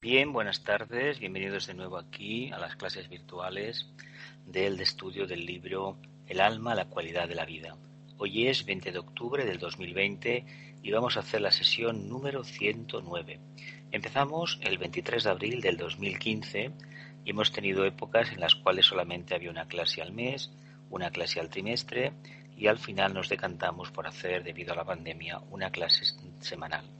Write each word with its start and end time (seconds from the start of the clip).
Bien, 0.00 0.32
buenas 0.32 0.62
tardes, 0.62 1.18
bienvenidos 1.18 1.66
de 1.66 1.74
nuevo 1.74 1.98
aquí 1.98 2.52
a 2.52 2.58
las 2.58 2.76
clases 2.76 3.08
virtuales 3.08 3.84
del 4.46 4.78
estudio 4.80 5.26
del 5.26 5.44
libro 5.44 5.98
El 6.28 6.40
alma, 6.40 6.76
la 6.76 6.84
cualidad 6.84 7.26
de 7.26 7.34
la 7.34 7.44
vida. 7.44 7.76
Hoy 8.16 8.46
es 8.46 8.64
20 8.64 8.92
de 8.92 8.98
octubre 9.00 9.44
del 9.44 9.58
2020 9.58 10.44
y 10.84 10.92
vamos 10.92 11.16
a 11.16 11.20
hacer 11.20 11.40
la 11.40 11.50
sesión 11.50 12.08
número 12.08 12.44
109. 12.44 13.40
Empezamos 13.90 14.60
el 14.62 14.78
23 14.78 15.24
de 15.24 15.30
abril 15.30 15.60
del 15.60 15.76
2015 15.76 16.70
y 17.24 17.30
hemos 17.30 17.50
tenido 17.50 17.84
épocas 17.84 18.30
en 18.30 18.38
las 18.38 18.54
cuales 18.54 18.86
solamente 18.86 19.34
había 19.34 19.50
una 19.50 19.66
clase 19.66 20.00
al 20.00 20.12
mes, 20.12 20.52
una 20.90 21.10
clase 21.10 21.40
al 21.40 21.50
trimestre 21.50 22.12
y 22.56 22.68
al 22.68 22.78
final 22.78 23.14
nos 23.14 23.28
decantamos 23.28 23.90
por 23.90 24.06
hacer, 24.06 24.44
debido 24.44 24.74
a 24.74 24.76
la 24.76 24.84
pandemia, 24.84 25.40
una 25.50 25.72
clase 25.72 26.04
semanal 26.38 26.97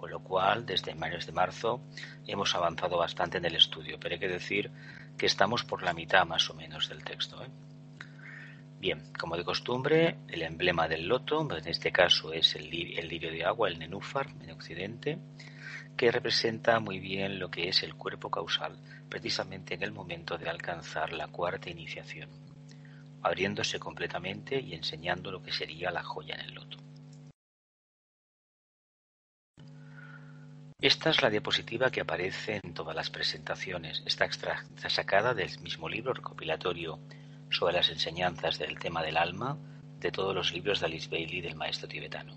con 0.00 0.10
lo 0.10 0.20
cual 0.20 0.64
desde 0.64 0.94
mes 0.94 1.26
de 1.26 1.32
marzo 1.32 1.82
hemos 2.26 2.54
avanzado 2.54 2.96
bastante 2.96 3.36
en 3.36 3.44
el 3.44 3.56
estudio, 3.56 3.98
pero 4.00 4.14
hay 4.14 4.18
que 4.18 4.28
decir 4.28 4.70
que 5.18 5.26
estamos 5.26 5.62
por 5.62 5.82
la 5.82 5.92
mitad 5.92 6.24
más 6.24 6.48
o 6.48 6.54
menos 6.54 6.88
del 6.88 7.04
texto. 7.04 7.44
¿eh? 7.44 7.48
Bien, 8.78 9.12
como 9.18 9.36
de 9.36 9.44
costumbre, 9.44 10.16
el 10.28 10.40
emblema 10.40 10.88
del 10.88 11.06
loto, 11.06 11.46
en 11.54 11.68
este 11.68 11.92
caso 11.92 12.32
es 12.32 12.56
el, 12.56 12.72
el 12.98 13.08
lirio 13.08 13.30
de 13.30 13.44
agua, 13.44 13.68
el 13.68 13.78
nenúfar 13.78 14.28
en 14.40 14.52
Occidente, 14.52 15.18
que 15.98 16.10
representa 16.10 16.80
muy 16.80 16.98
bien 16.98 17.38
lo 17.38 17.50
que 17.50 17.68
es 17.68 17.82
el 17.82 17.94
cuerpo 17.94 18.30
causal, 18.30 18.78
precisamente 19.10 19.74
en 19.74 19.82
el 19.82 19.92
momento 19.92 20.38
de 20.38 20.48
alcanzar 20.48 21.12
la 21.12 21.28
cuarta 21.28 21.68
iniciación, 21.68 22.30
abriéndose 23.20 23.78
completamente 23.78 24.58
y 24.58 24.72
enseñando 24.72 25.30
lo 25.30 25.42
que 25.42 25.52
sería 25.52 25.90
la 25.90 26.02
joya 26.02 26.36
en 26.36 26.40
el 26.40 26.54
loto. 26.54 26.89
Esta 30.82 31.10
es 31.10 31.20
la 31.20 31.28
diapositiva 31.28 31.90
que 31.90 32.00
aparece 32.00 32.58
en 32.62 32.72
todas 32.72 32.96
las 32.96 33.10
presentaciones. 33.10 34.02
Está, 34.06 34.30
sacada 34.88 35.34
del 35.34 35.60
mismo 35.60 35.90
libro 35.90 36.14
recopilatorio 36.14 37.00
sobre 37.50 37.74
las 37.74 37.90
enseñanzas 37.90 38.58
del 38.58 38.78
tema 38.78 39.02
del 39.02 39.18
alma 39.18 39.58
de 39.98 40.10
todos 40.10 40.34
los 40.34 40.54
libros 40.54 40.80
de 40.80 40.86
Alice 40.86 41.10
Bailey 41.10 41.42
del 41.42 41.54
maestro 41.54 41.86
tibetano. 41.86 42.34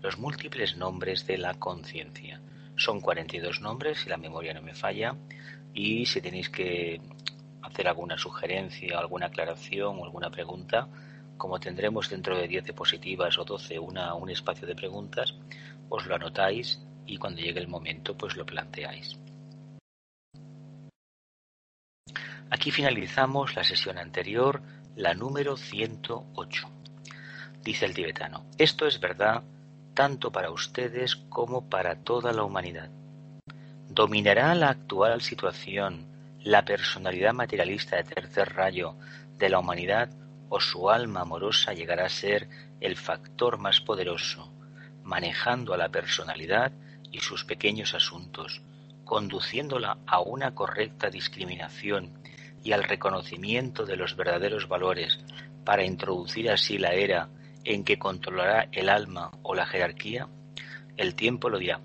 Los 0.00 0.16
múltiples 0.16 0.78
nombres 0.78 1.26
de 1.26 1.36
la 1.36 1.58
conciencia. 1.58 2.40
Son 2.74 3.02
42 3.02 3.60
nombres, 3.60 3.98
si 3.98 4.08
la 4.08 4.16
memoria 4.16 4.54
no 4.54 4.62
me 4.62 4.74
falla, 4.74 5.14
y 5.74 6.06
si 6.06 6.22
tenéis 6.22 6.48
que 6.48 7.02
hacer 7.60 7.86
alguna 7.86 8.16
sugerencia, 8.16 8.98
alguna 8.98 9.26
aclaración 9.26 9.98
o 9.98 10.04
alguna 10.06 10.30
pregunta, 10.30 10.88
como 11.36 11.60
tendremos 11.60 12.08
dentro 12.08 12.34
de 12.34 12.48
10 12.48 12.64
diapositivas 12.64 13.36
o 13.36 13.44
12 13.44 13.78
una, 13.78 14.14
un 14.14 14.30
espacio 14.30 14.66
de 14.66 14.74
preguntas, 14.74 15.34
os 15.90 16.06
lo 16.06 16.14
anotáis 16.14 16.80
y 17.08 17.16
cuando 17.16 17.40
llegue 17.40 17.58
el 17.58 17.68
momento 17.68 18.16
pues 18.16 18.36
lo 18.36 18.46
planteáis. 18.46 19.18
Aquí 22.50 22.70
finalizamos 22.70 23.56
la 23.56 23.64
sesión 23.64 23.98
anterior, 23.98 24.62
la 24.96 25.14
número 25.14 25.56
108. 25.56 26.70
Dice 27.62 27.84
el 27.84 27.94
tibetano, 27.94 28.46
esto 28.56 28.86
es 28.86 29.00
verdad 29.00 29.42
tanto 29.94 30.30
para 30.30 30.50
ustedes 30.50 31.16
como 31.16 31.68
para 31.68 31.96
toda 31.96 32.32
la 32.32 32.44
humanidad. 32.44 32.90
¿Dominará 33.88 34.54
la 34.54 34.70
actual 34.70 35.20
situación 35.20 36.06
la 36.44 36.64
personalidad 36.64 37.34
materialista 37.34 37.96
de 37.96 38.04
tercer 38.04 38.54
rayo 38.54 38.94
de 39.36 39.48
la 39.50 39.58
humanidad 39.58 40.08
o 40.48 40.60
su 40.60 40.88
alma 40.88 41.22
amorosa 41.22 41.72
llegará 41.72 42.06
a 42.06 42.10
ser 42.10 42.48
el 42.80 42.96
factor 42.96 43.58
más 43.58 43.80
poderoso, 43.80 44.52
manejando 45.02 45.74
a 45.74 45.76
la 45.76 45.88
personalidad 45.88 46.72
y 47.10 47.20
sus 47.20 47.44
pequeños 47.44 47.94
asuntos, 47.94 48.62
conduciéndola 49.04 49.98
a 50.06 50.20
una 50.20 50.54
correcta 50.54 51.10
discriminación 51.10 52.22
y 52.62 52.72
al 52.72 52.84
reconocimiento 52.84 53.86
de 53.86 53.96
los 53.96 54.16
verdaderos 54.16 54.68
valores 54.68 55.18
para 55.64 55.84
introducir 55.84 56.50
así 56.50 56.78
la 56.78 56.92
era 56.92 57.28
en 57.64 57.84
que 57.84 57.98
controlará 57.98 58.68
el 58.72 58.88
alma 58.88 59.30
o 59.42 59.54
la 59.54 59.66
jerarquía? 59.66 60.28
El 60.96 61.14
tiempo 61.14 61.48
lo 61.48 61.58
dirá. 61.58 61.80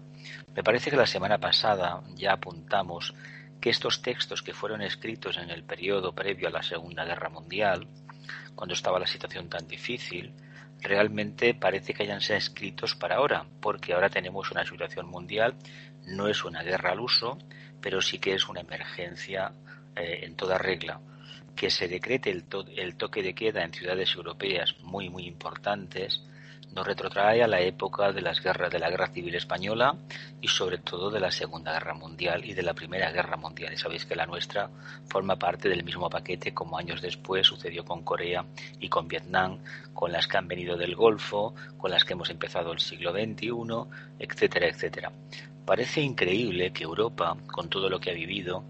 Me 0.56 0.64
parece 0.64 0.90
que 0.90 0.98
la 0.98 1.08
semana 1.08 1.40
pasada 1.40 2.02
ya 2.16 2.34
apuntamos 2.34 3.14
que 3.60 3.70
estos 3.70 4.02
textos 4.02 4.44
que 4.44 4.54
fueron 4.54 4.82
escritos 4.82 5.38
en 5.38 5.50
el 5.50 5.64
periodo 5.64 6.14
previo 6.14 6.48
a 6.48 6.52
la 6.52 6.64
Segunda 6.64 7.06
Guerra 7.06 7.30
Mundial, 7.30 7.88
cuando 8.56 8.74
estaba 8.74 9.00
la 9.00 9.08
situación 9.08 9.50
tan 9.50 9.68
difícil, 9.68 10.34
realmente 10.84 11.54
parece 11.54 11.94
que 11.94 12.04
hayan 12.04 12.22
sido 12.22 12.38
escritos 12.38 12.96
para 12.96 13.16
ahora, 13.16 13.46
porque 13.62 13.94
ahora 13.94 14.10
tenemos 14.10 14.52
una 14.52 14.66
situación 14.66 15.08
mundial, 15.08 15.56
no 16.06 16.28
es 16.28 16.44
una 16.44 16.62
guerra 16.62 16.92
al 16.92 17.00
uso, 17.00 17.38
pero 17.82 18.02
sí 18.02 18.20
que 18.20 18.34
es 18.34 18.48
una 18.48 18.62
emergencia 18.62 19.54
eh, 19.96 20.20
en 20.24 20.36
toda 20.36 20.58
regla. 20.58 21.02
Que 21.56 21.70
se 21.70 21.88
decrete 21.88 22.30
el, 22.32 22.46
el 22.76 22.96
toque 22.96 23.24
de 23.24 23.34
queda 23.34 23.64
en 23.64 23.74
ciudades 23.74 24.14
europeas 24.16 24.76
muy, 24.82 25.10
muy 25.10 25.26
importantes, 25.26 26.24
nos 26.76 26.88
retrotrae 26.88 27.44
a 27.44 27.48
la 27.48 27.62
época 27.62 28.12
de 28.12 28.22
las 28.22 28.42
guerras 28.42 28.72
de 28.72 28.80
la 28.80 28.90
Guerra 28.90 29.10
Civil 29.10 29.36
Española 29.36 29.96
y 30.42 30.48
sobre 30.48 30.80
todo 30.80 31.12
de 31.12 31.20
la 31.20 31.30
Segunda 31.30 31.72
Guerra 31.72 31.94
Mundial 31.94 32.44
y 32.46 32.54
de 32.54 32.64
la 32.64 32.74
Primera 32.74 33.12
Guerra 33.12 33.38
Mundial. 33.38 33.74
Y 33.74 33.78
sabéis 33.78 34.06
que 34.06 34.16
la 34.16 34.26
nuestra 34.26 34.70
forma 35.08 35.38
parte 35.38 35.70
del 35.70 35.84
mismo 35.84 36.10
paquete 36.10 36.54
como 36.54 36.78
años 36.78 37.02
después 37.02 37.46
sucedió 37.46 37.86
con 37.86 38.04
Corea 38.04 38.46
y 38.80 38.90
con 38.90 39.08
Vietnam, 39.08 39.60
con 39.94 40.12
las 40.12 40.28
que 40.28 40.38
han 40.38 40.48
venido 40.48 40.76
del 40.76 40.96
Golfo, 40.96 41.54
con 41.78 41.92
las 41.92 42.04
que 42.04 42.14
hemos 42.14 42.32
empezado 42.32 42.74
el 42.74 42.80
siglo 42.80 43.12
XXI, 43.12 43.50
etcétera, 44.18 44.68
etcétera. 44.68 45.12
Parece 45.66 46.02
increíble 46.02 46.74
que 46.74 46.84
Europa, 46.84 47.38
con 47.52 47.70
todo 47.70 47.88
lo 47.90 48.00
que 48.00 48.10
ha 48.10 48.16
vivido, 48.16 48.64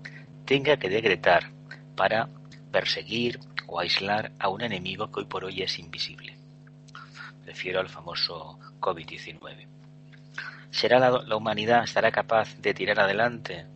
tenga 0.46 0.78
que 0.78 0.90
decretar 0.90 1.52
para 1.96 2.28
perseguir 2.70 3.40
o 3.68 3.80
aislar 3.80 4.34
a 4.40 4.50
un 4.50 4.62
enemigo 4.62 5.10
que 5.10 5.22
hoy 5.22 5.26
por 5.26 5.46
hoy 5.46 5.62
es 5.62 5.80
invisible 5.80 6.33
refiero 7.46 7.80
al 7.80 7.90
famoso 7.90 8.60
COVID-19. 8.80 9.68
¿Será 10.70 11.00
la, 11.00 11.36
humanidad, 11.36 11.84
estará 11.84 12.12
capaz 12.12 12.56
de 12.60 12.74
tirar 12.74 13.00
adelante? 13.00 13.68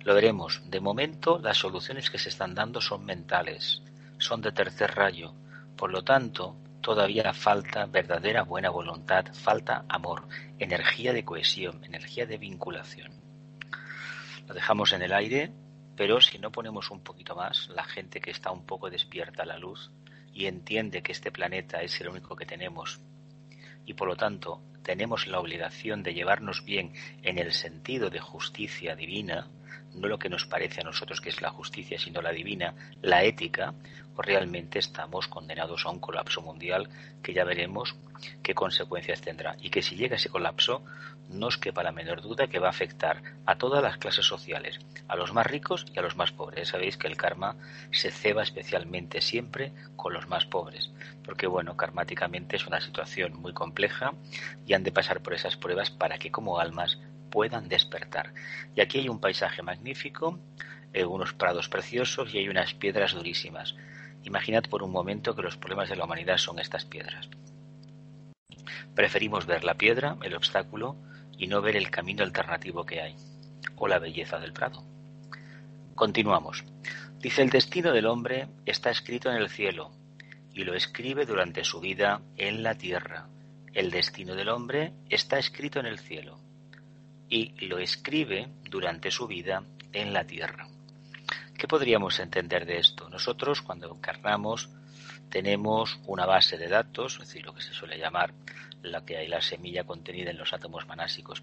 Lo 0.00 0.14
veremos. 0.14 0.62
De 0.66 0.80
momento, 0.80 1.38
las 1.38 1.56
soluciones 1.56 2.10
que 2.10 2.18
se 2.18 2.28
están 2.28 2.54
dando 2.54 2.80
son 2.80 3.04
mentales, 3.04 3.82
son 4.18 4.42
de 4.42 4.52
tercer 4.52 4.94
rayo. 4.94 5.34
Por 5.76 5.90
lo 5.90 6.04
tanto, 6.04 6.56
todavía 6.82 7.32
falta 7.32 7.86
verdadera 7.86 8.42
buena 8.42 8.70
voluntad, 8.70 9.24
falta 9.32 9.84
amor, 9.88 10.28
energía 10.58 11.12
de 11.12 11.24
cohesión, 11.24 11.82
energía 11.84 12.26
de 12.26 12.38
vinculación. 12.38 13.12
Lo 14.46 14.54
dejamos 14.54 14.92
en 14.92 15.02
el 15.02 15.12
aire, 15.12 15.52
pero 15.96 16.20
si 16.20 16.38
no 16.38 16.52
ponemos 16.52 16.90
un 16.90 17.02
poquito 17.02 17.34
más, 17.34 17.68
la 17.70 17.84
gente 17.84 18.20
que 18.20 18.30
está 18.30 18.50
un 18.50 18.66
poco 18.66 18.90
despierta 18.90 19.42
a 19.42 19.46
la 19.46 19.58
luz 19.58 19.90
y 20.36 20.46
entiende 20.46 21.02
que 21.02 21.12
este 21.12 21.32
planeta 21.32 21.80
es 21.80 21.98
el 22.02 22.08
único 22.10 22.36
que 22.36 22.44
tenemos 22.44 23.00
y 23.86 23.94
por 23.94 24.06
lo 24.06 24.16
tanto 24.16 24.60
tenemos 24.82 25.26
la 25.26 25.40
obligación 25.40 26.02
de 26.02 26.12
llevarnos 26.12 26.62
bien 26.62 26.92
en 27.22 27.38
el 27.38 27.52
sentido 27.52 28.10
de 28.10 28.20
justicia 28.20 28.94
divina, 28.94 29.50
no 29.96 30.08
lo 30.08 30.18
que 30.18 30.28
nos 30.28 30.46
parece 30.46 30.80
a 30.80 30.84
nosotros 30.84 31.20
que 31.20 31.30
es 31.30 31.40
la 31.40 31.50
justicia, 31.50 31.98
sino 31.98 32.22
la 32.22 32.32
divina, 32.32 32.74
la 33.02 33.24
ética, 33.24 33.74
o 34.14 34.22
realmente 34.22 34.78
estamos 34.78 35.28
condenados 35.28 35.84
a 35.84 35.90
un 35.90 36.00
colapso 36.00 36.40
mundial 36.40 36.88
que 37.22 37.34
ya 37.34 37.44
veremos 37.44 37.96
qué 38.42 38.54
consecuencias 38.54 39.20
tendrá. 39.20 39.56
Y 39.60 39.70
que 39.70 39.82
si 39.82 39.96
llega 39.96 40.16
ese 40.16 40.30
colapso, 40.30 40.82
no 41.28 41.48
os 41.48 41.58
quepa 41.58 41.82
la 41.82 41.92
menor 41.92 42.22
duda 42.22 42.46
que 42.46 42.58
va 42.58 42.68
a 42.68 42.70
afectar 42.70 43.22
a 43.44 43.56
todas 43.56 43.82
las 43.82 43.98
clases 43.98 44.24
sociales, 44.24 44.78
a 45.08 45.16
los 45.16 45.32
más 45.32 45.46
ricos 45.46 45.86
y 45.92 45.98
a 45.98 46.02
los 46.02 46.16
más 46.16 46.32
pobres. 46.32 46.68
Sabéis 46.68 46.96
que 46.96 47.08
el 47.08 47.16
karma 47.16 47.56
se 47.90 48.10
ceba 48.10 48.42
especialmente 48.42 49.20
siempre 49.20 49.72
con 49.96 50.12
los 50.12 50.28
más 50.28 50.46
pobres, 50.46 50.90
porque 51.24 51.46
bueno, 51.46 51.76
karmáticamente 51.76 52.56
es 52.56 52.66
una 52.66 52.80
situación 52.80 53.34
muy 53.34 53.52
compleja 53.52 54.14
y 54.66 54.74
han 54.74 54.84
de 54.84 54.92
pasar 54.92 55.20
por 55.20 55.34
esas 55.34 55.56
pruebas 55.56 55.90
para 55.90 56.18
que 56.18 56.30
como 56.30 56.58
almas 56.58 56.98
puedan 57.36 57.68
despertar. 57.68 58.32
Y 58.74 58.80
aquí 58.80 59.00
hay 59.00 59.10
un 59.10 59.20
paisaje 59.20 59.60
magnífico, 59.60 60.40
eh, 60.94 61.04
unos 61.04 61.34
prados 61.34 61.68
preciosos 61.68 62.32
y 62.32 62.38
hay 62.38 62.48
unas 62.48 62.72
piedras 62.72 63.12
durísimas. 63.12 63.74
Imaginad 64.22 64.62
por 64.70 64.82
un 64.82 64.90
momento 64.90 65.36
que 65.36 65.42
los 65.42 65.58
problemas 65.58 65.90
de 65.90 65.96
la 65.96 66.06
humanidad 66.06 66.38
son 66.38 66.58
estas 66.58 66.86
piedras. 66.86 67.28
Preferimos 68.94 69.44
ver 69.44 69.64
la 69.64 69.74
piedra, 69.74 70.16
el 70.22 70.34
obstáculo, 70.34 70.96
y 71.36 71.46
no 71.46 71.60
ver 71.60 71.76
el 71.76 71.90
camino 71.90 72.24
alternativo 72.24 72.86
que 72.86 73.02
hay, 73.02 73.16
o 73.76 73.86
la 73.86 73.98
belleza 73.98 74.38
del 74.38 74.54
prado. 74.54 74.82
Continuamos. 75.94 76.64
Dice, 77.18 77.42
el 77.42 77.50
destino 77.50 77.92
del 77.92 78.06
hombre 78.06 78.48
está 78.64 78.88
escrito 78.88 79.30
en 79.30 79.36
el 79.36 79.50
cielo, 79.50 79.90
y 80.54 80.64
lo 80.64 80.74
escribe 80.74 81.26
durante 81.26 81.64
su 81.64 81.80
vida 81.80 82.22
en 82.38 82.62
la 82.62 82.76
tierra. 82.76 83.28
El 83.74 83.90
destino 83.90 84.34
del 84.34 84.48
hombre 84.48 84.94
está 85.10 85.38
escrito 85.38 85.80
en 85.80 85.84
el 85.84 85.98
cielo, 85.98 86.45
y 87.28 87.66
lo 87.66 87.78
escribe 87.78 88.48
durante 88.70 89.10
su 89.10 89.26
vida 89.26 89.62
en 89.92 90.12
la 90.12 90.24
tierra. 90.24 90.68
¿Qué 91.56 91.66
podríamos 91.66 92.18
entender 92.20 92.66
de 92.66 92.78
esto? 92.78 93.08
Nosotros 93.08 93.62
cuando 93.62 93.92
encarnamos 93.92 94.68
tenemos 95.30 95.98
una 96.06 96.26
base 96.26 96.56
de 96.56 96.68
datos, 96.68 97.14
es 97.14 97.28
decir, 97.28 97.44
lo 97.44 97.54
que 97.54 97.62
se 97.62 97.72
suele 97.72 97.98
llamar 97.98 98.32
la 98.82 99.04
que 99.04 99.16
hay 99.16 99.28
la 99.28 99.40
semilla 99.40 99.84
contenida 99.84 100.30
en 100.30 100.38
los 100.38 100.52
átomos 100.52 100.86
manásicos, 100.86 101.42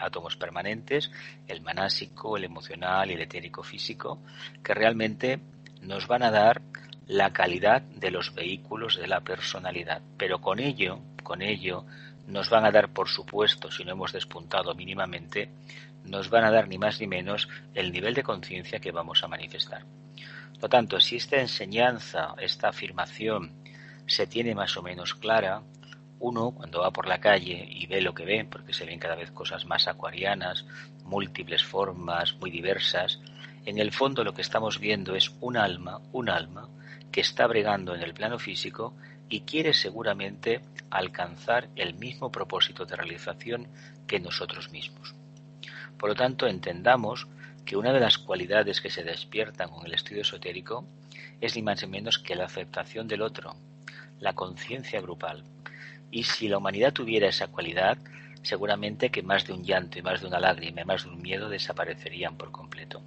átomos 0.00 0.36
permanentes, 0.36 1.10
el 1.48 1.60
manásico, 1.60 2.36
el 2.36 2.44
emocional 2.44 3.10
y 3.10 3.14
el 3.14 3.22
etérico 3.22 3.62
físico, 3.62 4.20
que 4.62 4.74
realmente 4.74 5.40
nos 5.80 6.06
van 6.06 6.22
a 6.22 6.30
dar 6.30 6.62
la 7.06 7.32
calidad 7.32 7.82
de 7.82 8.10
los 8.10 8.34
vehículos 8.34 8.96
de 8.96 9.08
la 9.08 9.20
personalidad. 9.20 10.02
Pero 10.16 10.40
con 10.40 10.60
ello, 10.60 11.00
con 11.22 11.42
ello, 11.42 11.84
nos 12.26 12.50
van 12.50 12.64
a 12.64 12.70
dar, 12.70 12.92
por 12.92 13.08
supuesto, 13.08 13.70
si 13.70 13.84
no 13.84 13.92
hemos 13.92 14.12
despuntado 14.12 14.74
mínimamente, 14.74 15.50
nos 16.04 16.30
van 16.30 16.44
a 16.44 16.50
dar 16.50 16.68
ni 16.68 16.78
más 16.78 17.00
ni 17.00 17.06
menos 17.06 17.48
el 17.74 17.92
nivel 17.92 18.14
de 18.14 18.22
conciencia 18.22 18.80
que 18.80 18.92
vamos 18.92 19.22
a 19.22 19.28
manifestar. 19.28 19.84
Por 20.54 20.62
lo 20.62 20.68
tanto, 20.68 21.00
si 21.00 21.16
esta 21.16 21.40
enseñanza, 21.40 22.34
esta 22.38 22.68
afirmación 22.68 23.52
se 24.06 24.26
tiene 24.26 24.54
más 24.54 24.76
o 24.76 24.82
menos 24.82 25.14
clara, 25.14 25.62
uno 26.20 26.52
cuando 26.52 26.80
va 26.80 26.92
por 26.92 27.08
la 27.08 27.20
calle 27.20 27.66
y 27.68 27.86
ve 27.86 28.00
lo 28.00 28.14
que 28.14 28.24
ve, 28.24 28.46
porque 28.48 28.72
se 28.72 28.86
ven 28.86 29.00
cada 29.00 29.16
vez 29.16 29.32
cosas 29.32 29.66
más 29.66 29.88
acuarianas, 29.88 30.64
múltiples 31.04 31.64
formas, 31.64 32.34
muy 32.36 32.50
diversas, 32.50 33.20
en 33.64 33.78
el 33.78 33.92
fondo 33.92 34.24
lo 34.24 34.32
que 34.32 34.42
estamos 34.42 34.78
viendo 34.78 35.14
es 35.16 35.32
un 35.40 35.56
alma, 35.56 36.00
un 36.12 36.28
alma, 36.28 36.68
que 37.10 37.20
está 37.20 37.46
bregando 37.46 37.94
en 37.94 38.02
el 38.02 38.14
plano 38.14 38.38
físico 38.38 38.94
y 39.32 39.40
quiere 39.40 39.72
seguramente 39.72 40.60
alcanzar 40.90 41.70
el 41.74 41.94
mismo 41.94 42.30
propósito 42.30 42.84
de 42.84 42.96
realización 42.96 43.66
que 44.06 44.20
nosotros 44.20 44.70
mismos. 44.70 45.14
Por 45.98 46.10
lo 46.10 46.14
tanto, 46.14 46.46
entendamos 46.46 47.26
que 47.64 47.78
una 47.78 47.94
de 47.94 48.00
las 48.00 48.18
cualidades 48.18 48.82
que 48.82 48.90
se 48.90 49.02
despiertan 49.02 49.70
con 49.70 49.86
el 49.86 49.94
estudio 49.94 50.20
esotérico 50.20 50.86
es 51.40 51.56
ni 51.56 51.62
más 51.62 51.82
ni 51.82 51.88
menos 51.88 52.18
que 52.18 52.36
la 52.36 52.44
aceptación 52.44 53.08
del 53.08 53.22
otro, 53.22 53.56
la 54.20 54.34
conciencia 54.34 55.00
grupal. 55.00 55.44
Y 56.10 56.24
si 56.24 56.48
la 56.48 56.58
humanidad 56.58 56.92
tuviera 56.92 57.26
esa 57.26 57.46
cualidad, 57.46 57.96
seguramente 58.42 59.10
que 59.10 59.22
más 59.22 59.46
de 59.46 59.52
un 59.52 59.64
llanto 59.64 59.98
y 59.98 60.02
más 60.02 60.20
de 60.20 60.26
una 60.26 60.40
lágrima 60.40 60.82
y 60.82 60.84
más 60.84 61.04
de 61.04 61.10
un 61.10 61.22
miedo 61.22 61.48
desaparecerían 61.48 62.36
por 62.36 62.50
completo. 62.50 63.02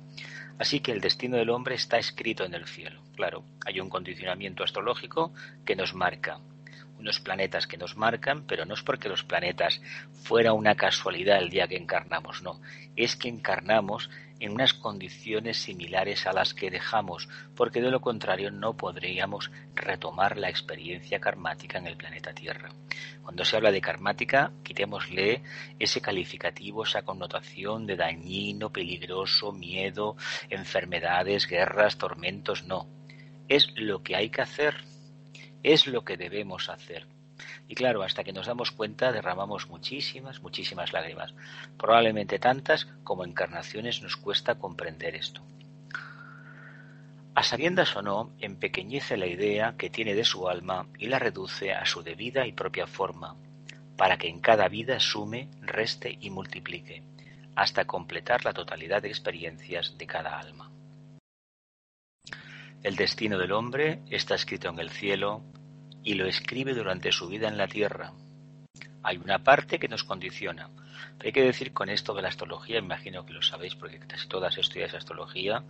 Así 0.58 0.80
que 0.80 0.92
el 0.92 1.02
destino 1.02 1.38
del 1.38 1.50
hombre 1.50 1.76
está 1.76 1.98
escrito 1.98 2.46
en 2.46 2.54
el 2.54 2.66
cielo. 2.66 3.02
Claro, 3.16 3.44
hay 3.66 3.80
un 3.80 3.90
condicionamiento 3.90 4.64
astrológico 4.64 5.34
que 5.66 5.76
nos 5.76 5.94
marca, 5.94 6.40
unos 6.98 7.20
planetas 7.20 7.68
que 7.68 7.78
nos 7.78 7.98
marcan, 7.98 8.46
pero 8.48 8.66
no 8.66 8.74
es 8.74 8.82
porque 8.82 9.10
los 9.10 9.24
planetas 9.24 9.82
fuera 10.24 10.54
una 10.54 10.76
casualidad 10.76 11.40
el 11.40 11.50
día 11.50 11.68
que 11.68 11.78
encarnamos, 11.78 12.42
no, 12.42 12.62
es 12.96 13.16
que 13.16 13.28
encarnamos 13.28 14.10
en 14.40 14.52
unas 14.52 14.74
condiciones 14.74 15.58
similares 15.58 16.28
a 16.28 16.34
las 16.34 16.54
que 16.54 16.70
dejamos, 16.70 17.30
porque 17.56 17.82
de 17.82 17.92
lo 17.92 18.02
contrario 18.02 18.52
no 18.52 18.76
podríamos 18.76 19.52
retomar 19.76 20.38
la 20.38 20.50
experiencia 20.50 21.20
karmática 21.20 21.78
en 21.78 21.88
el 21.88 21.98
planeta 21.98 22.34
Tierra. 22.34 22.70
Cuando 23.24 23.46
se 23.46 23.56
habla 23.56 23.72
de 23.72 23.82
karmática, 23.82 24.52
quitémosle 24.64 25.42
ese 25.80 26.02
calificativo, 26.02 26.84
esa 26.84 27.04
connotación 27.04 27.86
de 27.86 27.96
dañino, 27.96 28.72
peligroso, 28.72 29.52
miedo, 29.52 30.16
enfermedades, 30.50 31.48
guerras, 31.48 31.98
tormentos, 31.98 32.64
no. 32.66 32.88
Es 33.48 33.72
lo 33.76 34.04
que 34.04 34.16
hay 34.16 34.30
que 34.30 34.42
hacer, 34.42 34.76
es 35.64 35.88
lo 35.88 36.04
que 36.04 36.18
debemos 36.18 36.70
hacer. 36.70 37.15
Y 37.68 37.76
claro, 37.76 38.04
hasta 38.04 38.24
que 38.24 38.34
nos 38.34 38.48
damos 38.48 38.72
cuenta 38.72 39.12
derramamos 39.12 39.68
muchísimas, 39.68 40.42
muchísimas 40.42 40.94
lágrimas. 40.94 41.34
Probablemente 41.78 42.40
tantas 42.40 42.86
como 43.04 43.26
encarnaciones 43.26 44.02
nos 44.02 44.18
cuesta 44.18 44.56
comprender 44.56 45.16
esto. 45.16 45.42
A 47.36 47.44
sabiendas 47.44 47.96
o 47.98 48.02
no, 48.02 48.32
empequeñece 48.40 49.18
la 49.18 49.28
idea 49.28 49.76
que 49.78 49.90
tiene 49.90 50.16
de 50.16 50.24
su 50.24 50.48
alma 50.48 50.88
y 50.98 51.08
la 51.08 51.20
reduce 51.20 51.74
a 51.74 51.86
su 51.86 52.02
debida 52.02 52.48
y 52.48 52.54
propia 52.54 52.88
forma, 52.88 53.36
para 53.98 54.18
que 54.18 54.30
en 54.30 54.40
cada 54.40 54.70
vida 54.70 55.02
sume, 55.02 55.50
reste 55.62 56.18
y 56.22 56.30
multiplique, 56.30 57.04
hasta 57.56 57.86
completar 57.86 58.46
la 58.46 58.54
totalidad 58.54 59.02
de 59.02 59.10
experiencias 59.10 59.98
de 59.98 60.08
cada 60.08 60.40
alma. 60.40 60.72
El 62.84 62.96
destino 62.96 63.38
del 63.38 63.52
hombre 63.52 64.00
está 64.10 64.36
escrito 64.36 64.70
en 64.70 64.80
el 64.80 64.90
cielo, 64.90 65.42
y 66.06 66.14
lo 66.14 66.26
escribe 66.28 66.74
durante 66.74 67.12
su 67.12 67.28
vida 67.28 67.50
en 67.50 67.58
la 67.58 67.68
Tierra. 67.68 68.14
Hay 69.04 69.18
una 69.18 69.40
parte 69.40 69.80
que 69.80 69.90
nos 69.90 70.04
condiciona. 70.04 70.70
Pero 71.18 71.28
hay 71.28 71.32
que 71.34 71.44
decir 71.44 71.74
con 71.74 71.90
esto 71.90 72.14
de 72.14 72.22
la 72.22 72.30
astrología, 72.30 72.78
imagino 72.78 73.26
que 73.26 73.34
lo 73.34 73.42
sabéis 73.42 73.76
porque 73.76 74.00
casi 74.00 74.28
todas 74.28 74.58
estudiáis 74.58 74.94
astrología, 74.94 75.64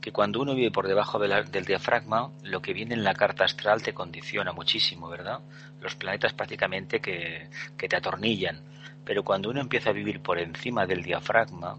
que 0.00 0.12
cuando 0.12 0.42
uno 0.42 0.54
vive 0.54 0.72
por 0.72 0.88
debajo 0.88 1.18
del 1.20 1.64
diafragma, 1.64 2.32
lo 2.42 2.60
que 2.60 2.72
viene 2.72 2.94
en 2.94 3.04
la 3.04 3.14
carta 3.14 3.44
astral 3.44 3.82
te 3.82 3.94
condiciona 3.94 4.52
muchísimo, 4.52 5.08
¿verdad? 5.08 5.38
Los 5.80 5.94
planetas 5.94 6.32
prácticamente 6.32 7.00
que, 7.00 7.48
que 7.78 7.88
te 7.88 7.96
atornillan. 7.96 8.60
Pero 9.04 9.22
cuando 9.22 9.48
uno 9.50 9.60
empieza 9.60 9.90
a 9.90 9.94
vivir 9.94 10.20
por 10.20 10.38
encima 10.38 10.86
del 10.86 11.02
diafragma, 11.02 11.78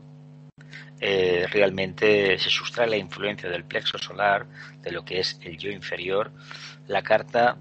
eh, 1.01 1.47
realmente 1.51 2.37
se 2.37 2.49
sustrae 2.49 2.87
la 2.87 2.95
influencia 2.95 3.49
del 3.49 3.65
plexo 3.65 3.97
solar, 3.97 4.45
de 4.81 4.91
lo 4.91 5.03
que 5.03 5.19
es 5.19 5.37
el 5.41 5.57
yo 5.57 5.69
inferior, 5.69 6.31
la 6.87 7.01
carta 7.01 7.57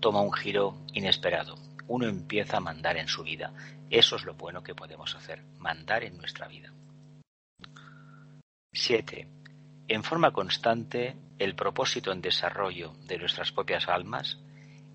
toma 0.00 0.20
un 0.20 0.32
giro 0.32 0.76
inesperado. 0.94 1.56
Uno 1.86 2.06
empieza 2.06 2.56
a 2.56 2.60
mandar 2.60 2.96
en 2.96 3.08
su 3.08 3.22
vida. 3.22 3.52
Eso 3.90 4.16
es 4.16 4.24
lo 4.24 4.34
bueno 4.34 4.62
que 4.62 4.74
podemos 4.74 5.14
hacer, 5.14 5.42
mandar 5.58 6.04
en 6.04 6.16
nuestra 6.16 6.48
vida. 6.48 6.72
7. 8.72 9.28
En 9.88 10.04
forma 10.04 10.32
constante, 10.32 11.16
el 11.38 11.54
propósito 11.54 12.12
en 12.12 12.20
desarrollo 12.20 12.94
de 13.06 13.18
nuestras 13.18 13.50
propias 13.50 13.88
almas, 13.88 14.38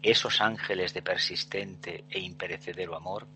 esos 0.02 0.40
ángeles 0.40 0.94
de 0.94 1.02
persistente 1.02 2.06
e 2.10 2.20
imperecedero 2.20 2.96
amor, 2.96 3.28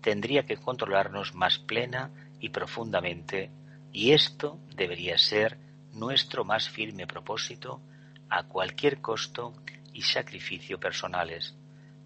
tendría 0.00 0.44
que 0.44 0.56
controlarnos 0.56 1.34
más 1.34 1.58
plena 1.58 2.10
y 2.38 2.50
profundamente, 2.50 3.50
y 3.92 4.12
esto 4.12 4.58
debería 4.76 5.18
ser 5.18 5.58
nuestro 5.92 6.44
más 6.44 6.68
firme 6.68 7.06
propósito 7.06 7.80
a 8.28 8.44
cualquier 8.44 9.00
costo 9.00 9.54
y 9.92 10.02
sacrificio 10.02 10.78
personales, 10.78 11.54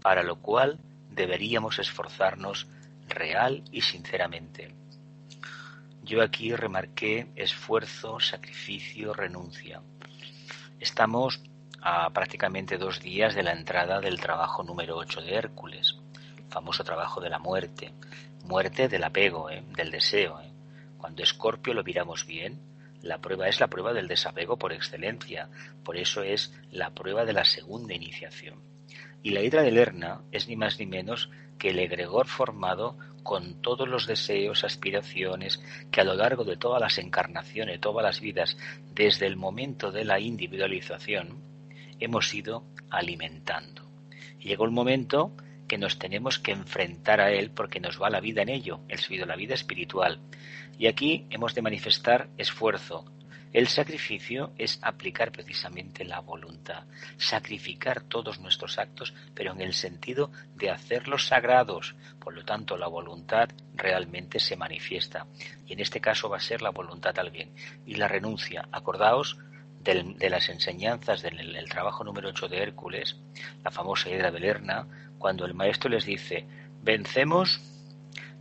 para 0.01 0.23
lo 0.23 0.41
cual 0.41 0.79
deberíamos 1.09 1.79
esforzarnos 1.79 2.67
real 3.07 3.63
y 3.71 3.81
sinceramente. 3.81 4.73
Yo 6.03 6.21
aquí 6.21 6.55
remarqué 6.55 7.27
esfuerzo, 7.35 8.19
sacrificio, 8.19 9.13
renuncia. 9.13 9.81
Estamos 10.79 11.41
a 11.81 12.09
prácticamente 12.11 12.77
dos 12.77 13.01
días 13.01 13.35
de 13.35 13.43
la 13.43 13.51
entrada 13.51 13.99
del 13.99 14.19
trabajo 14.19 14.63
número 14.63 14.97
8 14.97 15.21
de 15.21 15.35
Hércules, 15.35 15.97
famoso 16.49 16.83
trabajo 16.83 17.19
de 17.19 17.29
la 17.29 17.39
muerte, 17.39 17.93
muerte 18.43 18.87
del 18.87 19.03
apego, 19.03 19.49
¿eh? 19.49 19.63
del 19.75 19.91
deseo. 19.91 20.39
¿eh? 20.41 20.51
Cuando 20.97 21.23
Escorpio 21.23 21.73
lo 21.73 21.83
miramos 21.83 22.25
bien, 22.25 22.59
la 23.07 23.19
prueba 23.19 23.47
es 23.47 23.59
la 23.59 23.67
prueba 23.67 23.93
del 23.93 24.07
desapego 24.07 24.57
por 24.57 24.73
excelencia, 24.73 25.49
por 25.83 25.97
eso 25.97 26.23
es 26.23 26.53
la 26.71 26.91
prueba 26.91 27.25
de 27.25 27.33
la 27.33 27.45
segunda 27.45 27.93
iniciación. 27.93 28.61
Y 29.23 29.31
la 29.31 29.41
hidra 29.41 29.63
de 29.63 29.71
Lerna 29.71 30.21
es 30.31 30.47
ni 30.47 30.55
más 30.55 30.79
ni 30.79 30.85
menos 30.85 31.29
que 31.57 31.69
el 31.69 31.79
egregor 31.79 32.27
formado 32.27 32.97
con 33.23 33.61
todos 33.61 33.87
los 33.87 34.07
deseos, 34.07 34.63
aspiraciones 34.63 35.61
que 35.91 36.01
a 36.01 36.03
lo 36.03 36.13
largo 36.13 36.43
de 36.43 36.55
todas 36.55 36.79
las 36.79 36.97
encarnaciones, 36.97 37.81
todas 37.81 38.03
las 38.03 38.21
vidas, 38.21 38.57
desde 38.93 39.25
el 39.25 39.35
momento 39.35 39.91
de 39.91 40.05
la 40.05 40.19
individualización, 40.19 41.41
hemos 41.99 42.33
ido 42.33 42.63
alimentando. 42.89 43.89
Llegó 44.39 44.65
el 44.65 44.71
momento 44.71 45.33
que 45.67 45.77
nos 45.77 45.99
tenemos 45.99 46.39
que 46.39 46.51
enfrentar 46.51 47.21
a 47.21 47.31
él 47.31 47.51
porque 47.51 47.79
nos 47.79 48.01
va 48.01 48.09
la 48.09 48.21
vida 48.21 48.41
en 48.41 48.49
ello, 48.49 48.81
el 48.87 48.99
subido 48.99 49.25
la 49.25 49.35
vida 49.35 49.53
espiritual. 49.53 50.19
Y 50.77 50.87
aquí 50.87 51.25
hemos 51.29 51.55
de 51.55 51.61
manifestar 51.61 52.29
esfuerzo. 52.37 53.05
El 53.53 53.67
sacrificio 53.67 54.51
es 54.57 54.77
aplicar 54.81 55.31
precisamente 55.31 56.03
la 56.03 56.19
voluntad, 56.19 56.83
sacrificar 57.17 58.01
todos 58.01 58.39
nuestros 58.39 58.77
actos, 58.77 59.13
pero 59.33 59.53
en 59.53 59.61
el 59.61 59.73
sentido 59.73 60.31
de 60.55 60.69
hacerlos 60.69 61.27
sagrados. 61.27 61.95
Por 62.19 62.35
lo 62.35 62.43
tanto, 62.43 62.77
la 62.77 62.87
voluntad 62.87 63.49
realmente 63.73 64.39
se 64.39 64.57
manifiesta. 64.57 65.27
Y 65.65 65.73
en 65.73 65.79
este 65.79 66.01
caso 66.01 66.29
va 66.29 66.37
a 66.37 66.41
ser 66.41 66.61
la 66.61 66.71
voluntad 66.71 67.17
al 67.17 67.31
bien. 67.31 67.51
Y 67.85 67.95
la 67.95 68.07
renuncia, 68.07 68.67
acordaos 68.71 69.37
de 69.79 70.29
las 70.29 70.49
enseñanzas 70.49 71.21
del 71.21 71.69
trabajo 71.69 72.03
número 72.03 72.29
8 72.29 72.49
de 72.49 72.61
Hércules, 72.61 73.15
la 73.63 73.71
famosa 73.71 74.09
Hidra 74.09 74.31
de 74.31 74.41
Lerna, 74.41 75.06
cuando 75.17 75.45
el 75.45 75.53
maestro 75.53 75.89
les 75.89 76.05
dice, 76.05 76.45
vencemos 76.81 77.61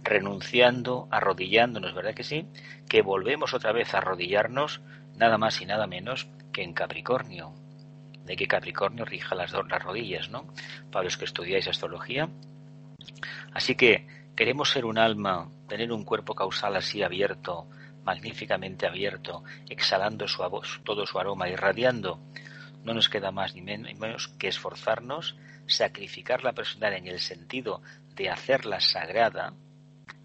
renunciando, 0.03 1.09
arrodillándonos, 1.11 1.95
¿verdad 1.95 2.15
que 2.15 2.23
sí? 2.23 2.47
Que 2.89 3.03
volvemos 3.03 3.55
otra 3.55 3.73
vez 3.73 3.93
a 3.95 3.99
arrodillarnos 3.99 4.81
nada 5.17 5.37
más 5.39 5.61
y 5.61 5.67
nada 5.67 5.87
menos 5.87 6.29
que 6.53 6.63
en 6.63 6.73
Capricornio. 6.73 7.53
De 8.25 8.37
que 8.37 8.47
Capricornio 8.47 9.05
rija 9.05 9.35
las, 9.35 9.53
dos, 9.53 9.69
las 9.69 9.83
rodillas, 9.83 10.31
¿no? 10.31 10.47
Para 10.91 11.05
los 11.05 11.17
que 11.17 11.25
estudiáis 11.25 11.69
astrología. 11.69 12.29
Así 13.53 13.75
que 13.75 14.07
queremos 14.37 14.71
ser 14.71 14.85
un 14.85 14.99
alma, 14.99 15.49
tener 15.69 15.93
un 15.93 16.05
cuerpo 16.05 16.35
causal 16.35 16.77
así 16.77 17.03
abierto, 17.03 17.69
magníficamente 18.05 18.87
abierto, 18.87 19.43
exhalando 19.69 20.29
su, 20.29 20.43
todo 20.85 21.07
su 21.07 21.19
aroma, 21.19 21.49
irradiando 21.49 22.21
no 22.87 22.95
nos 22.95 23.09
queda 23.09 23.33
más 23.33 23.57
ni 23.57 23.63
menos 23.63 24.29
que 24.39 24.47
esforzarnos, 24.47 25.37
sacrificar 25.67 26.45
la 26.45 26.53
personal 26.53 26.95
en 26.95 27.09
el 27.09 27.19
sentido 27.19 27.83
de 28.15 28.31
hacerla 28.31 28.79
sagrada, 28.81 29.55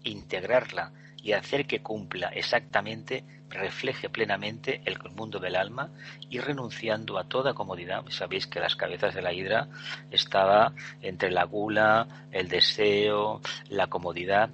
integrarla 0.04 0.92
y 1.20 1.32
hacer 1.32 1.66
que 1.66 1.82
cumpla 1.82 2.28
exactamente, 2.28 3.24
refleje 3.50 4.08
plenamente 4.08 4.80
el 4.84 4.96
mundo 5.10 5.40
del 5.40 5.56
alma 5.56 5.90
y 6.30 6.38
renunciando 6.38 7.18
a 7.18 7.24
toda 7.24 7.52
comodidad. 7.52 8.04
Sabéis 8.10 8.46
que 8.46 8.60
las 8.60 8.76
cabezas 8.76 9.12
de 9.12 9.22
la 9.22 9.32
hidra 9.32 9.68
estaba 10.12 10.72
entre 11.00 11.32
la 11.32 11.42
gula, 11.44 12.28
el 12.30 12.48
deseo, 12.48 13.40
la 13.70 13.88
comodidad. 13.88 14.50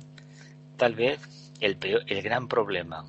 Tal 0.78 0.94
vez 0.94 1.52
el, 1.60 1.76
el 2.06 2.22
gran 2.22 2.48
problema 2.48 3.04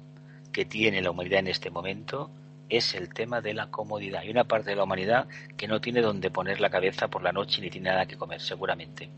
que 0.51 0.65
tiene 0.65 1.01
la 1.01 1.11
humanidad 1.11 1.39
en 1.39 1.47
este 1.47 1.69
momento 1.69 2.31
es 2.69 2.93
el 2.93 3.13
tema 3.13 3.41
de 3.41 3.53
la 3.53 3.71
comodidad. 3.71 4.21
Hay 4.21 4.29
una 4.29 4.43
parte 4.43 4.69
de 4.69 4.75
la 4.75 4.83
humanidad 4.83 5.27
que 5.57 5.67
no 5.67 5.81
tiene 5.81 6.01
donde 6.01 6.29
poner 6.29 6.61
la 6.61 6.69
cabeza 6.69 7.07
por 7.07 7.23
la 7.23 7.31
noche 7.31 7.61
ni 7.61 7.69
tiene 7.69 7.89
nada 7.89 8.05
que 8.05 8.17
comer, 8.17 8.39
seguramente. 8.39 9.09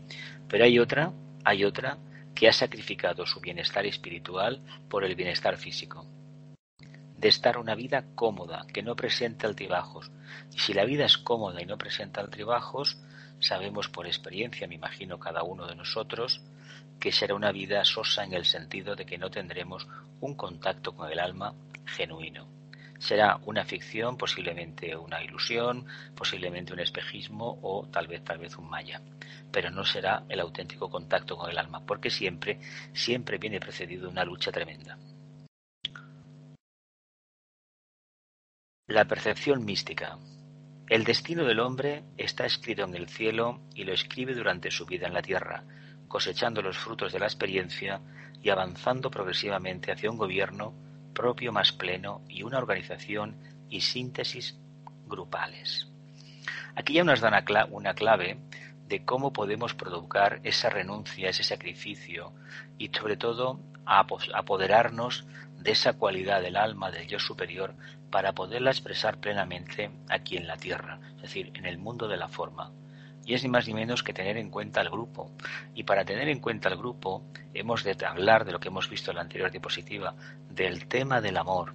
Pero 0.48 0.64
hay 0.64 0.78
otra, 0.78 1.12
hay 1.44 1.64
otra 1.64 1.98
que 2.34 2.48
ha 2.48 2.52
sacrificado 2.52 3.26
su 3.26 3.40
bienestar 3.40 3.84
espiritual 3.84 4.62
por 4.88 5.04
el 5.04 5.14
bienestar 5.14 5.58
físico. 5.58 6.06
De 7.18 7.28
estar 7.28 7.58
una 7.58 7.74
vida 7.74 8.06
cómoda, 8.14 8.66
que 8.72 8.82
no 8.82 8.96
presenta 8.96 9.46
altibajos. 9.46 10.10
Y 10.52 10.58
si 10.58 10.72
la 10.72 10.84
vida 10.84 11.04
es 11.04 11.18
cómoda 11.18 11.60
y 11.60 11.66
no 11.66 11.76
presenta 11.76 12.22
altibajos, 12.22 12.98
sabemos 13.38 13.88
por 13.88 14.06
experiencia, 14.06 14.66
me 14.66 14.76
imagino 14.76 15.20
cada 15.20 15.42
uno 15.42 15.66
de 15.66 15.76
nosotros, 15.76 16.40
que 16.98 17.12
será 17.12 17.34
una 17.34 17.52
vida 17.52 17.84
sosa 17.84 18.24
en 18.24 18.32
el 18.32 18.46
sentido 18.46 18.96
de 18.96 19.04
que 19.04 19.18
no 19.18 19.30
tendremos 19.30 19.86
un 20.20 20.34
contacto 20.34 20.96
con 20.96 21.12
el 21.12 21.20
alma 21.20 21.54
genuino 21.84 22.61
será 23.02 23.40
una 23.46 23.64
ficción, 23.64 24.16
posiblemente 24.16 24.96
una 24.96 25.22
ilusión, 25.22 25.86
posiblemente 26.14 26.72
un 26.72 26.78
espejismo 26.78 27.58
o 27.60 27.88
tal 27.88 28.06
vez 28.06 28.22
tal 28.22 28.38
vez 28.38 28.56
un 28.56 28.70
maya, 28.70 29.02
pero 29.50 29.70
no 29.70 29.84
será 29.84 30.24
el 30.28 30.38
auténtico 30.38 30.88
contacto 30.88 31.36
con 31.36 31.50
el 31.50 31.58
alma, 31.58 31.84
porque 31.84 32.10
siempre 32.10 32.60
siempre 32.94 33.38
viene 33.38 33.58
precedido 33.58 34.02
de 34.02 34.12
una 34.12 34.24
lucha 34.24 34.52
tremenda. 34.52 34.96
La 38.86 39.04
percepción 39.06 39.64
mística. 39.64 40.18
El 40.88 41.02
destino 41.02 41.44
del 41.44 41.58
hombre 41.58 42.04
está 42.16 42.46
escrito 42.46 42.84
en 42.84 42.94
el 42.94 43.08
cielo 43.08 43.62
y 43.74 43.82
lo 43.82 43.92
escribe 43.92 44.34
durante 44.34 44.70
su 44.70 44.86
vida 44.86 45.08
en 45.08 45.14
la 45.14 45.22
tierra, 45.22 45.64
cosechando 46.06 46.62
los 46.62 46.78
frutos 46.78 47.12
de 47.12 47.18
la 47.18 47.26
experiencia 47.26 48.00
y 48.40 48.50
avanzando 48.50 49.10
progresivamente 49.10 49.90
hacia 49.90 50.10
un 50.10 50.18
gobierno 50.18 50.91
propio 51.12 51.52
más 51.52 51.72
pleno 51.72 52.22
y 52.28 52.42
una 52.42 52.58
organización 52.58 53.36
y 53.68 53.80
síntesis 53.80 54.58
grupales. 55.06 55.88
Aquí 56.74 56.94
ya 56.94 57.04
nos 57.04 57.20
dan 57.20 57.34
una 57.70 57.94
clave 57.94 58.38
de 58.88 59.04
cómo 59.04 59.32
podemos 59.32 59.74
provocar 59.74 60.40
esa 60.42 60.68
renuncia, 60.68 61.30
ese 61.30 61.42
sacrificio 61.42 62.32
y 62.78 62.88
sobre 62.88 63.16
todo 63.16 63.60
apoderarnos 63.84 65.26
de 65.58 65.72
esa 65.72 65.94
cualidad 65.94 66.42
del 66.42 66.56
alma, 66.56 66.90
del 66.90 67.06
yo 67.06 67.18
superior, 67.18 67.74
para 68.10 68.32
poderla 68.32 68.70
expresar 68.70 69.18
plenamente 69.18 69.90
aquí 70.08 70.36
en 70.36 70.46
la 70.46 70.56
tierra, 70.56 71.00
es 71.16 71.22
decir, 71.22 71.52
en 71.54 71.66
el 71.66 71.78
mundo 71.78 72.08
de 72.08 72.16
la 72.16 72.28
forma. 72.28 72.72
Y 73.24 73.34
es 73.34 73.42
ni 73.42 73.48
más 73.48 73.66
ni 73.66 73.74
menos 73.74 74.02
que 74.02 74.12
tener 74.12 74.36
en 74.36 74.50
cuenta 74.50 74.80
el 74.80 74.90
grupo. 74.90 75.30
Y 75.74 75.84
para 75.84 76.04
tener 76.04 76.28
en 76.28 76.40
cuenta 76.40 76.68
el 76.68 76.76
grupo 76.76 77.22
hemos 77.54 77.84
de 77.84 77.96
hablar 78.04 78.44
de 78.44 78.52
lo 78.52 78.60
que 78.60 78.68
hemos 78.68 78.88
visto 78.88 79.10
en 79.10 79.16
la 79.16 79.22
anterior 79.22 79.50
diapositiva, 79.50 80.14
del 80.50 80.86
tema 80.88 81.20
del 81.20 81.36
amor. 81.36 81.74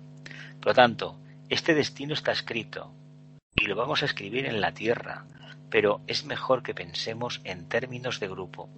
Por 0.59 0.67
lo 0.67 0.73
tanto, 0.73 1.19
este 1.49 1.73
destino 1.73 2.13
está 2.13 2.31
escrito 2.31 2.93
y 3.55 3.65
lo 3.65 3.75
vamos 3.75 4.03
a 4.03 4.05
escribir 4.05 4.45
en 4.45 4.61
la 4.61 4.73
tierra, 4.73 5.25
pero 5.69 6.01
es 6.07 6.25
mejor 6.25 6.63
que 6.63 6.73
pensemos 6.73 7.41
en 7.43 7.67
términos 7.67 8.19
de 8.19 8.27
grupo. 8.27 8.69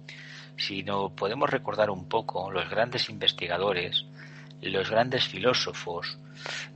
Si 0.56 0.82
no 0.82 1.14
podemos 1.14 1.50
recordar 1.50 1.90
un 1.90 2.08
poco, 2.08 2.50
los 2.50 2.68
grandes 2.68 3.08
investigadores, 3.08 4.06
los 4.62 4.90
grandes 4.90 5.26
filósofos, 5.26 6.18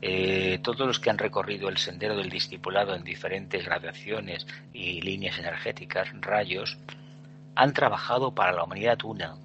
eh, 0.00 0.58
todos 0.62 0.86
los 0.86 1.00
que 1.00 1.10
han 1.10 1.18
recorrido 1.18 1.68
el 1.68 1.78
sendero 1.78 2.16
del 2.16 2.30
discipulado 2.30 2.94
en 2.94 3.04
diferentes 3.04 3.64
gradaciones 3.64 4.46
y 4.72 5.00
líneas 5.00 5.38
energéticas, 5.38 6.08
rayos, 6.20 6.78
han 7.54 7.72
trabajado 7.72 8.34
para 8.34 8.52
la 8.52 8.64
humanidad 8.64 8.98
una. 9.04 9.36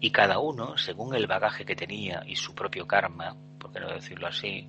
Y 0.00 0.10
cada 0.10 0.38
uno, 0.38 0.78
según 0.78 1.14
el 1.14 1.26
bagaje 1.26 1.64
que 1.64 1.74
tenía 1.74 2.22
y 2.26 2.36
su 2.36 2.54
propio 2.54 2.86
karma, 2.86 3.36
por 3.58 3.72
qué 3.72 3.80
no 3.80 3.88
decirlo 3.88 4.28
así, 4.28 4.68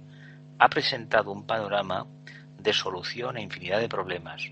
ha 0.57 0.69
presentado 0.69 1.31
un 1.31 1.45
panorama 1.45 2.07
de 2.57 2.73
solución 2.73 3.37
a 3.37 3.41
infinidad 3.41 3.79
de 3.79 3.89
problemas. 3.89 4.43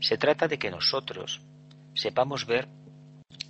Se 0.00 0.18
trata 0.18 0.48
de 0.48 0.58
que 0.58 0.70
nosotros 0.70 1.40
sepamos 1.94 2.46
ver 2.46 2.68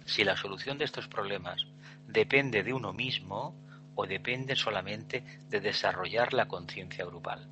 si 0.04 0.24
la 0.24 0.36
solución 0.36 0.78
de 0.78 0.84
estos 0.84 1.08
problemas 1.08 1.66
depende 2.06 2.62
de 2.62 2.72
uno 2.72 2.92
mismo 2.92 3.54
o 3.94 4.06
depende 4.06 4.56
solamente 4.56 5.24
de 5.48 5.60
desarrollar 5.60 6.32
la 6.32 6.46
conciencia 6.46 7.04
grupal. 7.04 7.46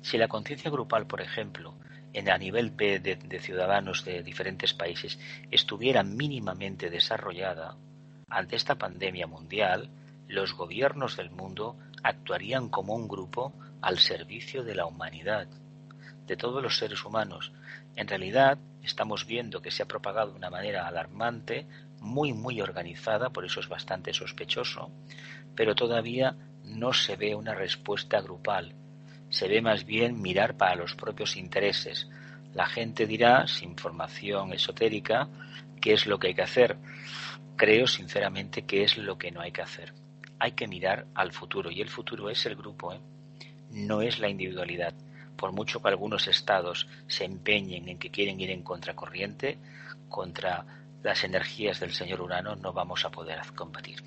Si 0.00 0.18
la 0.18 0.28
conciencia 0.28 0.70
grupal, 0.70 1.06
por 1.06 1.20
ejemplo, 1.20 1.74
en, 2.12 2.30
a 2.30 2.38
nivel 2.38 2.76
de, 2.76 2.98
de 2.98 3.40
ciudadanos 3.40 4.04
de 4.04 4.22
diferentes 4.22 4.74
países, 4.74 5.18
estuviera 5.50 6.02
mínimamente 6.02 6.90
desarrollada, 6.90 7.76
ante 8.28 8.56
esta 8.56 8.76
pandemia 8.76 9.26
mundial, 9.26 9.90
los 10.26 10.54
gobiernos 10.54 11.16
del 11.16 11.30
mundo 11.30 11.76
actuarían 12.02 12.68
como 12.68 12.94
un 12.94 13.06
grupo 13.06 13.52
al 13.80 13.98
servicio 13.98 14.64
de 14.64 14.74
la 14.74 14.86
humanidad, 14.86 15.48
de 16.26 16.36
todos 16.36 16.62
los 16.62 16.78
seres 16.78 17.04
humanos. 17.04 17.52
En 17.94 18.08
realidad, 18.08 18.58
estamos 18.82 19.26
viendo 19.26 19.60
que 19.60 19.70
se 19.70 19.82
ha 19.82 19.86
propagado 19.86 20.30
de 20.30 20.38
una 20.38 20.50
manera 20.50 20.86
alarmante, 20.86 21.66
muy, 22.00 22.32
muy 22.32 22.60
organizada, 22.60 23.30
por 23.30 23.44
eso 23.44 23.60
es 23.60 23.68
bastante 23.68 24.12
sospechoso, 24.12 24.90
pero 25.54 25.74
todavía 25.74 26.36
no 26.64 26.92
se 26.92 27.16
ve 27.16 27.34
una 27.34 27.54
respuesta 27.54 28.20
grupal. 28.20 28.74
Se 29.28 29.48
ve 29.48 29.60
más 29.60 29.84
bien 29.84 30.20
mirar 30.20 30.56
para 30.56 30.76
los 30.76 30.94
propios 30.94 31.36
intereses. 31.36 32.08
La 32.54 32.66
gente 32.66 33.06
dirá, 33.06 33.46
sin 33.46 33.76
formación 33.76 34.52
esotérica, 34.52 35.28
qué 35.80 35.94
es 35.94 36.06
lo 36.06 36.18
que 36.18 36.28
hay 36.28 36.34
que 36.34 36.42
hacer. 36.42 36.76
Creo 37.56 37.86
sinceramente 37.86 38.62
que 38.62 38.84
es 38.84 38.98
lo 38.98 39.18
que 39.18 39.30
no 39.30 39.40
hay 39.40 39.52
que 39.52 39.62
hacer. 39.62 39.94
Hay 40.38 40.52
que 40.52 40.66
mirar 40.66 41.06
al 41.14 41.32
futuro 41.32 41.70
y 41.70 41.80
el 41.80 41.88
futuro 41.88 42.28
es 42.28 42.44
el 42.46 42.56
grupo, 42.56 42.92
¿eh? 42.92 43.00
no 43.70 44.02
es 44.02 44.18
la 44.18 44.28
individualidad. 44.28 44.94
Por 45.36 45.52
mucho 45.52 45.80
que 45.80 45.88
algunos 45.88 46.28
estados 46.28 46.88
se 47.06 47.24
empeñen 47.24 47.88
en 47.88 47.98
que 47.98 48.10
quieren 48.10 48.40
ir 48.40 48.50
en 48.50 48.62
contracorriente, 48.62 49.58
contra 50.08 50.66
las 51.02 51.24
energías 51.24 51.80
del 51.80 51.92
señor 51.92 52.20
Urano 52.20 52.54
no 52.54 52.72
vamos 52.72 53.04
a 53.04 53.10
poder 53.10 53.40
combatir. 53.54 54.02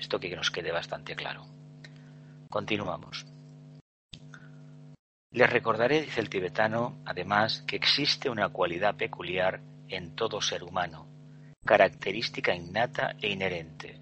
Esto 0.00 0.18
que 0.18 0.34
nos 0.34 0.50
quede 0.50 0.72
bastante 0.72 1.14
claro. 1.14 1.44
Continuamos. 2.48 3.26
Les 5.30 5.48
recordaré, 5.48 6.00
dice 6.00 6.20
el 6.20 6.30
tibetano, 6.30 7.02
además, 7.04 7.62
que 7.66 7.76
existe 7.76 8.30
una 8.30 8.48
cualidad 8.48 8.96
peculiar 8.96 9.60
en 9.88 10.16
todo 10.16 10.40
ser 10.40 10.64
humano, 10.64 11.06
característica 11.64 12.54
innata 12.54 13.14
e 13.20 13.30
inherente, 13.30 14.00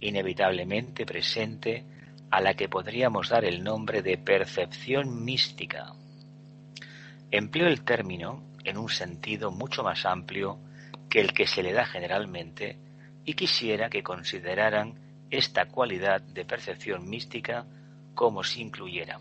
inevitablemente 0.00 1.06
presente, 1.06 1.84
a 2.30 2.40
la 2.40 2.54
que 2.54 2.68
podríamos 2.68 3.28
dar 3.28 3.44
el 3.44 3.62
nombre 3.62 4.02
de 4.02 4.18
percepción 4.18 5.24
mística. 5.24 5.92
Empleo 7.30 7.68
el 7.68 7.84
término 7.84 8.42
en 8.64 8.78
un 8.78 8.88
sentido 8.88 9.52
mucho 9.52 9.84
más 9.84 10.04
amplio 10.04 10.58
que 11.08 11.20
el 11.20 11.32
que 11.32 11.46
se 11.46 11.62
le 11.62 11.72
da 11.72 11.86
generalmente 11.86 12.76
y 13.24 13.34
quisiera 13.34 13.88
que 13.88 14.02
consideraran 14.02 15.05
esta 15.30 15.66
cualidad 15.66 16.20
de 16.20 16.44
percepción 16.44 17.08
mística 17.08 17.66
como 18.14 18.44
si 18.44 18.62
incluyera 18.62 19.20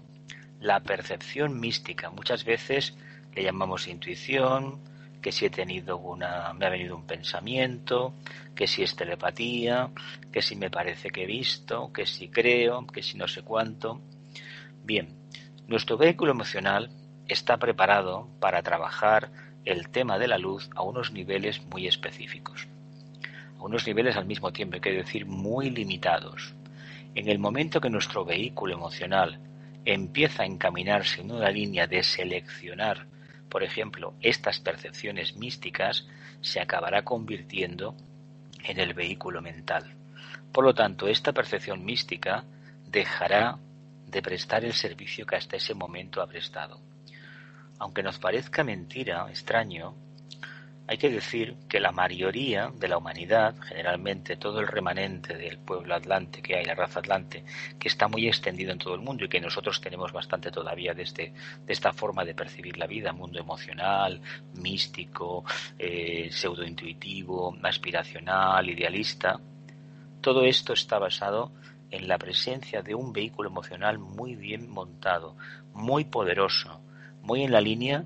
la 0.60 0.80
percepción 0.80 1.60
mística. 1.60 2.10
Muchas 2.10 2.46
veces 2.46 2.96
le 3.34 3.44
llamamos 3.44 3.88
intuición, 3.88 4.80
que 5.22 5.32
si 5.32 5.46
he 5.46 5.50
tenido 5.50 5.98
una, 5.98 6.54
me 6.54 6.66
ha 6.66 6.70
venido 6.70 6.96
un 6.96 7.06
pensamiento, 7.06 8.14
que 8.56 8.68
si 8.68 8.84
es 8.84 8.96
telepatía, 8.96 9.90
que 10.32 10.42
si 10.42 10.56
me 10.56 10.70
parece 10.70 11.10
que 11.10 11.24
he 11.24 11.28
visto, 11.28 11.92
que 11.92 12.06
si 12.06 12.30
creo, 12.30 12.86
que 12.88 13.04
si 13.04 13.18
no 13.18 13.28
sé 13.28 13.42
cuánto. 13.42 14.02
Bien, 14.84 15.10
nuestro 15.68 15.98
vehículo 15.98 16.32
emocional 16.32 16.90
está 17.28 17.58
preparado 17.58 18.30
para 18.40 18.62
trabajar 18.62 19.32
el 19.66 19.90
tema 19.90 20.20
de 20.20 20.28
la 20.28 20.38
luz 20.38 20.70
a 20.76 20.84
unos 20.84 21.12
niveles 21.12 21.66
muy 21.66 21.88
específicos 21.88 22.68
unos 23.60 23.86
niveles 23.88 24.16
al 24.16 24.26
mismo 24.26 24.52
tiempo, 24.52 24.76
hay 24.76 24.82
que 24.82 24.92
decir, 24.92 25.26
muy 25.26 25.70
limitados. 25.70 26.54
En 27.16 27.30
el 27.30 27.40
momento 27.40 27.80
que 27.80 27.90
nuestro 27.90 28.26
vehículo 28.26 28.74
emocional 28.74 29.40
empieza 29.86 30.44
a 30.44 30.46
encaminarse 30.46 31.22
en 31.22 31.32
una 31.32 31.50
línea 31.50 31.88
de 31.88 32.04
seleccionar, 32.04 33.08
por 33.50 33.64
ejemplo, 33.64 34.14
estas 34.22 34.60
percepciones 34.60 35.36
místicas, 35.36 36.08
se 36.42 36.60
acabará 36.60 37.04
convirtiendo 37.04 37.96
en 38.64 38.80
el 38.80 38.94
vehículo 38.94 39.42
mental. 39.42 39.96
Por 40.52 40.66
lo 40.66 40.74
tanto, 40.74 41.08
esta 41.08 41.34
percepción 41.34 41.86
mística 41.86 42.44
dejará 42.88 43.58
de 44.08 44.22
prestar 44.22 44.66
el 44.66 44.74
servicio 44.74 45.26
que 45.26 45.36
hasta 45.36 45.58
ese 45.58 45.74
momento 45.74 46.22
ha 46.22 46.28
prestado. 46.28 46.80
aunque 47.80 48.04
nos 48.04 48.20
parezca 48.20 48.64
mentira, 48.64 49.28
extraño, 49.30 49.96
hay 50.88 50.98
que 50.98 51.10
decir 51.10 51.56
que 51.68 51.80
la 51.80 51.92
mayoría 51.92 52.72
de 52.78 52.88
la 52.88 52.98
humanidad, 52.98 53.56
generalmente 53.68 54.38
todo 54.38 54.60
el 54.60 54.68
remanente 54.68 55.36
del 55.36 55.58
pueblo 55.58 55.96
atlante 55.96 56.42
que 56.42 56.56
hay, 56.56 56.66
la 56.66 56.76
raza 56.76 57.00
atlante, 57.00 57.44
que 57.80 57.88
está 57.88 58.08
muy 58.08 58.28
extendido 58.28 58.72
en 58.72 58.78
todo 58.78 58.94
el 58.94 59.02
mundo 59.02 59.26
y 59.26 59.30
que 59.30 59.42
nosotros 59.42 59.82
tenemos 59.82 60.12
bastante 60.12 60.52
todavía 60.52 60.94
de, 60.94 61.04
este, 61.04 61.34
de 61.66 61.74
esta 61.74 61.92
forma 61.92 62.24
de 62.24 62.36
percibir 62.36 62.78
la 62.78 62.86
vida, 62.86 63.14
mundo 63.14 63.40
emocional, 63.40 64.22
místico, 64.54 65.44
eh, 65.80 66.30
pseudointuitivo, 66.32 67.58
aspiracional, 67.64 68.70
idealista, 68.70 69.40
todo 70.22 70.44
esto 70.44 70.74
está 70.74 71.00
basado 71.00 71.52
en 71.92 72.08
la 72.08 72.18
presencia 72.18 72.82
de 72.82 72.96
un 72.96 73.14
vehículo 73.14 73.50
emocional 73.50 74.00
muy 74.00 74.36
bien 74.36 74.70
montado, 74.70 75.36
muy 75.74 76.06
poderoso, 76.06 76.82
muy 77.22 77.44
en 77.44 77.52
la 77.52 77.62
línea 77.62 78.06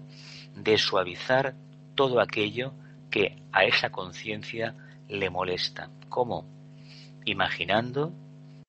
de 0.56 0.78
suavizar 0.78 1.56
todo 2.00 2.22
aquello 2.22 2.72
que 3.12 3.36
a 3.52 3.66
esa 3.66 3.90
conciencia 3.90 4.74
le 5.10 5.30
molesta. 5.30 5.90
¿Cómo? 6.08 6.46
Imaginando, 7.26 8.14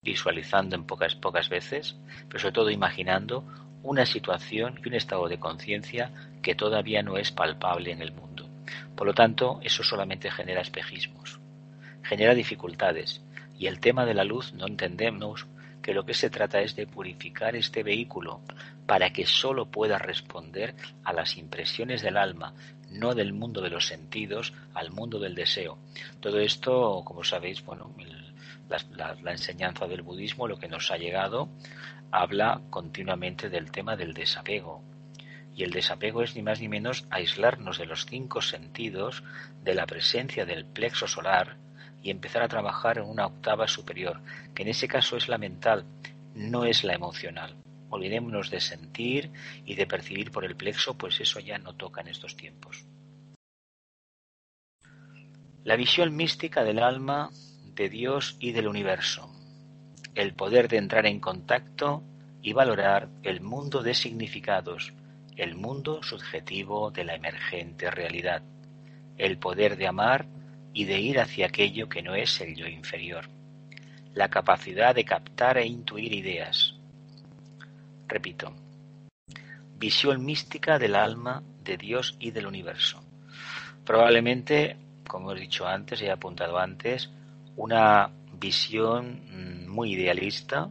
visualizando 0.03 0.75
en 0.75 0.83
pocas, 0.83 1.15
pocas 1.15 1.49
veces, 1.49 1.97
pero 2.27 2.41
sobre 2.41 2.55
todo 2.55 2.71
imaginando 2.71 3.45
una 3.85 4.05
situación 4.05 4.81
y 4.85 4.89
un 4.89 4.95
estado 4.95 5.29
de 5.29 5.39
conciencia 5.39 6.11
que 6.43 6.57
todavía 6.57 7.05
no 7.05 7.19
es 7.19 7.31
palpable 7.31 7.93
en 7.93 8.03
el 8.03 8.11
mundo. 8.11 8.51
Por 8.97 9.07
lo 9.07 9.15
tanto, 9.15 9.61
eso 9.63 9.85
solamente 9.85 10.29
genera 10.29 10.63
espejismos, 10.63 11.39
genera 12.03 12.35
dificultades. 12.35 13.23
Y 13.57 13.69
el 13.69 13.79
tema 13.79 14.07
de 14.07 14.15
la 14.15 14.25
luz 14.25 14.53
no 14.55 14.67
entendemos 14.67 15.47
que 15.83 15.95
lo 15.95 16.05
que 16.05 16.15
se 16.15 16.31
trata 16.31 16.61
es 16.61 16.75
de 16.75 16.89
purificar 16.89 17.55
este 17.55 17.85
vehículo 17.85 18.41
para 18.87 19.13
que 19.13 19.25
sólo 19.25 19.67
pueda 19.67 19.99
responder 19.99 20.75
a 21.05 21.13
las 21.13 21.37
impresiones 21.37 22.03
del 22.03 22.17
alma, 22.17 22.55
no 22.91 23.15
del 23.15 23.33
mundo 23.33 23.61
de 23.61 23.71
los 23.71 23.87
sentidos 23.87 24.53
al 24.75 24.91
mundo 24.91 25.19
del 25.19 25.35
deseo. 25.35 25.79
Todo 26.21 26.41
esto, 26.41 27.03
como 27.05 27.25
sabéis, 27.25 27.65
bueno, 27.65 27.95
la, 28.69 29.17
la, 29.23 29.33
enseñanza 29.33 29.87
del 29.87 30.03
budismo, 30.03 30.49
lo 30.49 30.59
que 30.59 30.69
nos 30.69 30.91
ha 30.91 30.97
llegado, 30.97 31.49
habla 32.11 32.61
continuamente 32.71 33.49
del 33.49 33.71
tema 33.71 33.97
del 33.97 34.15
desapego. 34.15 34.83
Y 35.55 35.65
el 35.65 35.71
desapego 35.71 36.23
es 36.23 36.37
ni 36.37 36.43
más 36.43 36.61
ni 36.61 36.69
menos 36.69 37.07
aislarnos 37.11 37.79
de 37.79 37.87
los 37.87 38.07
cinco 38.07 38.41
sentidos, 38.41 39.23
de 39.63 39.75
la 39.75 39.87
presencia 39.87 40.45
del 40.45 40.65
plexo 40.65 41.07
solar 41.07 41.57
y 42.03 42.11
empezar 42.11 42.43
a 42.43 42.49
trabajar 42.49 42.99
en 42.99 43.05
una 43.05 43.27
octava 43.27 43.69
superior, 43.69 44.21
que 44.55 44.63
en 44.63 44.69
ese 44.69 44.89
caso 44.89 45.17
es 45.17 45.29
la 45.29 45.39
mental, 45.39 45.85
no 46.35 46.65
es 46.65 46.85
la 46.85 46.95
emocional. 46.95 47.57
Olvidémonos 47.91 48.51
de 48.51 48.61
sentir 48.61 49.31
y 49.67 49.75
de 49.75 49.87
percibir 49.87 50.31
por 50.31 50.45
el 50.45 50.57
plexo, 50.57 50.97
pues 50.97 51.21
eso 51.21 51.41
ya 51.41 51.59
no 51.59 51.75
toca 51.75 52.01
en 52.01 52.09
estos 52.09 52.37
tiempos. 52.37 52.87
La 55.65 55.77
visión 55.77 56.17
mística 56.17 56.65
del 56.65 56.79
alma, 56.79 57.31
de 57.75 57.89
Dios 57.89 58.37
y 58.41 58.53
del 58.53 58.67
universo. 58.67 59.31
El 60.15 60.35
poder 60.35 60.69
de 60.69 60.79
entrar 60.79 61.07
en 61.07 61.21
contacto 61.21 62.03
y 62.43 62.53
valorar 62.53 63.09
el 63.23 63.41
mundo 63.41 63.83
de 63.83 63.95
significados, 63.95 64.95
el 65.37 65.57
mundo 65.57 66.03
subjetivo 66.03 66.91
de 66.91 67.05
la 67.05 67.15
emergente 67.15 67.91
realidad. 67.91 68.43
El 69.19 69.39
poder 69.39 69.77
de 69.77 69.87
amar 69.87 70.27
y 70.73 70.85
de 70.85 71.01
ir 71.01 71.19
hacia 71.21 71.47
aquello 71.47 71.89
que 71.89 72.03
no 72.03 72.15
es 72.15 72.41
el 72.41 72.55
yo 72.55 72.67
inferior. 72.67 73.29
La 74.15 74.29
capacidad 74.29 74.95
de 74.95 75.05
captar 75.05 75.59
e 75.59 75.67
intuir 75.67 76.13
ideas, 76.13 76.80
Repito, 78.11 78.53
visión 79.79 80.25
mística 80.25 80.81
del 80.81 80.97
alma, 80.97 81.45
de 81.63 81.77
Dios 81.77 82.17
y 82.19 82.33
del 82.33 82.49
universo. 82.49 83.01
Probablemente, 83.85 84.77
como 85.07 85.31
he 85.31 85.39
dicho 85.39 85.65
antes 85.65 86.03
y 86.03 86.07
he 86.07 86.11
apuntado 86.11 86.59
antes, 86.59 87.09
una 87.55 88.11
visión 88.33 89.21
mm, 89.31 89.69
muy 89.69 89.93
idealista, 89.93 90.69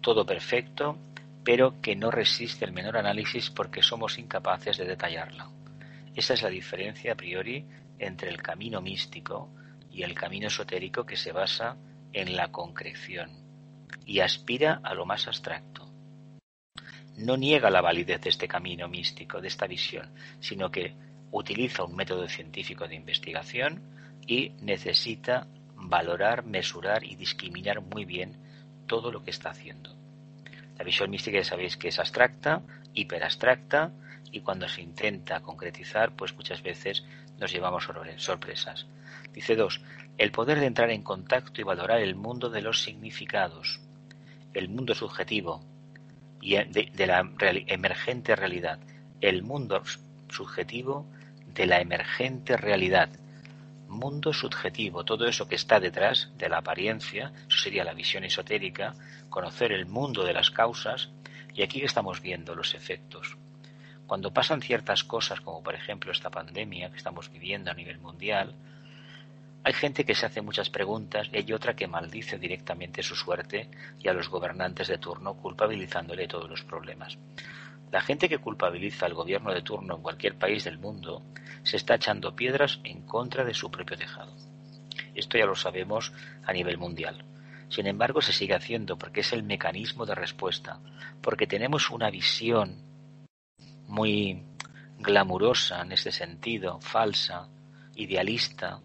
todo 0.00 0.24
perfecto, 0.24 0.96
pero 1.42 1.80
que 1.80 1.96
no 1.96 2.12
resiste 2.12 2.64
el 2.64 2.72
menor 2.72 2.96
análisis 2.96 3.50
porque 3.50 3.82
somos 3.82 4.16
incapaces 4.16 4.78
de 4.78 4.84
detallarla. 4.84 5.50
Esa 6.14 6.34
es 6.34 6.42
la 6.42 6.48
diferencia 6.48 7.14
a 7.14 7.16
priori 7.16 7.66
entre 7.98 8.30
el 8.30 8.40
camino 8.40 8.80
místico 8.80 9.48
y 9.90 10.04
el 10.04 10.14
camino 10.14 10.46
esotérico 10.46 11.04
que 11.04 11.16
se 11.16 11.32
basa 11.32 11.76
en 12.12 12.36
la 12.36 12.52
concreción 12.52 13.32
y 14.06 14.20
aspira 14.20 14.80
a 14.84 14.94
lo 14.94 15.06
más 15.06 15.26
abstracto 15.26 15.81
no 17.22 17.36
niega 17.36 17.70
la 17.70 17.80
validez 17.80 18.20
de 18.20 18.30
este 18.30 18.48
camino 18.48 18.88
místico, 18.88 19.40
de 19.40 19.48
esta 19.48 19.66
visión, 19.66 20.10
sino 20.40 20.70
que 20.70 20.94
utiliza 21.30 21.84
un 21.84 21.96
método 21.96 22.28
científico 22.28 22.86
de 22.86 22.96
investigación 22.96 23.80
y 24.26 24.50
necesita 24.60 25.46
valorar, 25.74 26.44
mesurar 26.44 27.04
y 27.04 27.16
discriminar 27.16 27.80
muy 27.80 28.04
bien 28.04 28.36
todo 28.86 29.10
lo 29.10 29.22
que 29.24 29.30
está 29.30 29.50
haciendo. 29.50 29.94
La 30.78 30.84
visión 30.84 31.10
mística 31.10 31.38
ya 31.38 31.44
sabéis 31.44 31.76
que 31.76 31.88
es 31.88 31.98
abstracta, 31.98 32.62
hiperabstracta, 32.94 33.92
y 34.30 34.40
cuando 34.40 34.68
se 34.68 34.80
intenta 34.80 35.40
concretizar, 35.40 36.12
pues 36.16 36.34
muchas 36.34 36.62
veces 36.62 37.04
nos 37.38 37.52
llevamos 37.52 37.88
sorpresas. 38.16 38.86
Dice 39.32 39.56
dos, 39.56 39.80
el 40.18 40.32
poder 40.32 40.60
de 40.60 40.66
entrar 40.66 40.90
en 40.90 41.02
contacto 41.02 41.60
y 41.60 41.64
valorar 41.64 42.00
el 42.00 42.14
mundo 42.14 42.48
de 42.48 42.62
los 42.62 42.82
significados, 42.82 43.80
el 44.54 44.68
mundo 44.68 44.94
subjetivo, 44.94 45.62
de, 46.42 47.06
la 47.06 47.20
emergente 47.66 48.34
realidad, 48.34 48.78
el 49.20 49.42
mundo 49.42 49.82
subjetivo 50.28 51.06
de 51.54 51.66
la 51.66 51.80
emergente 51.80 52.56
realidad. 52.56 53.08
Mundo 53.88 54.32
subjetivo, 54.32 55.04
todo 55.04 55.26
eso 55.26 55.46
que 55.46 55.54
está 55.54 55.78
detrás 55.78 56.30
de 56.38 56.48
la 56.48 56.58
apariencia, 56.58 57.32
eso 57.48 57.58
sería 57.58 57.84
la 57.84 57.94
visión 57.94 58.24
esotérica, 58.24 58.94
conocer 59.28 59.70
el 59.70 59.86
mundo 59.86 60.24
de 60.24 60.32
las 60.32 60.50
causas, 60.50 61.10
y 61.54 61.62
aquí 61.62 61.82
estamos 61.82 62.20
viendo 62.22 62.54
los 62.54 62.74
efectos. 62.74 63.36
Cuando 64.06 64.32
pasan 64.32 64.62
ciertas 64.62 65.04
cosas, 65.04 65.40
como 65.40 65.62
por 65.62 65.74
ejemplo 65.74 66.10
esta 66.10 66.30
pandemia 66.30 66.90
que 66.90 66.96
estamos 66.96 67.30
viviendo 67.30 67.70
a 67.70 67.74
nivel 67.74 67.98
mundial, 67.98 68.54
hay 69.64 69.72
gente 69.72 70.04
que 70.04 70.14
se 70.14 70.26
hace 70.26 70.42
muchas 70.42 70.70
preguntas 70.70 71.28
y 71.32 71.36
hay 71.36 71.52
otra 71.52 71.74
que 71.74 71.86
maldice 71.86 72.38
directamente 72.38 73.02
su 73.02 73.14
suerte 73.14 73.70
y 74.00 74.08
a 74.08 74.12
los 74.12 74.28
gobernantes 74.28 74.88
de 74.88 74.98
turno 74.98 75.34
culpabilizándole 75.34 76.26
todos 76.26 76.50
los 76.50 76.62
problemas. 76.64 77.16
La 77.92 78.00
gente 78.00 78.28
que 78.28 78.38
culpabiliza 78.38 79.06
al 79.06 79.14
gobierno 79.14 79.52
de 79.52 79.62
turno 79.62 79.96
en 79.96 80.02
cualquier 80.02 80.36
país 80.36 80.64
del 80.64 80.78
mundo 80.78 81.22
se 81.62 81.76
está 81.76 81.94
echando 81.94 82.34
piedras 82.34 82.80
en 82.82 83.02
contra 83.02 83.44
de 83.44 83.54
su 83.54 83.70
propio 83.70 83.96
tejado. 83.96 84.34
Esto 85.14 85.38
ya 85.38 85.46
lo 85.46 85.54
sabemos 85.54 86.12
a 86.44 86.52
nivel 86.52 86.78
mundial. 86.78 87.24
Sin 87.68 87.86
embargo, 87.86 88.20
se 88.20 88.32
sigue 88.32 88.54
haciendo 88.54 88.98
porque 88.98 89.20
es 89.20 89.32
el 89.32 89.42
mecanismo 89.42 90.06
de 90.06 90.14
respuesta, 90.14 90.80
porque 91.20 91.46
tenemos 91.46 91.90
una 91.90 92.10
visión 92.10 92.82
muy 93.86 94.42
glamurosa 94.98 95.82
en 95.82 95.92
este 95.92 96.12
sentido, 96.12 96.80
falsa, 96.80 97.48
idealista, 97.94 98.80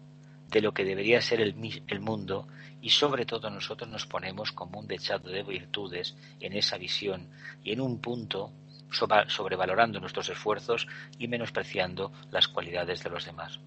de 0.48 0.62
lo 0.62 0.72
que 0.72 0.84
debería 0.84 1.20
ser 1.20 1.40
el, 1.40 2.00
mundo 2.00 2.48
y 2.80 2.90
sobre 2.90 3.26
todo 3.26 3.50
nosotros 3.50 3.88
nos 3.90 4.06
ponemos 4.06 4.52
como 4.52 4.80
un 4.80 4.86
dechado 4.86 5.30
de 5.30 5.42
virtudes 5.42 6.16
en 6.40 6.54
esa 6.54 6.78
visión 6.78 7.28
y 7.62 7.72
en 7.72 7.80
un 7.80 8.00
punto 8.00 8.52
sobrevalorando 8.90 10.00
nuestros 10.00 10.30
esfuerzos 10.30 10.86
y 11.18 11.28
menospreciando 11.28 12.12
las 12.30 12.48
cualidades 12.48 13.02
de 13.04 13.10
los 13.10 13.26
demás. 13.26 13.60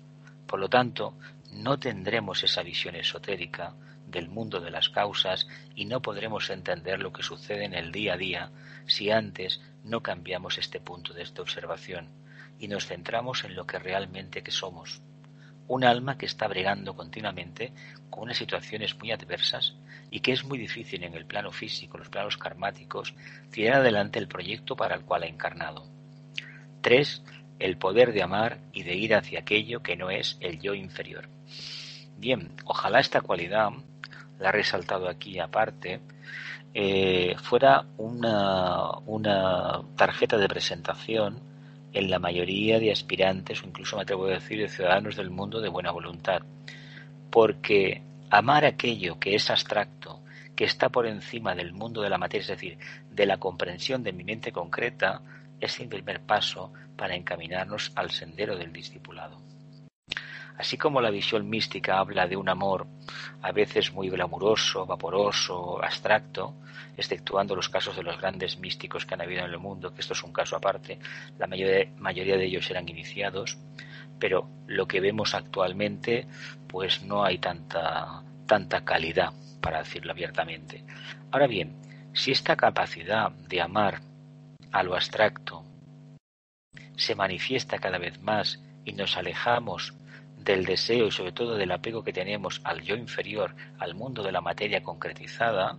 Por 0.48 0.60
lo 0.60 0.68
tanto, 0.68 1.16
no 1.52 1.78
tendremos 1.78 2.44
esa 2.44 2.64
visión 2.64 2.96
esotérica 2.96 3.76
del 4.08 4.28
mundo 4.28 4.60
de 4.60 4.72
las 4.72 4.90
causas 4.90 5.48
y 5.76 5.86
no 5.86 6.02
podremos 6.02 6.50
entender 6.50 7.00
lo 7.00 7.14
que 7.14 7.22
sucede 7.22 7.66
en 7.66 7.76
el 7.76 7.92
día 7.92 8.16
a 8.16 8.18
día 8.18 8.52
si 8.88 9.12
antes 9.12 9.62
no 9.84 10.02
cambiamos 10.02 10.58
este 10.58 10.80
punto 10.80 11.14
de 11.14 11.22
esta 11.22 11.44
observación 11.44 12.10
y 12.58 12.68
nos 12.68 12.88
centramos 12.88 13.44
en 13.44 13.56
lo 13.56 13.66
que 13.68 13.80
realmente 13.80 14.42
que 14.42 14.52
somos 14.52 15.02
un 15.72 15.86
alma 15.86 16.18
que 16.18 16.26
está 16.26 16.48
bregando 16.50 16.96
continuamente 16.96 17.72
con 18.10 18.24
unas 18.24 18.38
situaciones 18.38 18.98
muy 19.00 19.12
adversas 19.12 19.74
y 20.10 20.20
que 20.20 20.34
es 20.34 20.44
muy 20.44 20.58
difícil 20.58 21.04
en 21.06 21.14
el 21.14 21.26
plano 21.26 21.52
físico, 21.52 21.98
los 21.98 22.10
planos 22.10 22.36
karmáticos, 22.36 23.14
tirar 23.52 23.78
adelante 23.78 24.20
el 24.20 24.28
proyecto 24.28 24.76
para 24.76 24.96
el 24.96 25.06
cual 25.06 25.24
ha 25.24 25.28
encarnado. 25.28 25.88
3. 26.82 27.24
El 27.60 27.78
poder 27.78 28.12
de 28.12 28.22
amar 28.22 28.60
y 28.74 28.84
de 28.84 28.96
ir 28.96 29.16
hacia 29.16 29.40
aquello 29.40 29.82
que 29.82 29.96
no 29.96 30.10
es 30.10 30.38
el 30.42 30.60
yo 30.60 30.74
inferior. 30.74 31.30
Bien, 32.18 32.52
ojalá 32.66 33.00
esta 33.00 33.22
cualidad, 33.22 33.70
la 34.40 34.50
he 34.50 34.52
resaltado 34.52 35.08
aquí 35.08 35.40
aparte, 35.40 36.02
eh, 36.74 37.36
fuera 37.42 37.86
una, 37.98 38.98
una 39.06 39.82
tarjeta 39.96 40.38
de 40.38 40.50
presentación 40.50 41.51
en 41.94 42.10
la 42.10 42.20
mayoría 42.20 42.80
de 42.80 42.92
aspirantes 42.92 43.62
o 43.62 43.68
incluso 43.68 43.96
me 43.96 44.04
atrevo 44.04 44.26
a 44.26 44.32
decir 44.32 44.60
de 44.60 44.70
ciudadanos 44.70 45.16
del 45.16 45.30
mundo 45.30 45.60
de 45.62 45.70
buena 45.70 45.92
voluntad. 45.92 46.42
Porque 47.30 48.02
amar 48.30 48.66
aquello 48.66 49.20
que 49.20 49.36
es 49.36 49.50
abstracto, 49.50 50.22
que 50.56 50.66
está 50.66 50.90
por 50.90 51.08
encima 51.08 51.56
del 51.56 51.74
mundo 51.74 52.02
de 52.02 52.10
la 52.10 52.18
materia, 52.18 52.42
es 52.42 52.48
decir, 52.48 52.78
de 53.10 53.26
la 53.26 53.38
comprensión 53.38 54.04
de 54.04 54.14
mi 54.14 54.24
mente 54.24 54.52
concreta, 54.52 55.22
es 55.60 55.80
el 55.80 55.88
primer 55.88 56.22
paso 56.22 56.72
para 56.96 57.16
encaminarnos 57.16 57.92
al 57.96 58.12
sendero 58.12 58.58
del 58.58 58.74
discipulado. 58.74 59.51
Así 60.62 60.78
como 60.78 61.02
la 61.02 61.10
visión 61.10 61.50
mística 61.50 61.98
habla 61.98 62.28
de 62.28 62.38
un 62.38 62.48
amor 62.48 62.86
a 63.42 63.52
veces 63.52 63.92
muy 63.94 64.10
glamuroso, 64.12 64.86
vaporoso, 64.86 65.84
abstracto, 65.84 66.54
exceptuando 66.96 67.56
los 67.56 67.68
casos 67.68 67.96
de 67.96 68.04
los 68.04 68.22
grandes 68.22 68.60
místicos 68.60 69.08
que 69.08 69.16
han 69.16 69.22
habido 69.22 69.44
en 69.44 69.50
el 69.50 69.58
mundo, 69.58 69.92
que 69.92 70.02
esto 70.02 70.14
es 70.14 70.22
un 70.22 70.32
caso 70.32 70.56
aparte, 70.56 71.00
la 71.40 71.48
mayoría, 71.48 72.38
de 72.38 72.46
ellos 72.46 72.70
eran 72.70 72.88
iniciados, 72.88 73.58
pero 74.20 74.48
lo 74.68 74.88
que 74.88 75.00
vemos 75.00 75.34
actualmente, 75.34 76.28
pues 76.68 77.02
no 77.02 77.26
hay 77.26 77.40
tanta, 77.40 78.22
tanta 78.46 78.86
calidad, 78.86 79.34
para 79.62 79.80
decirlo 79.80 80.12
abiertamente. 80.12 80.86
Ahora 81.32 81.48
bien, 81.48 81.76
si 82.14 82.30
esta 82.34 82.56
capacidad 82.56 83.32
de 83.32 83.62
amar 83.62 84.02
a 84.72 84.84
lo 84.84 84.94
abstracto 84.94 85.66
se 86.98 87.16
manifiesta 87.16 87.80
cada 87.80 87.98
vez 87.98 88.22
más 88.22 88.62
y 88.86 88.94
nos 88.94 89.18
alejamos 89.18 89.96
del 90.44 90.66
deseo 90.66 91.08
y 91.08 91.12
sobre 91.12 91.32
todo 91.32 91.56
del 91.56 91.72
apego 91.72 92.04
que 92.04 92.14
tenemos 92.14 92.62
al 92.64 92.82
yo 92.82 92.96
inferior, 92.96 93.56
al 93.78 93.94
mundo 93.94 94.24
de 94.24 94.32
la 94.32 94.42
materia 94.42 94.82
concretizada, 94.82 95.78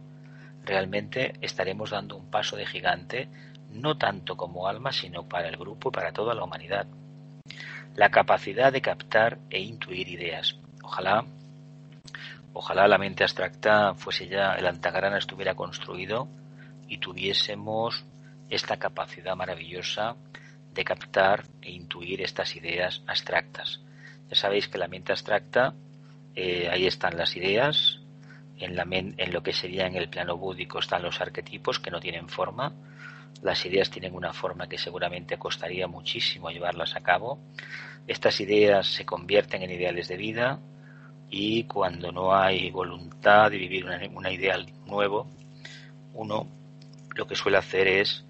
realmente 0.65 1.35
estaremos 1.41 1.91
dando 1.91 2.17
un 2.17 2.31
paso 2.31 2.57
de 2.57 2.67
gigante, 2.67 3.29
no 3.71 3.99
tanto 3.99 4.37
como 4.37 4.69
alma, 4.69 4.93
sino 4.93 5.29
para 5.29 5.49
el 5.49 5.57
grupo 5.57 5.89
y 5.89 5.93
para 5.93 6.13
toda 6.13 6.35
la 6.35 6.45
humanidad. 6.45 6.87
La 7.97 8.11
capacidad 8.11 8.73
de 8.73 8.81
captar 8.81 9.39
e 9.51 9.61
intuir 9.61 10.09
ideas. 10.09 10.57
Ojalá, 10.83 11.25
ojalá 12.53 12.87
la 12.87 12.99
mente 12.99 13.25
abstracta 13.25 13.95
fuese 13.95 14.29
ya, 14.29 14.55
el 14.55 14.67
antagrana 14.67 15.19
estuviera 15.19 15.55
construido 15.55 16.29
y 16.89 16.99
tuviésemos 16.99 18.05
esta 18.49 18.77
capacidad 18.77 19.35
maravillosa 19.35 20.15
de 20.73 20.85
captar 20.85 21.45
e 21.61 21.73
intuir 21.73 22.23
estas 22.23 22.55
ideas 22.55 23.03
abstractas. 23.07 23.81
Ya 24.33 24.39
sabéis 24.39 24.67
que 24.67 24.79
la 24.79 24.89
mente 24.89 25.13
abstracta, 25.13 25.75
eh, 26.35 26.67
ahí 26.71 26.87
están 26.87 27.19
las 27.19 27.37
ideas, 27.37 28.01
en, 28.57 28.75
lo 29.31 29.43
que 29.43 29.53
sería 29.53 29.87
en 29.87 29.95
el 29.95 30.09
plano 30.09 30.39
búdico 30.39 30.79
están 30.79 31.03
los 31.03 31.21
arquetipos 31.21 31.79
que 31.79 31.91
no 31.91 32.01
tienen 32.01 32.31
forma, 32.31 32.73
las 33.43 33.67
ideas 33.67 33.91
tienen 33.91 34.15
una 34.15 34.33
forma 34.33 34.71
que 34.71 34.79
seguramente 34.79 35.37
costaría 35.37 35.87
muchísimo 35.87 36.49
llevarlas 36.49 36.97
a 36.97 37.03
cabo, 37.03 37.41
estas 38.07 38.41
ideas 38.41 38.87
se 38.87 39.05
convierten 39.05 39.65
en 39.65 39.71
ideales 39.71 40.09
de 40.09 40.17
vida 40.17 40.59
y 41.29 41.65
cuando 41.65 42.11
no 42.11 42.35
hay 42.35 42.71
voluntad 42.71 43.51
de 43.51 43.59
vivir 43.59 43.85
un 43.85 44.27
ideal 44.29 44.67
nuevo, 44.87 45.27
uno 46.15 46.49
lo 47.15 47.27
que 47.27 47.37
suele 47.37 47.59
hacer 47.59 47.87
es 47.87 48.25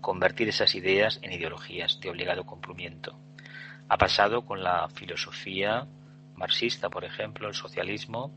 convertir 0.00 0.48
esas 0.48 0.74
ideas 0.74 1.18
en 1.20 1.30
ideologías 1.30 2.00
de 2.00 2.08
obligado 2.08 2.46
cumplimiento. 2.46 3.18
Ha 3.92 3.98
pasado 3.98 4.46
con 4.46 4.62
la 4.62 4.88
filosofía 4.88 5.86
marxista, 6.36 6.88
por 6.88 7.04
ejemplo, 7.04 7.46
el 7.46 7.54
socialismo, 7.54 8.32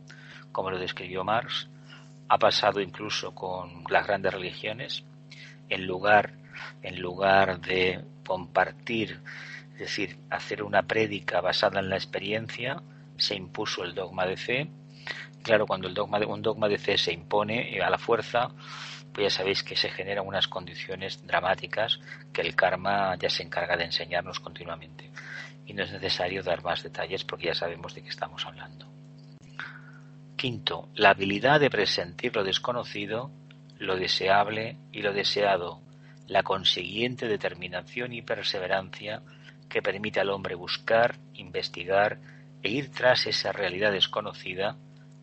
como 0.52 0.70
lo 0.70 0.78
describió 0.78 1.24
Marx, 1.24 1.70
ha 2.28 2.38
pasado 2.38 2.82
incluso 2.82 3.34
con 3.34 3.86
las 3.90 4.06
grandes 4.06 4.34
religiones, 4.34 5.06
en 5.70 5.88
lugar, 5.88 6.34
en 6.82 7.00
lugar 7.00 7.62
de 7.62 8.04
compartir, 8.28 9.22
es 9.76 9.80
decir, 9.80 10.18
hacer 10.30 10.62
una 10.62 10.84
prédica 10.84 11.40
basada 11.40 11.80
en 11.80 11.90
la 11.90 11.96
experiencia, 11.96 12.84
se 13.16 13.36
impuso 13.36 13.86
el 13.86 13.96
dogma 13.96 14.26
de 14.26 14.36
fe. 14.36 14.70
Claro, 15.42 15.66
cuando 15.68 15.88
el 15.88 15.94
dogma 15.94 16.20
de, 16.20 16.26
un 16.26 16.42
dogma 16.42 16.68
de 16.68 16.80
fe 16.80 16.98
se 16.98 17.14
impone 17.14 17.80
a 17.82 17.90
la 17.90 17.98
fuerza, 17.98 18.50
pues 19.14 19.32
ya 19.32 19.38
sabéis 19.38 19.64
que 19.64 19.78
se 19.78 19.90
generan 19.90 20.28
unas 20.28 20.50
condiciones 20.50 21.26
dramáticas 21.26 22.02
que 22.34 22.42
el 22.42 22.54
karma 22.54 23.16
ya 23.16 23.30
se 23.30 23.44
encarga 23.44 23.78
de 23.78 23.86
enseñarnos 23.86 24.42
continuamente. 24.42 25.10
Y 25.66 25.74
no 25.74 25.84
es 25.84 25.92
necesario 25.92 26.44
dar 26.44 26.64
más 26.64 26.84
detalles 26.84 27.24
porque 27.24 27.48
ya 27.48 27.56
sabemos 27.56 27.94
de 27.96 28.04
qué 28.04 28.10
estamos 28.10 28.46
hablando. 28.46 28.88
Quinto, 30.36 30.90
la 30.96 31.12
habilidad 31.12 31.60
de 31.60 31.70
presentir 31.70 32.36
lo 32.36 32.44
desconocido, 32.44 33.32
lo 33.80 33.96
deseable 33.96 34.78
y 34.92 35.02
lo 35.02 35.14
deseado, 35.14 35.82
la 36.28 36.44
consiguiente 36.44 37.28
determinación 37.28 38.14
y 38.14 38.22
perseverancia 38.22 39.22
que 39.70 39.82
permite 39.82 40.20
al 40.20 40.30
hombre 40.30 40.56
buscar, 40.56 41.18
investigar 41.34 42.20
e 42.64 42.70
ir 42.70 42.92
tras 42.92 43.28
esa 43.28 43.52
realidad 43.52 43.92
desconocida, 43.92 44.76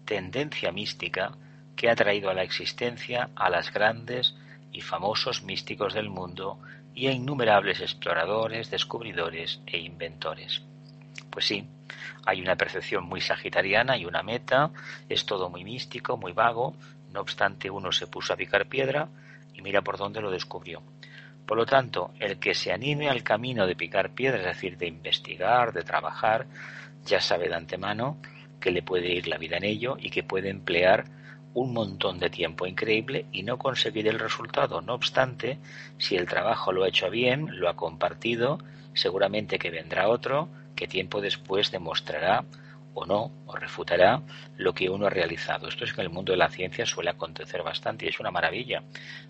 tendencia 0.04 0.72
mística 0.72 1.32
que 1.76 1.90
ha 1.90 1.96
traído 1.96 2.30
a 2.30 2.34
la 2.34 2.42
existencia 2.42 3.30
a 3.34 3.50
las 3.50 3.72
grandes 3.72 4.34
y 4.72 4.80
famosos 4.80 5.42
místicos 5.42 5.94
del 5.94 6.08
mundo 6.08 6.58
y 6.94 7.06
a 7.06 7.12
innumerables 7.12 7.80
exploradores, 7.80 8.70
descubridores 8.70 9.60
e 9.66 9.78
inventores. 9.78 10.62
Pues 11.30 11.46
sí, 11.46 11.66
hay 12.24 12.40
una 12.40 12.56
percepción 12.56 13.04
muy 13.04 13.20
sagitariana 13.20 13.96
y 13.96 14.04
una 14.04 14.22
meta, 14.22 14.70
es 15.08 15.26
todo 15.26 15.48
muy 15.48 15.64
místico, 15.64 16.16
muy 16.16 16.32
vago, 16.32 16.74
no 17.12 17.20
obstante 17.20 17.70
uno 17.70 17.92
se 17.92 18.06
puso 18.06 18.32
a 18.32 18.36
picar 18.36 18.66
piedra 18.66 19.08
y 19.54 19.62
mira 19.62 19.82
por 19.82 19.98
dónde 19.98 20.20
lo 20.20 20.30
descubrió. 20.30 20.82
Por 21.46 21.56
lo 21.56 21.66
tanto, 21.66 22.12
el 22.18 22.38
que 22.38 22.54
se 22.54 22.72
anime 22.72 23.10
al 23.10 23.22
camino 23.22 23.66
de 23.66 23.76
picar 23.76 24.10
piedra, 24.10 24.38
es 24.40 24.46
decir, 24.46 24.78
de 24.78 24.86
investigar, 24.86 25.72
de 25.72 25.82
trabajar, 25.82 26.46
ya 27.04 27.20
sabe 27.20 27.48
de 27.48 27.54
antemano 27.54 28.18
que 28.60 28.70
le 28.70 28.82
puede 28.82 29.12
ir 29.12 29.26
la 29.26 29.38
vida 29.38 29.56
en 29.56 29.64
ello 29.64 29.96
y 29.98 30.10
que 30.10 30.22
puede 30.22 30.48
emplear 30.48 31.04
un 31.54 31.72
montón 31.72 32.18
de 32.18 32.30
tiempo 32.30 32.66
increíble 32.66 33.26
y 33.32 33.42
no 33.42 33.58
conseguir 33.58 34.08
el 34.08 34.18
resultado. 34.18 34.80
No 34.80 34.94
obstante, 34.94 35.58
si 35.98 36.16
el 36.16 36.26
trabajo 36.26 36.72
lo 36.72 36.84
ha 36.84 36.88
hecho 36.88 37.10
bien, 37.10 37.60
lo 37.60 37.68
ha 37.68 37.76
compartido, 37.76 38.58
seguramente 38.94 39.58
que 39.58 39.70
vendrá 39.70 40.08
otro 40.08 40.48
que 40.74 40.88
tiempo 40.88 41.20
después 41.20 41.70
demostrará 41.70 42.44
o 42.94 43.06
no, 43.06 43.32
o 43.46 43.56
refutará 43.56 44.20
lo 44.56 44.74
que 44.74 44.90
uno 44.90 45.06
ha 45.06 45.10
realizado. 45.10 45.68
Esto 45.68 45.84
es 45.84 45.92
que 45.92 46.02
en 46.02 46.08
el 46.08 46.12
mundo 46.12 46.32
de 46.32 46.38
la 46.38 46.50
ciencia 46.50 46.84
suele 46.84 47.10
acontecer 47.10 47.62
bastante 47.62 48.04
y 48.04 48.08
es 48.08 48.20
una 48.20 48.30
maravilla 48.30 48.82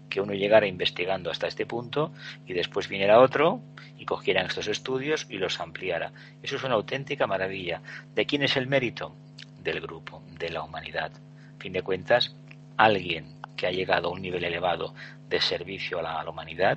que 0.08 0.20
uno 0.20 0.34
llegara 0.34 0.66
investigando 0.66 1.30
hasta 1.30 1.46
este 1.46 1.66
punto 1.66 2.12
y 2.46 2.54
después 2.54 2.88
viniera 2.88 3.20
otro 3.20 3.60
y 3.98 4.04
cogieran 4.04 4.46
estos 4.46 4.66
estudios 4.66 5.26
y 5.28 5.38
los 5.38 5.60
ampliara. 5.60 6.12
Eso 6.42 6.56
es 6.56 6.64
una 6.64 6.74
auténtica 6.74 7.26
maravilla. 7.26 7.82
¿De 8.14 8.26
quién 8.26 8.42
es 8.42 8.56
el 8.56 8.66
mérito? 8.66 9.14
Del 9.62 9.80
grupo, 9.80 10.24
de 10.38 10.50
la 10.50 10.62
humanidad 10.64 11.12
fin 11.62 11.72
de 11.72 11.82
cuentas, 11.82 12.34
alguien 12.76 13.36
que 13.56 13.68
ha 13.68 13.70
llegado 13.70 14.08
a 14.08 14.10
un 14.10 14.20
nivel 14.20 14.42
elevado 14.42 14.94
de 15.28 15.40
servicio 15.40 16.00
a 16.00 16.02
la, 16.02 16.28
humanidad 16.28 16.76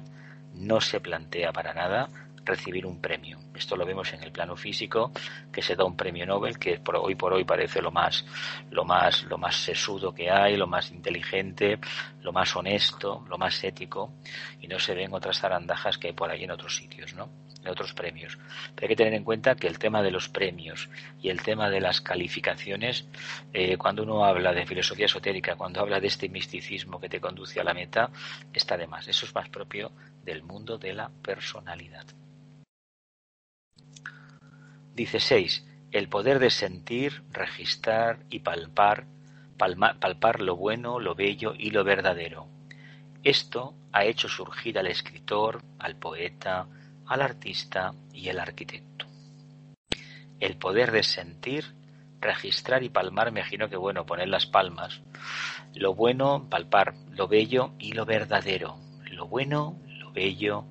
no 0.53 0.79
se 0.79 0.99
plantea 0.99 1.51
para 1.51 1.73
nada 1.73 2.07
recibir 2.45 2.85
un 2.85 3.01
premio. 3.01 3.39
Esto 3.55 3.75
lo 3.75 3.83
vemos 3.83 4.13
en 4.13 4.21
el 4.21 4.31
plano 4.31 4.55
físico, 4.55 5.11
que 5.51 5.63
se 5.63 5.75
da 5.75 5.83
un 5.83 5.97
premio 5.97 6.27
Nobel, 6.27 6.59
que 6.59 6.77
por 6.77 6.97
hoy 6.97 7.15
por 7.15 7.33
hoy 7.33 7.43
parece 7.43 7.81
lo 7.81 7.89
más, 7.89 8.23
lo 8.69 8.85
más, 8.85 9.23
lo 9.23 9.39
más 9.39 9.55
sesudo 9.55 10.13
que 10.13 10.29
hay, 10.29 10.55
lo 10.55 10.67
más 10.67 10.91
inteligente, 10.91 11.79
lo 12.21 12.31
más 12.31 12.55
honesto, 12.55 13.25
lo 13.27 13.39
más 13.39 13.63
ético, 13.63 14.13
y 14.61 14.67
no 14.67 14.77
se 14.77 14.93
ven 14.93 15.11
otras 15.15 15.39
zarandajas 15.39 15.97
que 15.97 16.09
hay 16.09 16.13
por 16.13 16.29
ahí 16.29 16.43
en 16.43 16.51
otros 16.51 16.75
sitios, 16.75 17.15
¿no? 17.15 17.44
De 17.65 17.71
otros 17.71 17.93
premios. 17.93 18.37
Pero 18.73 18.85
hay 18.85 18.89
que 18.89 18.95
tener 18.95 19.13
en 19.13 19.23
cuenta 19.23 19.55
que 19.55 19.67
el 19.67 19.77
tema 19.77 20.01
de 20.01 20.11
los 20.11 20.29
premios 20.29 20.89
y 21.21 21.29
el 21.29 21.41
tema 21.41 21.69
de 21.69 21.81
las 21.81 21.99
calificaciones, 21.99 23.07
eh, 23.51 23.77
cuando 23.77 24.03
uno 24.03 24.23
habla 24.23 24.53
de 24.53 24.65
filosofía 24.65 25.07
esotérica, 25.07 25.57
cuando 25.57 25.81
habla 25.81 25.99
de 25.99 26.07
este 26.07 26.29
misticismo 26.29 26.99
que 26.99 27.09
te 27.09 27.19
conduce 27.19 27.59
a 27.59 27.63
la 27.63 27.73
meta, 27.73 28.09
está 28.53 28.77
de 28.77 28.87
más. 28.87 29.07
Eso 29.07 29.25
es 29.25 29.35
más 29.35 29.49
propio 29.49 29.91
del 30.23 30.43
mundo 30.43 30.77
de 30.77 30.93
la 30.93 31.09
personalidad. 31.09 32.05
Dice 34.93 35.19
6. 35.19 35.65
El 35.91 36.07
poder 36.09 36.39
de 36.39 36.49
sentir, 36.49 37.23
registrar 37.31 38.19
y 38.29 38.39
palpar, 38.39 39.05
palpar 39.57 40.41
lo 40.41 40.55
bueno, 40.55 40.99
lo 40.99 41.15
bello 41.15 41.53
y 41.57 41.71
lo 41.71 41.83
verdadero. 41.83 42.47
Esto 43.23 43.73
ha 43.91 44.05
hecho 44.05 44.29
surgir 44.29 44.77
al 44.77 44.87
escritor, 44.87 45.63
al 45.79 45.95
poeta, 45.95 46.67
al 47.07 47.21
artista 47.21 47.93
y 48.13 48.29
el 48.29 48.39
arquitecto. 48.39 49.05
El 50.39 50.57
poder 50.57 50.91
de 50.91 51.03
sentir, 51.03 51.75
registrar 52.19 52.83
y 52.83 52.89
palmar, 52.89 53.31
me 53.31 53.39
imagino 53.39 53.69
que 53.69 53.77
bueno, 53.77 54.05
poner 54.05 54.27
las 54.27 54.45
palmas. 54.45 55.01
Lo 55.73 55.95
bueno, 55.95 56.47
palpar, 56.49 56.95
lo 57.11 57.27
bello 57.27 57.73
y 57.79 57.93
lo 57.93 58.05
verdadero. 58.05 58.77
Lo 59.11 59.27
bueno, 59.27 59.79
lo 59.87 60.11
bello 60.11 60.65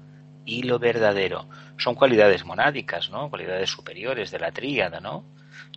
y 0.44 0.62
lo 0.62 0.78
verdadero. 0.78 1.48
Son 1.78 1.94
cualidades 1.94 2.44
monádicas, 2.44 3.10
¿no? 3.10 3.30
Cualidades 3.30 3.70
superiores 3.70 4.30
de 4.30 4.38
la 4.38 4.52
tríada, 4.52 5.00
¿no? 5.00 5.24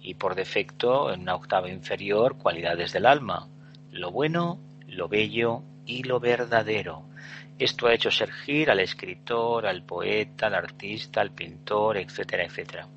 Y 0.02 0.16
por 0.16 0.36
defecto, 0.36 1.12
en 1.12 1.22
una 1.22 1.36
octava 1.36 1.70
inferior, 1.70 2.38
cualidades 2.38 2.92
del 2.94 3.06
alma. 3.06 3.48
Lo 3.92 4.12
bueno, 4.12 4.60
lo 4.88 5.08
bello 5.08 5.64
y 5.86 6.04
lo 6.04 6.20
verdadero. 6.20 7.06
Esto 7.60 7.88
ha 7.88 7.94
hecho 7.94 8.12
surgir 8.12 8.70
al 8.70 8.80
escritor, 8.80 9.66
al 9.66 9.84
poeta, 9.84 10.48
al 10.48 10.56
artista, 10.56 11.22
al 11.22 11.32
pintor, 11.32 11.98
etcétera, 11.98 12.46
etcétera. 12.46 12.88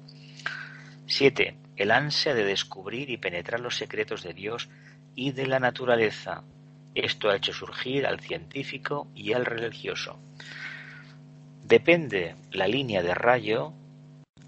7. 1.06 1.56
El 1.76 1.90
ansia 1.90 2.34
de 2.34 2.44
descubrir 2.44 3.08
y 3.08 3.16
penetrar 3.16 3.60
los 3.60 3.76
secretos 3.76 4.22
de 4.22 4.34
Dios 4.34 4.68
y 5.14 5.32
de 5.32 5.46
la 5.46 5.60
naturaleza. 5.60 6.44
Esto 6.94 7.30
ha 7.30 7.36
hecho 7.36 7.52
surgir 7.52 8.06
al 8.06 8.20
científico 8.20 9.08
y 9.14 9.32
al 9.32 9.46
religioso. 9.46 10.20
Depende 11.62 12.36
la 12.50 12.66
línea 12.66 13.02
de 13.02 13.14
rayo, 13.14 13.72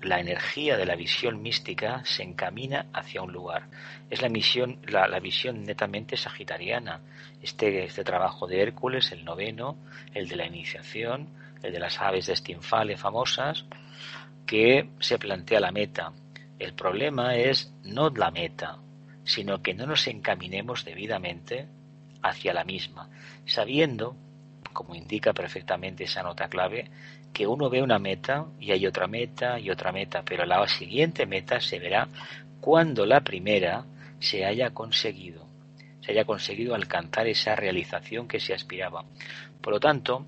la 0.03 0.21
energía 0.21 0.77
de 0.77 0.87
la 0.87 0.97
visión 0.97 1.41
mística 1.41 2.03
se 2.05 2.23
encamina 2.23 2.87
hacia 2.93 3.23
un 3.23 3.33
lugar. 3.33 3.69
Es 4.11 4.21
la, 4.21 4.29
misión, 4.29 4.79
la, 4.87 5.07
la 5.07 5.21
visión 5.21 5.65
netamente 5.65 6.17
sagitariana. 6.17 7.01
Este, 7.41 7.85
este 7.85 8.05
trabajo 8.05 8.47
de 8.47 8.61
Hércules, 8.61 9.13
el 9.13 9.25
noveno, 9.25 9.79
el 10.13 10.29
de 10.29 10.37
la 10.37 10.47
iniciación, 10.47 11.29
el 11.63 11.73
de 11.73 11.81
las 11.81 12.01
aves 12.01 12.27
de 12.27 12.37
Stinfale 12.37 12.97
famosas, 12.97 13.65
que 14.47 14.91
se 14.99 15.19
plantea 15.19 15.61
la 15.61 15.73
meta. 15.73 16.13
El 16.59 16.75
problema 16.75 17.37
es 17.37 17.73
no 17.85 18.11
la 18.11 18.31
meta, 18.31 18.79
sino 19.25 19.63
que 19.63 19.75
no 19.75 19.87
nos 19.87 20.07
encaminemos 20.09 20.85
debidamente 20.85 21.69
hacia 22.23 22.55
la 22.55 22.65
misma, 22.65 23.09
sabiendo, 23.47 24.17
como 24.73 24.95
indica 24.95 25.33
perfectamente 25.33 26.05
esa 26.05 26.23
nota 26.23 26.49
clave, 26.49 26.91
que 27.33 27.47
uno 27.47 27.71
ve 27.71 27.83
una 27.83 27.99
meta 27.99 28.47
y 28.61 28.73
hay 28.73 28.87
otra 28.87 29.07
meta 29.07 29.59
y 29.59 29.71
otra 29.71 29.93
meta, 29.93 30.23
pero 30.25 30.45
la 30.45 30.67
siguiente 30.69 31.27
meta 31.27 31.61
se 31.61 31.79
verá 31.79 32.09
cuando 32.61 33.07
la 33.07 33.21
primera 33.23 33.85
se 34.21 34.45
haya 34.45 34.71
conseguido, 34.71 35.47
se 36.01 36.13
haya 36.13 36.25
conseguido 36.25 36.75
alcanzar 36.75 37.27
esa 37.27 37.57
realización 37.57 38.29
que 38.29 38.41
se 38.41 38.55
aspiraba. 38.55 39.05
Por 39.61 39.73
lo 39.73 39.81
tanto, 39.81 40.27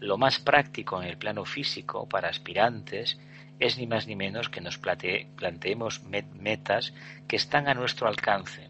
lo 0.00 0.18
más 0.18 0.40
práctico 0.40 1.00
en 1.00 1.08
el 1.08 1.16
plano 1.16 1.44
físico 1.44 2.08
para 2.08 2.28
aspirantes 2.28 3.18
es 3.58 3.78
ni 3.78 3.86
más 3.86 4.06
ni 4.06 4.16
menos 4.16 4.48
que 4.48 4.60
nos 4.60 4.78
planteemos 4.78 6.02
metas 6.02 6.92
que 7.26 7.36
están 7.36 7.68
a 7.68 7.74
nuestro 7.74 8.08
alcance. 8.08 8.68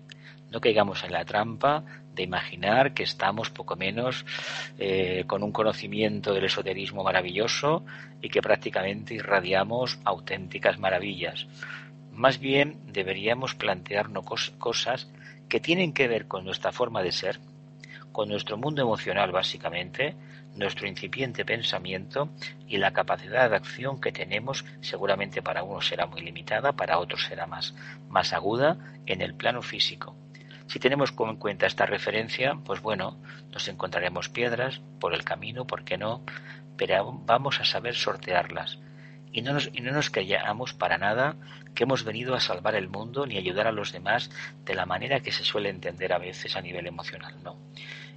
No 0.51 0.61
caigamos 0.61 1.03
en 1.05 1.13
la 1.13 1.25
trampa 1.25 1.85
de 2.15 2.23
imaginar 2.23 2.95
que 2.95 3.03
estamos 3.03 3.51
poco 3.51 3.77
menos 3.77 4.25
eh, 4.79 5.25
con 5.27 5.43
un 5.43 5.53
conocimiento 5.53 6.33
del 6.33 6.45
esoterismo 6.45 7.05
maravilloso 7.05 7.85
y 8.23 8.29
que 8.29 8.41
prácticamente 8.41 9.15
irradiamos 9.15 9.99
auténticas 10.05 10.79
maravillas. 10.79 11.47
Más 12.13 12.39
bien 12.39 12.79
deberíamos 12.87 13.55
plantearnos 13.55 14.53
cosas 14.59 15.11
que 15.49 15.61
tienen 15.61 15.93
que 15.93 16.09
ver 16.09 16.27
con 16.27 16.45
nuestra 16.45 16.73
forma 16.73 17.03
de 17.03 17.13
ser, 17.13 17.39
con 18.13 18.31
nuestro 18.31 18.57
mundo 18.57 18.81
emocional 18.81 19.31
básicamente, 19.33 20.17
nuestro 20.55 20.89
incipiente 20.89 21.45
pensamiento 21.45 22.31
y 22.67 22.79
la 22.79 22.93
capacidad 22.93 23.51
de 23.51 23.57
acción 23.57 24.01
que 24.01 24.13
tenemos 24.13 24.65
seguramente 24.81 25.43
para 25.43 25.63
unos 25.63 25.87
será 25.87 26.07
muy 26.07 26.23
limitada, 26.23 26.73
para 26.73 26.99
otros 26.99 27.25
será 27.25 27.47
más, 27.47 27.75
más 28.09 28.33
aguda 28.33 28.79
en 29.05 29.21
el 29.21 29.35
plano 29.35 29.61
físico. 29.61 30.17
Si 30.69 30.81
tenemos 30.81 31.15
en 31.19 31.37
cuenta 31.37 31.67
esta 31.67 31.87
referencia, 31.87 32.59
pues 32.65 32.81
bueno, 32.81 33.19
nos 33.53 33.69
encontraremos 33.69 34.29
piedras 34.29 34.81
por 35.01 35.15
el 35.15 35.25
camino, 35.25 35.67
¿por 35.67 35.85
qué 35.85 35.97
no? 35.97 36.25
Pero 36.77 37.13
vamos 37.25 37.61
a 37.61 37.65
saber 37.65 37.95
sortearlas. 37.95 38.79
Y 39.33 39.43
no, 39.43 39.53
nos, 39.53 39.71
y 39.73 39.81
no 39.81 39.93
nos 39.93 40.11
callamos 40.11 40.73
para 40.73 40.99
nada 40.99 41.37
que 41.75 41.85
hemos 41.85 42.05
venido 42.05 42.35
a 42.35 42.41
salvar 42.41 42.75
el 42.75 42.89
mundo 42.89 43.27
ni 43.27 43.37
ayudar 43.37 43.67
a 43.67 43.73
los 43.73 43.93
demás 43.93 44.31
de 44.65 44.75
la 44.75 44.87
manera 44.87 45.21
que 45.21 45.31
se 45.31 45.45
suele 45.45 45.69
entender 45.69 46.13
a 46.13 46.19
veces 46.19 46.57
a 46.57 46.63
nivel 46.63 46.87
emocional, 46.87 47.35
no. 47.45 47.59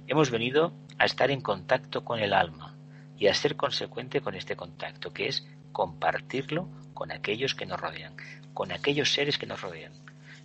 Hemos 0.06 0.30
venido 0.30 0.72
a 0.98 1.04
estar 1.04 1.30
en 1.30 1.40
contacto 1.40 2.04
con 2.04 2.18
el 2.18 2.32
alma 2.32 2.74
y 3.16 3.28
a 3.28 3.34
ser 3.34 3.54
consecuente 3.54 4.22
con 4.22 4.34
este 4.34 4.56
contacto, 4.56 5.12
que 5.12 5.28
es 5.28 5.46
compartirlo 5.72 6.68
con 6.94 7.12
aquellos 7.12 7.54
que 7.54 7.66
nos 7.66 7.78
rodean, 7.78 8.16
con 8.54 8.72
aquellos 8.72 9.12
seres 9.12 9.38
que 9.38 9.46
nos 9.46 9.60
rodean, 9.60 9.92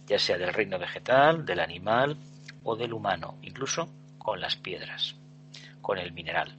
ya 0.05 0.19
sea 0.19 0.37
del 0.37 0.53
reino 0.53 0.79
vegetal, 0.79 1.45
del 1.45 1.59
animal 1.59 2.17
o 2.63 2.75
del 2.75 2.93
humano, 2.93 3.37
incluso 3.41 3.89
con 4.17 4.39
las 4.39 4.55
piedras, 4.55 5.15
con 5.81 5.97
el 5.97 6.11
mineral. 6.11 6.57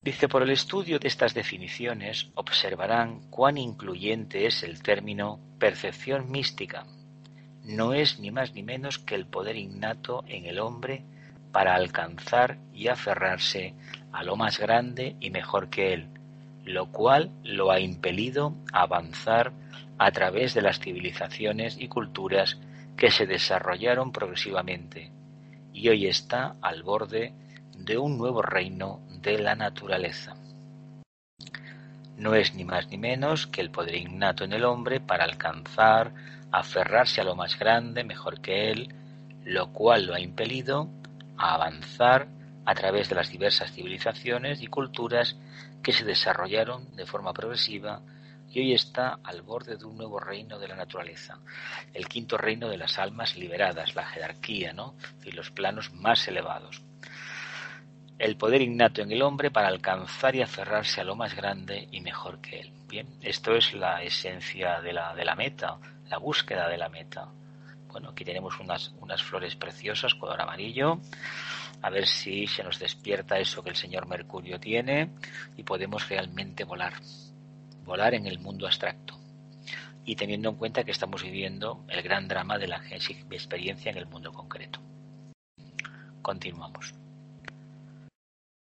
Dice, 0.00 0.28
por 0.28 0.42
el 0.42 0.50
estudio 0.50 0.98
de 0.98 1.08
estas 1.08 1.34
definiciones 1.34 2.30
observarán 2.34 3.28
cuán 3.30 3.58
incluyente 3.58 4.46
es 4.46 4.62
el 4.62 4.82
término 4.82 5.40
percepción 5.58 6.30
mística, 6.30 6.86
no 7.64 7.92
es 7.92 8.18
ni 8.18 8.30
más 8.30 8.54
ni 8.54 8.62
menos 8.62 8.98
que 8.98 9.14
el 9.14 9.26
poder 9.26 9.56
innato 9.56 10.24
en 10.26 10.46
el 10.46 10.58
hombre 10.60 11.04
para 11.52 11.74
alcanzar 11.74 12.58
y 12.72 12.88
aferrarse 12.88 13.74
a 14.12 14.22
lo 14.22 14.36
más 14.36 14.58
grande 14.58 15.16
y 15.20 15.30
mejor 15.30 15.68
que 15.68 15.92
él, 15.92 16.08
lo 16.68 16.92
cual 16.92 17.30
lo 17.44 17.70
ha 17.70 17.80
impelido 17.80 18.54
a 18.72 18.82
avanzar 18.82 19.52
a 19.98 20.10
través 20.12 20.52
de 20.52 20.62
las 20.62 20.78
civilizaciones 20.78 21.76
y 21.80 21.88
culturas 21.88 22.58
que 22.96 23.10
se 23.10 23.26
desarrollaron 23.26 24.12
progresivamente 24.12 25.10
y 25.72 25.88
hoy 25.88 26.06
está 26.06 26.56
al 26.60 26.82
borde 26.82 27.32
de 27.76 27.96
un 27.96 28.18
nuevo 28.18 28.42
reino 28.42 29.00
de 29.22 29.38
la 29.38 29.54
naturaleza. 29.54 30.36
No 32.18 32.34
es 32.34 32.54
ni 32.54 32.64
más 32.64 32.88
ni 32.88 32.98
menos 32.98 33.46
que 33.46 33.60
el 33.60 33.70
poder 33.70 33.94
innato 33.94 34.44
en 34.44 34.52
el 34.52 34.64
hombre 34.64 35.00
para 35.00 35.24
alcanzar, 35.24 36.12
aferrarse 36.52 37.20
a 37.20 37.24
lo 37.24 37.34
más 37.34 37.58
grande, 37.58 38.04
mejor 38.04 38.40
que 38.40 38.70
él, 38.70 38.92
lo 39.44 39.72
cual 39.72 40.06
lo 40.06 40.14
ha 40.14 40.20
impelido 40.20 40.88
a 41.38 41.54
avanzar 41.54 42.28
a 42.66 42.74
través 42.74 43.08
de 43.08 43.14
las 43.14 43.30
diversas 43.30 43.72
civilizaciones 43.72 44.60
y 44.60 44.66
culturas 44.66 45.36
que 45.82 45.92
se 45.92 46.04
desarrollaron 46.04 46.94
de 46.96 47.06
forma 47.06 47.32
progresiva 47.32 48.02
y 48.50 48.60
hoy 48.60 48.74
está 48.74 49.18
al 49.22 49.42
borde 49.42 49.76
de 49.76 49.84
un 49.84 49.96
nuevo 49.96 50.18
reino 50.18 50.58
de 50.58 50.68
la 50.68 50.76
naturaleza, 50.76 51.38
el 51.92 52.08
quinto 52.08 52.38
reino 52.38 52.68
de 52.68 52.78
las 52.78 52.98
almas 52.98 53.36
liberadas, 53.36 53.94
la 53.94 54.06
jerarquía, 54.06 54.72
¿no? 54.72 54.96
y 55.24 55.32
los 55.32 55.50
planos 55.50 55.92
más 55.92 56.26
elevados. 56.28 56.82
El 58.18 58.36
poder 58.36 58.62
innato 58.62 59.02
en 59.02 59.12
el 59.12 59.22
hombre 59.22 59.50
para 59.50 59.68
alcanzar 59.68 60.34
y 60.34 60.42
aferrarse 60.42 61.00
a 61.00 61.04
lo 61.04 61.14
más 61.14 61.36
grande 61.36 61.88
y 61.92 62.00
mejor 62.00 62.40
que 62.40 62.60
él. 62.60 62.72
Bien, 62.88 63.06
esto 63.20 63.54
es 63.54 63.74
la 63.74 64.02
esencia 64.02 64.80
de 64.80 64.92
la, 64.92 65.14
de 65.14 65.24
la 65.24 65.36
meta, 65.36 65.78
la 66.08 66.18
búsqueda 66.18 66.68
de 66.68 66.78
la 66.78 66.88
meta. 66.88 67.28
Bueno, 67.86 68.10
aquí 68.10 68.24
tenemos 68.24 68.58
unas, 68.58 68.92
unas 68.98 69.22
flores 69.22 69.54
preciosas, 69.54 70.14
color 70.14 70.40
amarillo. 70.40 71.00
A 71.80 71.90
ver 71.90 72.06
si 72.06 72.46
se 72.46 72.64
nos 72.64 72.78
despierta 72.78 73.38
eso 73.38 73.62
que 73.62 73.70
el 73.70 73.76
señor 73.76 74.06
Mercurio 74.06 74.58
tiene 74.58 75.10
y 75.56 75.62
podemos 75.62 76.08
realmente 76.08 76.64
volar. 76.64 76.94
Volar 77.84 78.14
en 78.14 78.26
el 78.26 78.38
mundo 78.38 78.66
abstracto. 78.66 79.18
Y 80.04 80.16
teniendo 80.16 80.48
en 80.48 80.56
cuenta 80.56 80.84
que 80.84 80.90
estamos 80.90 81.22
viviendo 81.22 81.84
el 81.88 82.02
gran 82.02 82.26
drama 82.26 82.58
de 82.58 82.68
la 82.68 82.82
experiencia 82.90 83.90
en 83.90 83.98
el 83.98 84.06
mundo 84.06 84.32
concreto. 84.32 84.80
Continuamos. 86.22 86.94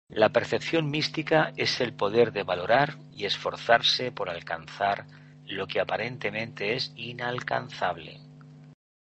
La 0.09 0.29
percepción 0.29 0.91
mística 0.91 1.53
es 1.57 1.81
el 1.81 1.93
poder 1.93 2.33
de 2.33 2.45
valorar 2.45 2.97
y 3.13 3.25
esforzarse 3.25 4.13
por 4.13 4.31
alcanzar 4.31 5.07
lo 5.45 5.67
que 5.67 5.81
aparentemente 5.81 6.75
es 6.75 6.93
inalcanzable. 6.97 8.21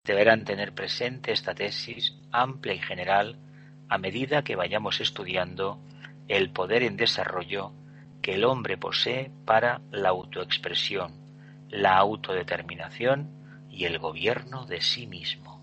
Deberán 0.04 0.44
tener 0.44 0.74
presente 0.74 1.32
esta 1.32 1.54
tesis 1.54 2.14
amplia 2.32 2.74
y 2.74 2.78
general 2.78 3.38
a 3.88 3.98
medida 3.98 4.42
que 4.42 4.56
vayamos 4.56 5.00
estudiando 5.00 5.78
el 6.28 6.50
poder 6.50 6.82
en 6.82 6.96
desarrollo 6.96 7.72
que 8.22 8.34
el 8.34 8.44
hombre 8.44 8.78
posee 8.78 9.30
para 9.44 9.82
la 9.90 10.08
autoexpresión, 10.08 11.12
la 11.68 11.96
autodeterminación 11.98 13.66
y 13.70 13.84
el 13.84 13.98
gobierno 13.98 14.64
de 14.64 14.80
sí 14.80 15.06
mismo. 15.06 15.60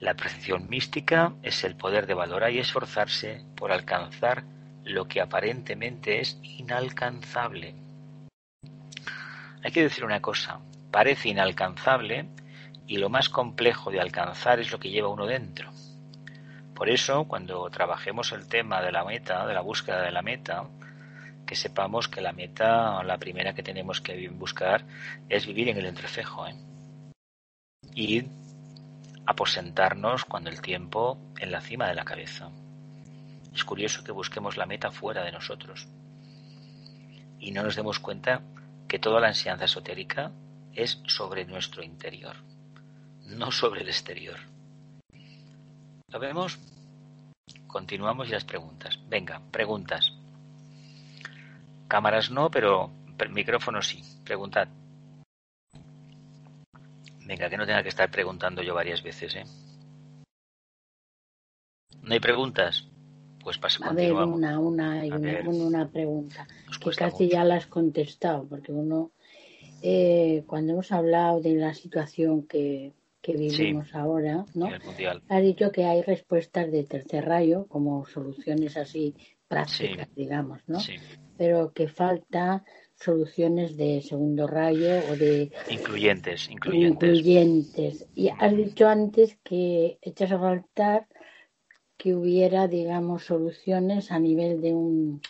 La 0.00 0.14
percepción 0.14 0.68
mística 0.68 1.32
es 1.42 1.64
el 1.64 1.74
poder 1.74 2.06
de 2.06 2.14
valorar 2.14 2.52
y 2.52 2.58
esforzarse 2.58 3.44
por 3.56 3.72
alcanzar 3.72 4.44
lo 4.84 5.08
que 5.08 5.20
aparentemente 5.20 6.20
es 6.20 6.38
inalcanzable. 6.42 7.74
Hay 9.64 9.72
que 9.72 9.82
decir 9.82 10.04
una 10.04 10.20
cosa, 10.20 10.60
parece 10.92 11.30
inalcanzable 11.30 12.28
y 12.86 12.98
lo 12.98 13.08
más 13.08 13.28
complejo 13.28 13.90
de 13.90 14.00
alcanzar 14.00 14.60
es 14.60 14.70
lo 14.70 14.78
que 14.78 14.90
lleva 14.90 15.08
uno 15.08 15.26
dentro. 15.26 15.70
Por 16.74 16.90
eso, 16.90 17.24
cuando 17.24 17.68
trabajemos 17.70 18.32
el 18.32 18.48
tema 18.48 18.82
de 18.82 18.92
la 18.92 19.04
meta, 19.04 19.46
de 19.46 19.54
la 19.54 19.62
búsqueda 19.62 20.02
de 20.02 20.10
la 20.10 20.22
meta, 20.22 20.68
que 21.46 21.56
sepamos 21.56 22.08
que 22.08 22.20
la 22.20 22.32
meta, 22.32 23.02
la 23.02 23.18
primera 23.18 23.54
que 23.54 23.62
tenemos 23.62 24.00
que 24.00 24.28
buscar 24.28 24.84
es 25.28 25.46
vivir 25.46 25.68
en 25.68 25.78
el 25.78 25.86
entrecejo. 25.86 26.46
¿eh? 26.46 26.54
Y 27.94 28.24
aposentarnos 29.26 30.24
cuando 30.24 30.50
el 30.50 30.60
tiempo 30.60 31.18
en 31.38 31.50
la 31.50 31.60
cima 31.60 31.88
de 31.88 31.94
la 31.94 32.04
cabeza. 32.04 32.50
Es 33.54 33.64
curioso 33.64 34.04
que 34.04 34.12
busquemos 34.12 34.56
la 34.56 34.66
meta 34.66 34.90
fuera 34.90 35.24
de 35.24 35.32
nosotros 35.32 35.88
y 37.38 37.52
no 37.52 37.62
nos 37.62 37.76
demos 37.76 37.98
cuenta 37.98 38.42
que 38.88 38.98
toda 38.98 39.20
la 39.20 39.28
enseñanza 39.28 39.64
esotérica 39.64 40.32
es 40.74 41.00
sobre 41.06 41.44
nuestro 41.44 41.82
interior, 41.82 42.36
no 43.26 43.50
sobre 43.50 43.82
el 43.82 43.88
exterior. 43.88 44.38
¿Lo 46.08 46.18
vemos? 46.18 46.58
Continuamos 47.66 48.28
y 48.28 48.32
las 48.32 48.44
preguntas. 48.44 48.98
Venga, 49.08 49.40
preguntas. 49.50 50.12
Cámaras 51.88 52.30
no, 52.30 52.50
pero 52.50 52.90
micrófono 53.30 53.82
sí. 53.82 54.02
Preguntad. 54.24 54.68
Venga, 57.24 57.50
que 57.50 57.56
no 57.56 57.66
tenga 57.66 57.82
que 57.82 57.88
estar 57.88 58.10
preguntando 58.10 58.62
yo 58.62 58.74
varias 58.74 59.02
veces, 59.02 59.34
¿eh? 59.34 59.44
¿No 62.02 62.12
hay 62.12 62.20
preguntas? 62.20 62.88
pues 63.46 63.58
pasa, 63.58 63.86
A 63.86 63.92
ver, 63.92 64.12
una, 64.12 64.58
una, 64.58 65.04
una, 65.04 65.88
pregunta, 65.88 66.48
que 66.82 66.90
casi 66.90 67.28
ya 67.28 67.44
la 67.44 67.54
has 67.54 67.68
contestado, 67.68 68.44
porque 68.48 68.72
uno, 68.72 69.12
eh, 69.82 70.42
cuando 70.48 70.72
hemos 70.72 70.90
hablado 70.90 71.40
de 71.40 71.54
la 71.54 71.72
situación 71.72 72.42
que, 72.42 72.92
vivimos 73.22 73.94
ahora, 73.94 74.44
¿no? 74.54 74.68
Ha 75.28 75.40
dicho 75.40 75.72
que 75.72 75.84
hay 75.84 76.02
respuestas 76.02 76.70
de 76.70 76.84
tercer 76.84 77.24
rayo, 77.24 77.66
como 77.66 78.06
soluciones 78.06 78.76
así 78.76 79.14
prácticas, 79.48 80.08
digamos, 80.14 80.60
¿no? 80.66 80.78
Pero 81.36 81.72
que 81.72 81.88
falta 81.88 82.64
soluciones 82.94 83.76
de 83.76 84.00
segundo 84.00 84.46
rayo 84.46 85.00
o 85.10 85.16
de 85.16 85.50
incluyentes, 85.68 86.48
incluyentes. 86.50 87.18
incluyentes. 87.18 88.06
Y 88.14 88.28
has 88.28 88.56
dicho 88.56 88.88
antes 88.88 89.36
que 89.42 89.98
echas 90.00 90.32
a 90.32 90.38
faltar 90.38 91.06
que 91.96 92.14
hubiera, 92.14 92.68
digamos, 92.68 93.24
soluciones 93.24 94.10
a 94.10 94.18
nivel 94.18 94.60
de 94.60 94.74
un 94.74 95.20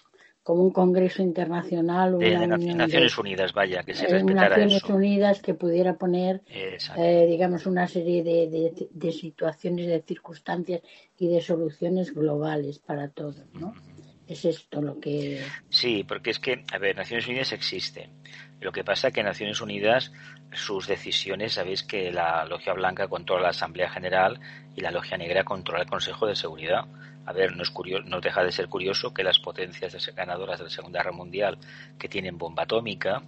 como 0.46 0.62
un 0.62 0.70
congreso 0.70 1.24
internacional 1.24 2.20
de, 2.20 2.36
una 2.36 2.56
Naciones 2.56 3.18
Unidas, 3.18 3.52
vaya, 3.52 3.82
que 3.82 3.94
se 3.94 4.06
respetara 4.06 4.50
Naciones 4.50 4.84
Unidas 4.84 5.42
que 5.42 5.54
pudiera 5.54 5.94
poner, 5.94 6.40
eh, 6.46 7.26
digamos, 7.28 7.66
una 7.66 7.88
serie 7.88 8.22
de, 8.22 8.86
de, 8.88 9.10
situaciones, 9.10 9.88
de 9.88 10.00
circunstancias 10.06 10.82
y 11.18 11.26
de 11.26 11.40
soluciones 11.40 12.14
globales 12.14 12.78
para 12.78 13.08
todos, 13.08 13.42
¿no? 13.54 13.74
Es 14.28 14.44
esto 14.44 14.80
lo 14.80 15.00
que... 15.00 15.42
Sí, 15.68 16.04
porque 16.06 16.30
es 16.30 16.38
que, 16.38 16.64
a 16.72 16.78
ver, 16.78 16.94
Naciones 16.94 17.26
Unidas 17.26 17.50
existe. 17.50 18.08
Lo 18.60 18.70
que 18.70 18.84
pasa 18.84 19.08
es 19.08 19.14
que 19.14 19.24
Naciones 19.24 19.60
Unidas, 19.60 20.12
sus 20.52 20.86
decisiones, 20.86 21.54
sabéis 21.54 21.82
que 21.82 22.12
la 22.12 22.44
Logia 22.44 22.72
Blanca 22.72 23.08
controla 23.08 23.42
la 23.42 23.48
Asamblea 23.48 23.90
General 23.90 24.38
y 24.76 24.80
la 24.80 24.92
Logia 24.92 25.18
Negra 25.18 25.42
controla 25.42 25.82
el 25.82 25.90
Consejo 25.90 26.28
de 26.28 26.36
Seguridad. 26.36 26.84
A 27.26 27.32
ver, 27.32 27.56
no, 27.56 27.62
es 27.62 27.72
no 28.06 28.20
deja 28.20 28.44
de 28.44 28.52
ser 28.52 28.68
curioso 28.68 29.12
que 29.12 29.24
las 29.24 29.40
potencias 29.40 30.14
ganadoras 30.14 30.58
de 30.58 30.64
la 30.64 30.70
Segunda 30.70 31.00
Guerra 31.00 31.12
Mundial 31.12 31.58
que 31.98 32.08
tienen 32.08 32.38
bomba 32.38 32.62
atómica, 32.62 33.22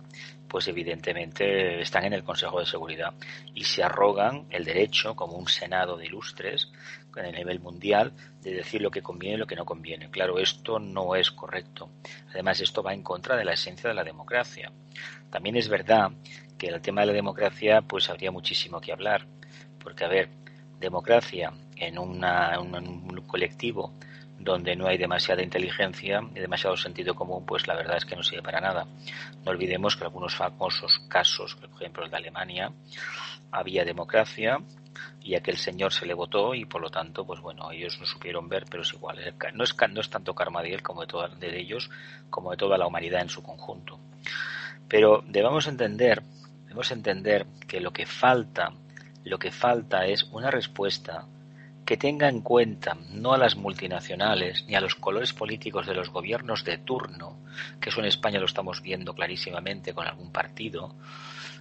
pues 0.48 0.68
evidentemente 0.68 1.80
están 1.80 2.04
en 2.04 2.12
el 2.12 2.24
Consejo 2.24 2.60
de 2.60 2.66
Seguridad 2.66 3.12
y 3.54 3.64
se 3.64 3.82
arrogan 3.82 4.46
el 4.50 4.64
derecho, 4.64 5.14
como 5.16 5.36
un 5.36 5.48
Senado 5.48 5.96
de 5.96 6.06
ilustres, 6.06 6.70
en 7.16 7.26
el 7.26 7.34
nivel 7.34 7.60
mundial, 7.60 8.12
de 8.40 8.52
decir 8.52 8.80
lo 8.80 8.90
que 8.90 9.02
conviene 9.02 9.34
y 9.34 9.38
lo 9.38 9.46
que 9.46 9.56
no 9.56 9.64
conviene. 9.64 10.10
Claro, 10.10 10.38
esto 10.38 10.78
no 10.78 11.14
es 11.16 11.30
correcto. 11.30 11.90
Además, 12.30 12.60
esto 12.60 12.82
va 12.82 12.94
en 12.94 13.02
contra 13.02 13.36
de 13.36 13.44
la 13.44 13.54
esencia 13.54 13.88
de 13.88 13.94
la 13.94 14.04
democracia. 14.04 14.70
También 15.30 15.56
es 15.56 15.68
verdad 15.68 16.12
que 16.56 16.68
el 16.68 16.80
tema 16.80 17.02
de 17.02 17.08
la 17.08 17.12
democracia, 17.12 17.82
pues 17.82 18.08
habría 18.08 18.30
muchísimo 18.30 18.80
que 18.80 18.92
hablar. 18.92 19.26
Porque, 19.78 20.04
a 20.04 20.08
ver, 20.08 20.28
democracia 20.78 21.52
en, 21.80 21.98
una, 21.98 22.58
un 22.60 23.22
colectivo 23.26 23.92
donde 24.38 24.76
no 24.76 24.86
hay 24.86 24.98
demasiada 24.98 25.42
inteligencia 25.42 26.22
y 26.34 26.38
demasiado 26.38 26.76
sentido 26.76 27.14
común, 27.14 27.44
pues 27.44 27.66
la 27.66 27.74
verdad 27.74 27.96
es 27.96 28.04
que 28.04 28.14
no 28.14 28.22
sirve 28.22 28.42
para 28.42 28.60
nada. 28.60 28.86
No 29.44 29.50
olvidemos 29.50 29.96
que 29.96 30.04
algunos 30.04 30.34
famosos 30.36 31.00
casos, 31.08 31.56
por 31.56 31.70
ejemplo 31.82 32.04
el 32.04 32.10
de 32.10 32.16
Alemania, 32.16 32.72
había 33.50 33.84
democracia 33.84 34.58
y 35.20 35.34
aquel 35.34 35.56
señor 35.56 35.92
se 35.92 36.06
le 36.06 36.14
votó 36.14 36.54
y 36.54 36.64
por 36.64 36.80
lo 36.80 36.90
tanto, 36.90 37.26
pues 37.26 37.40
bueno, 37.40 37.70
ellos 37.72 37.98
no 37.98 38.06
supieron 38.06 38.48
ver, 38.48 38.64
pero 38.70 38.82
es 38.82 38.92
igual. 38.92 39.18
No 39.54 39.64
es, 39.64 39.76
no 39.90 40.00
es 40.00 40.10
tanto 40.10 40.34
karma 40.34 40.62
de 40.62 40.74
él 40.74 40.82
como 40.82 41.04
de, 41.04 41.36
de 41.38 41.58
ellos, 41.58 41.90
como 42.30 42.52
de 42.52 42.56
toda 42.56 42.78
la 42.78 42.86
humanidad 42.86 43.22
en 43.22 43.28
su 43.28 43.42
conjunto. 43.42 43.98
Pero 44.88 45.22
debemos 45.26 45.66
entender, 45.66 46.22
debemos 46.62 46.90
entender 46.92 47.46
que 47.66 47.80
lo 47.80 47.92
que 47.92 48.06
falta, 48.06 48.72
lo 49.24 49.38
que 49.38 49.50
falta 49.50 50.06
es 50.06 50.22
una 50.32 50.50
respuesta 50.50 51.26
que 51.88 51.96
tenga 51.96 52.28
en 52.28 52.42
cuenta 52.42 52.98
no 53.12 53.32
a 53.32 53.38
las 53.38 53.56
multinacionales 53.56 54.66
ni 54.68 54.74
a 54.74 54.80
los 54.82 54.94
colores 54.94 55.32
políticos 55.32 55.86
de 55.86 55.94
los 55.94 56.10
gobiernos 56.10 56.62
de 56.62 56.76
turno, 56.76 57.38
que 57.80 57.88
eso 57.88 58.00
en 58.00 58.04
España 58.04 58.38
lo 58.38 58.44
estamos 58.44 58.82
viendo 58.82 59.14
clarísimamente 59.14 59.94
con 59.94 60.06
algún 60.06 60.30
partido 60.30 60.94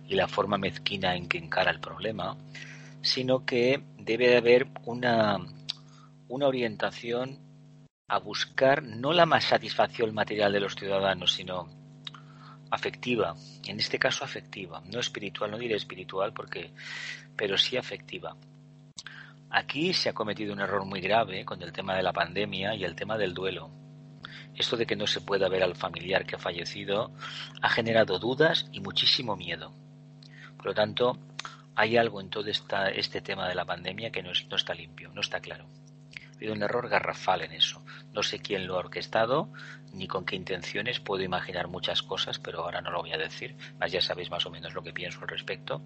y 0.06 0.16
la 0.16 0.28
forma 0.28 0.58
mezquina 0.58 1.16
en 1.16 1.30
que 1.30 1.38
encara 1.38 1.72
el 1.72 1.80
problema, 1.80 2.36
sino 3.02 3.46
que 3.46 3.82
debe 4.00 4.28
de 4.28 4.36
haber 4.36 4.68
una, 4.84 5.38
una 6.28 6.48
orientación 6.48 7.40
a 8.10 8.20
buscar 8.20 8.84
no 8.84 9.13
la 9.13 9.26
más 9.26 9.46
satisfacción 9.46 10.13
material 10.13 10.52
de 10.52 10.60
los 10.60 10.76
ciudadanos, 10.76 11.32
sino 11.32 11.70
afectiva, 12.70 13.34
en 13.66 13.80
este 13.80 13.98
caso 13.98 14.26
afectiva, 14.26 14.84
no 14.92 15.00
espiritual, 15.00 15.52
no 15.52 15.58
diré 15.58 15.78
espiritual 15.78 16.34
porque, 16.34 16.74
pero 17.38 17.58
sí 17.58 17.78
afectiva. 17.78 18.36
Aquí 19.50 19.94
se 19.94 20.10
ha 20.10 20.14
cometido 20.14 20.54
un 20.54 20.60
error 20.60 20.86
muy 20.86 21.00
grave 21.00 21.46
con 21.46 21.62
el 21.62 21.72
tema 21.72 21.96
de 21.96 22.04
la 22.04 22.12
pandemia 22.12 22.76
y 22.76 22.84
el 22.84 22.96
tema 22.96 23.18
del 23.18 23.34
duelo. 23.34 23.72
Esto 24.56 24.76
de 24.76 24.86
que 24.86 24.96
no 24.96 25.08
se 25.08 25.22
pueda 25.22 25.48
ver 25.48 25.64
al 25.64 25.76
familiar 25.76 26.26
que 26.26 26.36
ha 26.36 26.40
fallecido 26.40 27.12
ha 27.62 27.70
generado 27.70 28.20
dudas 28.20 28.68
y 28.72 28.82
muchísimo 28.82 29.36
miedo. 29.36 29.74
Por 30.58 30.68
lo 30.68 30.74
tanto, 30.74 31.18
hay 31.76 31.96
algo 31.96 32.20
en 32.20 32.30
todo 32.30 32.50
este 32.50 33.22
tema 33.22 33.48
de 33.48 33.56
la 33.56 33.66
pandemia 33.66 34.12
que 34.12 34.24
no, 34.24 34.32
no 34.50 34.56
está 34.56 34.74
limpio, 34.74 35.12
no 35.14 35.22
está 35.22 35.40
claro. 35.40 35.70
Ha 36.34 36.36
habido 36.36 36.54
un 36.54 36.64
error 36.64 36.90
garrafal 36.90 37.44
en 37.44 37.54
eso. 37.54 37.84
No 38.18 38.24
sé 38.24 38.40
quién 38.40 38.68
lo 38.68 38.76
ha 38.76 38.80
orquestado 38.80 39.50
ni 39.94 40.08
con 40.08 40.26
qué 40.26 40.36
intenciones. 40.36 41.00
Puedo 41.00 41.24
imaginar 41.24 41.70
muchas 41.70 42.02
cosas, 42.02 42.40
pero 42.40 42.64
ahora 42.64 42.82
no 42.82 42.92
lo 42.92 43.02
voy 43.02 43.14
a 43.14 43.18
decir. 43.18 43.56
Más 43.80 43.92
ya 43.92 44.02
sabéis 44.02 44.30
más 44.30 44.46
o 44.46 44.50
menos 44.50 44.74
lo 44.74 44.84
que 44.84 44.92
pienso 44.92 45.22
al 45.22 45.30
respecto. 45.30 45.82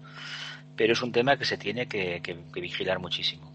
Pero 0.74 0.94
es 0.94 1.02
un 1.02 1.12
tema 1.12 1.36
que 1.36 1.44
se 1.44 1.56
tiene 1.56 1.86
que, 1.86 2.20
vigilar 2.54 2.98
muchísimo. 2.98 3.52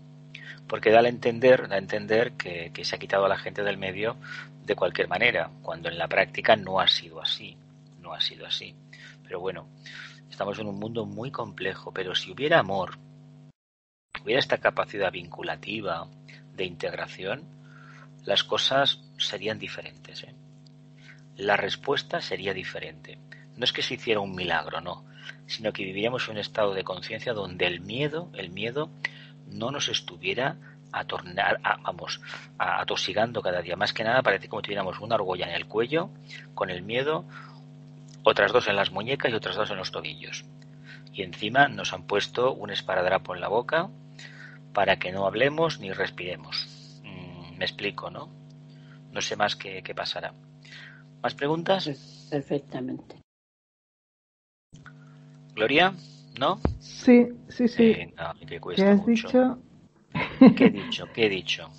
Porque 0.68 0.92
da 0.92 1.02
a 1.02 1.10
entender, 1.10 1.68
da 1.68 1.76
a 1.76 1.80
entender 1.80 2.34
que, 2.34 2.72
que 2.74 2.86
se 2.86 2.96
ha 2.96 3.00
quitado 3.00 3.26
a 3.26 3.30
la 3.30 3.38
gente 3.38 3.64
del 3.64 3.78
medio 3.78 4.16
de 4.64 4.76
cualquier 4.76 5.08
manera, 5.08 5.50
cuando 5.62 5.90
en 5.90 5.98
la 5.98 6.08
práctica 6.08 6.56
no 6.56 6.80
ha 6.80 6.88
sido 6.88 7.22
así. 7.22 7.58
No 8.00 8.14
ha 8.14 8.22
sido 8.22 8.46
así. 8.46 8.76
Pero 9.24 9.40
bueno, 9.40 9.68
Estamos 10.30 10.60
en 10.60 10.68
un 10.68 10.78
mundo 10.78 11.06
muy 11.06 11.32
complejo, 11.32 11.92
pero 11.92 12.14
si 12.14 12.32
hubiera 12.32 12.60
amor, 12.60 13.00
hubiera 14.24 14.40
esta 14.40 14.60
capacidad 14.60 15.12
vinculativa 15.12 16.08
de 16.54 16.66
integración, 16.66 17.57
las 18.28 18.44
cosas 18.44 19.00
serían 19.18 19.58
diferentes. 19.58 20.24
¿eh? 20.24 20.36
La 21.38 21.56
respuesta 21.56 22.20
sería 22.20 22.54
diferente. 22.54 23.18
No 23.56 23.64
es 23.64 23.72
que 23.72 23.82
se 23.82 23.94
hiciera 23.94 24.20
un 24.20 24.36
milagro, 24.36 24.82
no, 24.82 25.06
sino 25.46 25.72
que 25.72 25.86
viviríamos 25.86 26.28
un 26.28 26.38
estado 26.38 26.74
de 26.74 26.84
conciencia 26.84 27.32
donde 27.32 27.66
el 27.66 27.80
miedo, 27.80 28.30
el 28.34 28.50
miedo, 28.50 28.90
no 29.48 29.72
nos 29.72 29.88
estuviera 29.88 30.58
a 30.92 31.06
tornar, 31.06 31.62
vamos, 31.84 32.20
atosigando 32.58 33.42
cada 33.42 33.62
día. 33.62 33.78
Más 33.78 33.94
que 33.94 34.04
nada 34.04 34.22
parece 34.22 34.50
como 34.50 34.62
tuviéramos 34.62 35.00
una 35.00 35.16
argolla 35.16 35.48
en 35.48 35.56
el 35.56 35.66
cuello 35.66 36.10
con 36.54 36.70
el 36.70 36.82
miedo 36.82 37.24
otras 38.24 38.52
dos 38.52 38.68
en 38.68 38.76
las 38.76 38.92
muñecas 38.92 39.32
y 39.32 39.36
otras 39.36 39.56
dos 39.56 39.72
en 39.72 39.78
los 39.78 39.92
tobillos. 39.92 40.44
Y 41.14 41.24
encima 41.24 41.70
nos 41.70 41.94
han 41.94 42.04
puesto 42.04 42.54
un 42.54 42.72
esparadrapo 42.72 43.34
en 43.34 43.40
la 43.40 43.48
boca 43.48 43.90
para 44.74 45.00
que 45.00 45.14
no 45.14 45.26
hablemos 45.26 45.80
ni 45.80 45.94
respiremos. 45.94 46.67
Me 47.58 47.66
explico, 47.66 48.10
¿no? 48.10 48.30
No 49.12 49.22
sé 49.22 49.36
más 49.36 49.56
qué, 49.56 49.82
pasará. 49.96 50.34
¿Más 51.22 51.34
preguntas? 51.34 52.28
Perfectamente. 52.30 53.22
Gloria, 55.56 55.94
¿no? 56.40 56.60
Sí, 56.80 57.30
sí, 57.48 57.68
sí. 57.68 57.96
¿Qué 58.76 58.84
has 58.84 59.06
dicho? 59.06 59.60
¿Qué 60.56 60.66
he 60.66 60.70
dicho? 60.70 61.06
¿Qué 61.14 61.26
he 61.26 61.30
dicho? 61.30 61.70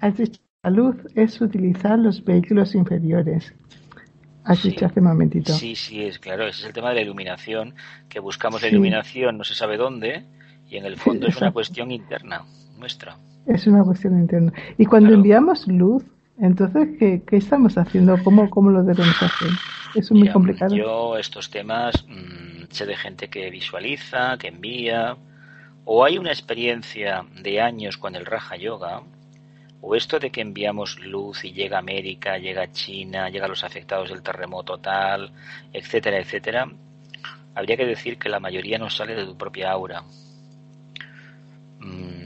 Has 0.00 0.16
dicho, 0.16 0.40
la 0.62 0.70
luz 0.70 0.96
es 1.14 1.40
utilizar 1.40 1.98
los 1.98 2.24
vehículos 2.24 2.74
inferiores. 2.74 3.52
Has 4.44 4.62
dicho 4.62 4.86
hace 4.86 5.00
un 5.00 5.06
momentito. 5.06 5.52
Sí, 5.52 5.76
sí, 5.76 6.02
es 6.02 6.18
claro. 6.18 6.46
Ese 6.46 6.62
es 6.62 6.66
el 6.66 6.72
tema 6.72 6.88
de 6.88 6.96
la 6.96 7.02
iluminación, 7.02 7.74
que 8.08 8.18
buscamos 8.18 8.62
la 8.62 8.68
iluminación 8.68 9.38
no 9.38 9.44
se 9.44 9.54
sabe 9.54 9.76
dónde 9.76 10.24
y 10.68 10.78
en 10.78 10.86
el 10.86 10.96
fondo 10.96 11.26
es 11.28 11.36
una 11.36 11.52
cuestión 11.52 11.90
interna 11.90 12.44
nuestra. 12.78 13.18
Es 13.46 13.66
una 13.66 13.82
cuestión 13.82 14.18
interna. 14.18 14.52
Y 14.78 14.86
cuando 14.86 15.12
enviamos 15.12 15.66
luz, 15.66 16.04
entonces, 16.38 16.88
¿qué, 16.98 17.22
¿qué, 17.26 17.36
estamos 17.36 17.76
haciendo? 17.76 18.16
¿Cómo, 18.22 18.48
¿Cómo 18.50 18.70
lo 18.70 18.82
debemos 18.82 19.20
hacer? 19.22 19.50
Es 19.94 20.10
muy 20.10 20.28
complicado. 20.28 20.74
Yo 20.74 21.16
estos 21.18 21.50
temas 21.50 22.06
mm, 22.08 22.64
sé 22.70 22.86
de 22.86 22.96
gente 22.96 23.28
que 23.28 23.50
visualiza, 23.50 24.36
que 24.38 24.48
envía, 24.48 25.16
o 25.84 26.04
hay 26.04 26.18
una 26.18 26.30
experiencia 26.30 27.24
de 27.42 27.60
años 27.60 27.98
con 27.98 28.14
el 28.14 28.24
Raja 28.24 28.56
Yoga, 28.56 29.02
o 29.80 29.96
esto 29.96 30.18
de 30.18 30.30
que 30.30 30.40
enviamos 30.40 30.98
luz 31.00 31.44
y 31.44 31.52
llega 31.52 31.76
a 31.76 31.80
América, 31.80 32.38
llega 32.38 32.62
a 32.62 32.72
China, 32.72 33.28
llega 33.28 33.46
a 33.46 33.48
los 33.48 33.64
afectados 33.64 34.10
del 34.10 34.22
terremoto 34.22 34.78
tal, 34.78 35.32
etcétera, 35.72 36.18
etcétera, 36.18 36.70
habría 37.54 37.76
que 37.76 37.86
decir 37.86 38.16
que 38.16 38.28
la 38.28 38.40
mayoría 38.40 38.78
no 38.78 38.88
sale 38.88 39.14
de 39.14 39.26
tu 39.26 39.36
propia 39.36 39.72
aura. 39.72 40.02
Mm, 41.80 42.21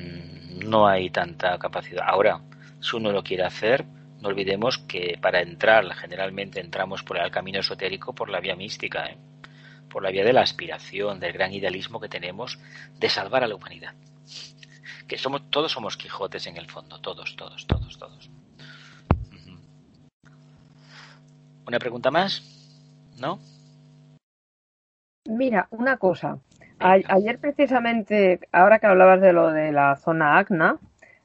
no 0.67 0.87
hay 0.87 1.11
tanta 1.11 1.59
capacidad. 1.59 2.05
Ahora, 2.07 2.41
si 2.81 2.97
uno 2.97 3.13
lo 3.13 3.23
quiere 3.23 3.45
hacer, 3.45 3.85
no 4.21 4.29
olvidemos 4.29 4.79
que 4.79 5.19
para 5.21 5.41
entrar, 5.41 5.85
generalmente 5.95 6.61
entramos 6.61 7.03
por 7.03 7.19
el 7.19 7.31
camino 7.31 7.61
esotérico 7.61 8.15
por 8.15 8.29
la 8.29 8.41
vía 8.41 8.57
mística, 8.57 9.07
¿eh? 9.07 9.17
por 9.89 10.03
la 10.03 10.11
vía 10.11 10.25
de 10.25 10.33
la 10.33 10.43
aspiración, 10.43 11.21
del 11.21 11.33
gran 11.33 11.53
idealismo 11.53 12.01
que 12.01 12.09
tenemos 12.09 12.59
de 12.99 13.09
salvar 13.09 13.45
a 13.45 13.49
la 13.49 13.55
humanidad 13.55 13.95
que 15.07 15.19
somos 15.19 15.51
todos 15.51 15.73
somos 15.73 15.97
Quijotes 15.97 16.47
en 16.47 16.57
el 16.57 16.69
fondo, 16.69 17.01
todos, 17.01 17.37
todos, 17.37 17.67
todos, 17.67 17.99
todos. 17.99 18.31
¿Una 21.67 21.79
pregunta 21.79 22.11
más? 22.11 22.43
¿No? 23.19 23.41
Mira, 25.25 25.67
una 25.71 25.97
cosa. 25.97 26.39
Ayer 26.79 27.39
precisamente, 27.39 28.41
ahora 28.53 28.79
que 28.79 28.87
hablabas 28.87 29.21
de 29.21 29.33
lo 29.33 29.53
de 29.53 29.73
la 29.73 29.97
zona 29.97 30.39
acna, 30.39 30.79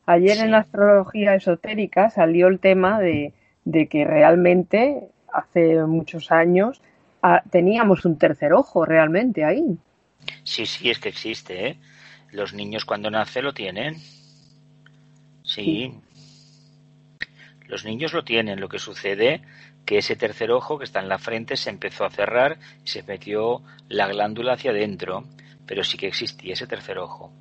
ayer 0.05 0.37
en 0.37 0.51
la 0.51 0.59
astrología 0.59 1.35
esotérica 1.35 2.09
salió 2.09 2.47
el 2.47 2.59
tema 2.59 2.99
de, 2.99 3.33
que 3.89 4.05
realmente 4.05 5.09
hace 5.31 5.81
muchos 5.83 6.31
años 6.31 6.81
ah, 7.21 7.41
teníamos 7.49 8.05
un 8.05 8.17
tercer 8.17 8.53
ojo 8.53 8.85
realmente 8.85 9.45
ahí. 9.45 9.77
Sí, 10.43 10.65
sí, 10.65 10.89
es 10.89 10.99
que 10.99 11.09
existe, 11.09 11.67
¿eh? 11.67 11.77
Los 12.31 12.53
niños 12.53 12.85
cuando 12.85 13.11
nacen 13.11 13.43
lo 13.43 13.53
tienen. 13.53 13.97
Sí. 15.43 15.93
Los 17.67 17.83
niños 17.83 18.13
lo 18.13 18.23
tienen. 18.23 18.61
Lo 18.61 18.69
que 18.69 18.79
sucede 18.79 19.41
que 19.85 19.97
ese 19.97 20.15
tercer 20.15 20.51
ojo 20.51 20.77
que 20.77 20.85
está 20.85 20.99
en 20.99 21.09
la 21.09 21.17
frente 21.17 21.57
se 21.57 21.69
empezó 21.69 22.05
a 22.05 22.09
cerrar 22.09 22.59
y 22.85 22.89
se 22.89 23.03
metió 23.03 23.61
la 23.89 24.07
glándula 24.07 24.53
hacia 24.53 24.71
adentro, 24.71 25.25
pero 25.65 25.83
sí 25.83 25.97
que 25.97 26.07
existía 26.07 26.53
ese 26.53 26.67
tercer 26.67 26.97
ojo. 26.97 27.31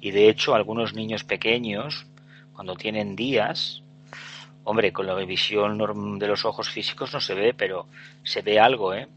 Y 0.00 0.10
de 0.10 0.28
hecho, 0.28 0.54
algunos 0.54 0.94
niños 0.94 1.24
pequeños, 1.24 2.06
cuando 2.52 2.74
tienen 2.74 3.16
días, 3.16 3.82
hombre, 4.64 4.92
con 4.92 5.06
la 5.06 5.14
visión 5.14 5.78
de 6.18 6.26
los 6.26 6.44
ojos 6.44 6.70
físicos 6.70 7.12
no 7.12 7.20
se 7.20 7.34
ve, 7.34 7.54
pero 7.54 7.86
se 8.22 8.42
ve 8.42 8.58
algo, 8.58 8.94
¿eh? 8.94 9.08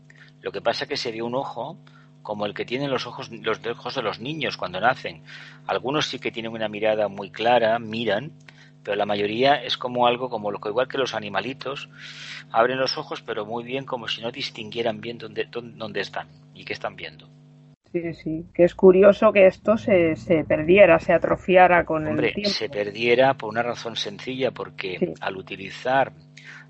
Lo 0.42 0.52
que 0.52 0.62
pasa 0.62 0.84
es 0.86 0.90
que 0.90 0.98
se 0.98 1.12
ve 1.12 1.22
un 1.22 1.36
ojo 1.36 1.78
como 2.22 2.46
el 2.46 2.54
que 2.54 2.66
tienen 2.66 2.90
los 2.90 3.06
ojos, 3.06 3.30
los 3.30 3.60
ojos 3.66 3.96
de 3.96 4.02
los 4.02 4.20
niños 4.20 4.58
cuando 4.58 4.80
nacen. 4.80 5.24
Algunos 5.68 6.08
sí 6.08 6.20
que 6.20 6.32
tienen 6.32 6.52
una 6.52 6.70
mirada 6.70 7.08
muy 7.08 7.30
clara, 7.30 7.78
miran, 7.80 8.32
pero 8.84 8.98
la 8.98 9.06
mayoría 9.06 9.56
es 9.64 9.78
como 9.78 10.08
algo 10.08 10.30
como 10.30 10.52
lo 10.52 10.60
que 10.60 10.70
igual 10.70 10.88
que 10.88 10.98
los 10.98 11.16
animalitos 11.16 11.90
abren 12.52 12.80
los 12.80 12.98
ojos, 12.98 13.22
pero 13.22 13.46
muy 13.46 13.64
bien 13.64 13.86
como 13.86 14.08
si 14.08 14.22
no 14.22 14.32
distinguieran 14.32 15.02
bien 15.02 15.18
dónde, 15.18 15.48
dónde 15.50 16.02
están 16.02 16.28
y 16.54 16.66
qué 16.66 16.74
están 16.74 16.96
viendo. 16.96 17.30
Sí, 17.92 18.14
sí, 18.16 18.46
que 18.56 18.64
es 18.64 18.74
curioso 18.74 19.32
que 19.32 19.46
esto 19.46 19.78
se, 19.78 20.16
se 20.16 20.44
perdiera, 20.44 21.00
se 21.00 21.14
atrofiara 21.14 21.86
con 21.86 22.08
el 22.08 22.34
tiempo. 22.34 22.50
se 22.50 22.68
perdiera 22.68 23.36
por 23.36 23.50
una 23.50 23.62
razón 23.62 23.96
sencilla, 23.96 24.50
porque 24.52 25.14
al 25.22 25.38
utilizar 25.38 26.12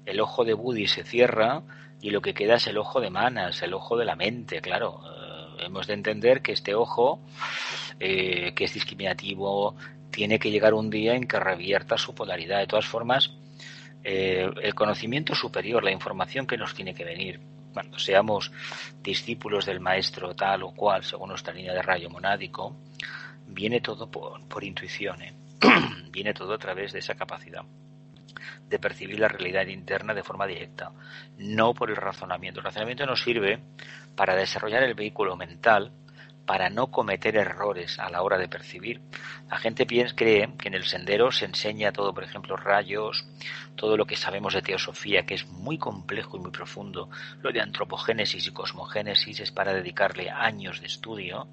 el 0.06 0.20
ojo 0.20 0.44
de 0.44 0.54
Buddy 0.54 0.88
se 0.88 1.04
cierra 1.04 1.64
y 2.02 2.10
lo 2.10 2.22
que 2.22 2.34
queda 2.34 2.56
es 2.56 2.68
el 2.68 2.78
ojo 2.78 3.00
de 3.00 3.10
Manas, 3.10 3.62
el 3.64 3.74
ojo 3.74 3.98
de 3.98 4.04
la 4.04 4.18
mente, 4.18 4.60
claro 4.60 5.00
hemos 5.66 5.88
de 5.88 5.94
entender 5.94 6.42
que 6.42 6.52
este 6.52 6.76
ojo, 6.76 7.20
eh, 8.00 8.54
que 8.56 8.66
es 8.66 8.74
discriminativo, 8.74 9.76
tiene 10.14 10.38
que 10.38 10.52
llegar 10.52 10.76
un 10.76 10.92
día 10.92 11.16
en 11.16 11.26
que 11.26 11.40
revierta 11.40 11.98
su 11.98 12.14
polaridad. 12.14 12.60
De 12.60 12.68
todas 12.68 12.86
formas, 12.86 13.32
eh, 14.04 14.48
el 14.62 14.76
conocimiento 14.76 15.34
superior, 15.34 15.84
la 15.84 15.92
información 15.92 16.46
que 16.46 16.56
nos 16.56 16.76
tiene 16.76 16.94
que 16.94 17.04
venir, 17.04 17.42
cuando 17.74 17.98
seamos 17.98 18.52
discípulos 19.02 19.66
del 19.66 19.80
maestro 19.80 20.36
tal 20.36 20.62
o 20.64 20.72
cual, 20.72 21.04
según 21.04 21.30
nuestra 21.30 21.52
línea 21.52 21.74
de 21.74 21.82
rayo 21.82 22.12
monádico, 22.12 22.78
viene 23.48 23.82
todo 23.82 24.10
por, 24.10 24.64
intuición, 24.64 25.24
¿eh? 25.24 25.34
viene 26.12 26.34
todo 26.36 26.54
a 26.54 26.60
través 26.60 26.94
de 26.94 27.00
esa 27.00 27.16
capacidad 27.16 27.64
de 28.70 28.80
percibir 28.80 29.20
la 29.20 29.28
realidad 29.28 29.66
interna 29.66 30.14
de 30.14 30.24
forma 30.24 30.46
directa, 30.46 30.92
no 31.38 31.74
por 31.74 31.90
el 31.90 31.96
razonamiento. 31.96 32.60
El 32.60 32.66
razonamiento 32.66 33.06
nos 33.06 33.24
sirve 33.24 33.60
para 34.16 34.36
desarrollar 34.36 34.84
el 34.84 34.94
vehículo 34.94 35.36
mental, 35.36 35.92
para 36.46 36.70
no 36.70 36.92
cometer 36.92 37.36
errores 37.36 38.00
a 38.00 38.10
la 38.10 38.22
hora 38.22 38.38
de 38.38 38.48
percibir. 38.48 39.02
La 39.50 39.58
gente 39.58 39.86
piensa, 39.86 40.16
cree 40.16 40.50
que 40.58 40.68
en 40.68 40.74
el 40.74 40.84
sendero 40.84 41.32
se 41.32 41.46
enseña 41.46 41.92
todo, 41.92 42.14
por 42.14 42.24
ejemplo, 42.24 42.58
rayos, 42.58 43.26
todo 43.76 43.98
lo 43.98 44.06
que 44.06 44.16
sabemos 44.16 44.54
de 44.54 44.62
teosofía, 44.62 45.26
que 45.26 45.36
es 45.36 45.48
muy 45.48 45.78
complejo 45.78 46.38
y 46.38 46.42
muy 46.42 46.52
profundo. 46.52 47.10
Lo 47.42 47.52
de 47.52 47.62
antropogénesis 47.62 48.48
y 48.48 48.52
cosmogénesis 48.52 49.40
es 49.40 49.52
para 49.52 49.74
dedicarle 49.74 50.30
años 50.30 50.82
de 50.82 50.88
estudio 50.88 51.48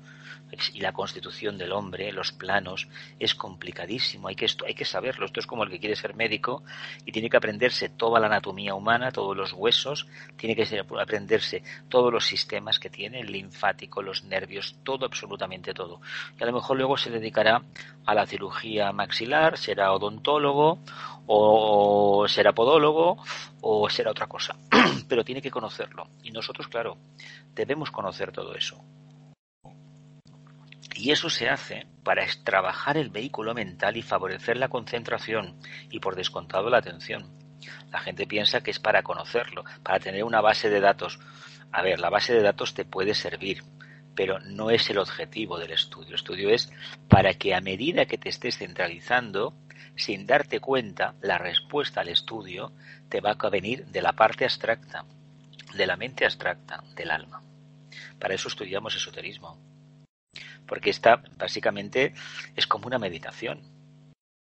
y 0.73 0.81
la 0.81 0.93
constitución 0.93 1.59
del 1.59 1.73
hombre, 1.73 2.13
los 2.13 2.33
planos, 2.33 2.89
es 3.19 3.35
complicadísimo, 3.35 4.29
hay 4.29 4.35
que, 4.35 4.47
hay 4.67 4.75
que 4.75 4.85
saberlo. 4.85 5.27
Esto 5.27 5.41
es 5.41 5.47
como 5.47 5.65
el 5.65 5.71
que 5.71 5.79
quiere 5.79 5.97
ser 5.97 6.15
médico 6.15 6.63
y 7.05 7.13
tiene 7.13 7.31
que 7.31 7.37
aprenderse 7.37 7.89
toda 7.89 8.21
la 8.21 8.27
anatomía 8.27 8.75
humana, 8.75 9.13
todos 9.13 9.37
los 9.37 9.53
huesos, 9.53 10.07
tiene 10.37 10.57
que 10.57 10.85
aprenderse 11.01 11.63
todos 11.89 12.13
los 12.13 12.27
sistemas 12.27 12.79
que 12.79 12.91
tiene, 12.91 13.21
el 13.21 13.33
linfático, 13.33 14.03
los 14.03 14.25
nervios, 14.25 14.77
todo, 14.83 15.07
absolutamente 15.07 15.75
todo. 15.75 16.01
Y 16.39 16.43
a 16.43 16.47
lo 16.47 16.53
mejor 16.53 16.77
luego 16.77 16.97
se 16.97 17.11
dedicará 17.11 17.63
a 18.07 18.15
la 18.15 18.27
cirugía 18.27 18.93
maxilar, 18.93 19.59
será 19.59 19.93
odontólogo 19.93 20.79
o 21.27 22.27
será 22.29 22.53
podólogo 22.53 23.23
o 23.61 23.89
será 23.89 24.11
otra 24.11 24.27
cosa. 24.27 24.57
Pero 25.09 25.25
tiene 25.25 25.43
que 25.43 25.51
conocerlo. 25.51 26.09
Y 26.23 26.31
nosotros, 26.31 26.69
claro, 26.69 26.97
debemos 27.55 27.91
conocer 27.91 28.33
todo 28.33 28.55
eso. 28.55 28.83
Y 30.95 31.13
eso 31.13 31.31
se 31.31 31.49
hace 31.49 31.87
para 32.03 32.27
trabajar 32.45 32.97
el 32.97 33.11
vehículo 33.11 33.55
mental 33.55 33.97
y 33.97 34.03
favorecer 34.03 34.57
la 34.57 34.69
concentración 34.69 35.59
y 35.91 36.01
por 36.01 36.17
descontado 36.17 36.69
la 36.71 36.79
atención. 36.79 37.31
La 37.91 38.01
gente 38.01 38.27
piensa 38.27 38.63
que 38.63 38.71
es 38.71 38.79
para 38.79 39.03
conocerlo, 39.03 39.65
para 39.83 40.01
tener 40.01 40.25
una 40.25 40.41
base 40.41 40.71
de 40.71 40.81
datos. 40.81 41.21
A 41.73 41.83
ver, 41.83 42.01
la 42.01 42.11
base 42.11 42.35
de 42.35 42.43
datos 42.43 42.75
te 42.75 42.85
puede 42.85 43.15
servir, 43.15 43.63
pero 44.15 44.41
no 44.41 44.71
es 44.71 44.89
el 44.91 44.99
objetivo 44.99 45.59
del 45.59 45.73
estudio. 45.73 46.09
El 46.09 46.15
estudio 46.15 46.51
es 46.51 46.73
para 47.09 47.35
que 47.35 47.55
a 47.55 47.61
medida 47.61 48.07
que 48.07 48.19
te 48.19 48.29
estés 48.29 48.59
centralizando, 48.59 49.55
sin 49.97 50.27
darte 50.27 50.61
cuenta, 50.61 51.15
la 51.21 51.39
respuesta 51.39 52.01
al 52.01 52.09
estudio 52.09 52.73
te 53.09 53.21
va 53.21 53.37
a 53.39 53.51
venir 53.51 53.87
de 53.87 54.03
la 54.03 54.13
parte 54.13 54.45
abstracta, 54.45 55.05
de 55.75 55.87
la 55.87 55.97
mente 55.97 56.25
abstracta, 56.25 56.83
del 56.97 57.11
alma. 57.11 57.43
Para 58.19 58.35
eso 58.35 58.49
estudiamos 58.49 58.97
esoterismo 58.97 59.70
porque 60.71 60.91
esta 60.91 61.21
básicamente 61.37 62.15
es 62.55 62.69
como 62.69 62.87
una 62.87 63.01
meditación. 63.01 63.61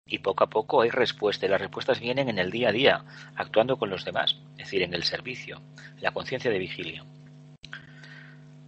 Y 0.07 0.19
poco 0.19 0.43
a 0.43 0.49
poco 0.51 0.82
hay 0.82 0.91
respuestas, 0.91 1.47
y 1.47 1.51
las 1.51 1.59
respuestas 1.59 1.99
vienen 1.99 2.30
en 2.30 2.38
el 2.38 2.51
día 2.51 2.69
a 2.69 2.72
día, 2.72 3.05
actuando 3.36 3.78
con 3.78 3.89
los 3.89 4.05
demás, 4.05 4.38
es 4.51 4.65
decir, 4.65 4.84
en 4.84 4.93
el 4.93 5.03
servicio, 5.03 5.59
la 5.99 6.11
conciencia 6.11 6.51
de 6.51 6.59
vigilia. 6.59 7.03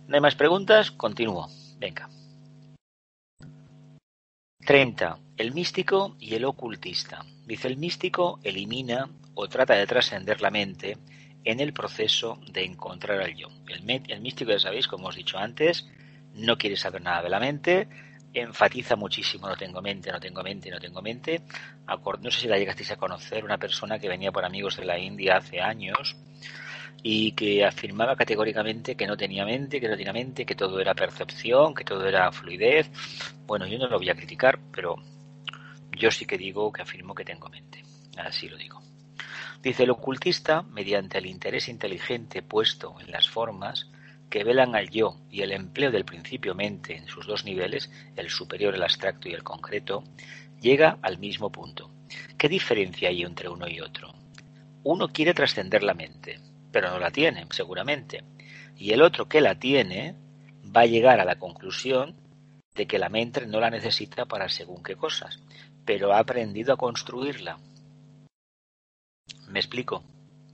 ¿No 0.08 0.16
hay 0.16 0.20
más 0.20 0.34
preguntas? 0.34 0.90
Continúo. 0.90 1.48
Venga. 1.78 2.10
30. 4.66 5.20
El 5.38 5.54
místico 5.54 6.16
y 6.20 6.34
el 6.34 6.46
ocultista. 6.46 7.24
Dice 7.46 7.68
el 7.68 7.78
místico 7.78 8.40
elimina 8.44 9.10
o 9.36 9.48
trata 9.48 9.76
de 9.76 9.86
trascender 9.86 10.42
la 10.42 10.50
mente 10.50 10.98
en 11.44 11.60
el 11.60 11.72
proceso 11.72 12.40
de 12.52 12.64
encontrar 12.64 13.22
al 13.22 13.36
yo. 13.36 13.50
El, 13.68 14.04
el 14.08 14.22
místico, 14.22 14.52
ya 14.52 14.60
sabéis, 14.60 14.88
como 14.88 15.10
os 15.10 15.16
he 15.16 15.20
dicho 15.20 15.38
antes, 15.38 15.88
no 16.34 16.58
quiere 16.58 16.76
saber 16.76 17.02
nada 17.02 17.22
de 17.22 17.30
la 17.30 17.40
mente, 17.40 17.88
enfatiza 18.34 18.96
muchísimo 18.96 19.48
no 19.48 19.56
tengo 19.56 19.82
mente, 19.82 20.12
no 20.12 20.20
tengo 20.20 20.42
mente, 20.44 20.72
no 20.72 20.80
tengo 20.80 21.02
mente. 21.02 21.42
No 22.22 22.32
sé 22.32 22.42
si 22.42 22.48
la 22.48 22.58
llegasteis 22.58 22.92
a 22.92 22.96
conocer, 22.96 23.44
una 23.44 23.58
persona 23.58 24.00
que 24.00 24.10
venía 24.10 24.32
por 24.32 24.44
amigos 24.46 24.78
de 24.78 24.86
la 24.86 24.98
India 24.98 25.38
hace 25.38 25.62
años 25.62 26.16
y 27.04 27.34
que 27.34 27.66
afirmaba 27.66 28.16
categóricamente 28.16 28.96
que 28.96 29.06
no 29.06 29.18
tenía 29.18 29.46
mente, 29.46 29.80
que 29.80 29.88
no 29.90 29.98
tenía 29.98 30.14
mente, 30.14 30.46
que 30.46 30.56
todo 30.56 30.80
era 30.80 30.96
percepción, 30.96 31.74
que 31.76 31.84
todo 31.84 32.08
era 32.08 32.32
fluidez. 32.32 32.90
Bueno, 33.46 33.68
yo 33.68 33.78
no 33.78 33.88
lo 33.88 33.98
voy 33.98 34.10
a 34.10 34.16
criticar, 34.16 34.58
pero 34.72 34.96
yo 35.92 36.10
sí 36.10 36.26
que 36.26 36.38
digo 36.38 36.72
que 36.72 36.82
afirmo 36.82 37.14
que 37.14 37.26
tengo 37.26 37.50
mente. 37.50 37.84
Así 38.18 38.48
lo 38.48 38.58
digo. 38.58 38.82
Dice 39.62 39.84
el 39.84 39.92
ocultista, 39.92 40.62
mediante 40.62 41.18
el 41.18 41.26
interés 41.26 41.68
inteligente 41.68 42.42
puesto 42.42 42.96
en 43.00 43.12
las 43.12 43.30
formas, 43.30 43.90
que 44.34 44.44
velan 44.44 44.76
al 44.76 44.90
yo 44.90 45.20
y 45.30 45.44
el 45.44 45.52
empleo 45.52 45.92
del 45.92 46.06
principio 46.06 46.56
mente 46.56 46.98
en 46.98 47.08
sus 47.08 47.28
dos 47.28 47.46
niveles, 47.46 47.92
el 48.16 48.32
superior, 48.32 48.74
el 48.74 48.82
abstracto 48.82 49.30
y 49.30 49.34
el 49.34 49.44
concreto, 49.44 50.04
llega 50.60 50.98
al 51.04 51.20
mismo 51.20 51.52
punto. 51.52 51.92
¿Qué 52.36 52.50
diferencia 52.50 53.10
hay 53.10 53.22
entre 53.22 53.48
uno 53.48 53.68
y 53.68 53.80
otro? 53.80 54.12
Uno 54.82 55.10
quiere 55.10 55.36
trascender 55.36 55.84
la 55.84 55.94
mente, 55.94 56.40
pero 56.72 56.90
no 56.90 56.98
la 56.98 57.12
tiene, 57.12 57.46
seguramente. 57.52 58.24
Y 58.76 58.90
el 58.94 59.04
otro 59.04 59.30
que 59.30 59.40
la 59.40 59.60
tiene 59.60 60.16
va 60.76 60.82
a 60.82 60.88
llegar 60.88 61.20
a 61.20 61.26
la 61.26 61.36
conclusión 61.36 62.16
de 62.74 62.88
que 62.88 62.98
la 62.98 63.10
mente 63.10 63.46
no 63.46 63.60
la 63.60 63.70
necesita 63.70 64.26
para 64.26 64.50
según 64.50 64.82
qué 64.82 64.96
cosas, 64.96 65.38
pero 65.86 66.12
ha 66.12 66.18
aprendido 66.18 66.74
a 66.74 66.78
construirla. 66.78 67.60
¿Me 69.48 69.60
explico? 69.60 70.04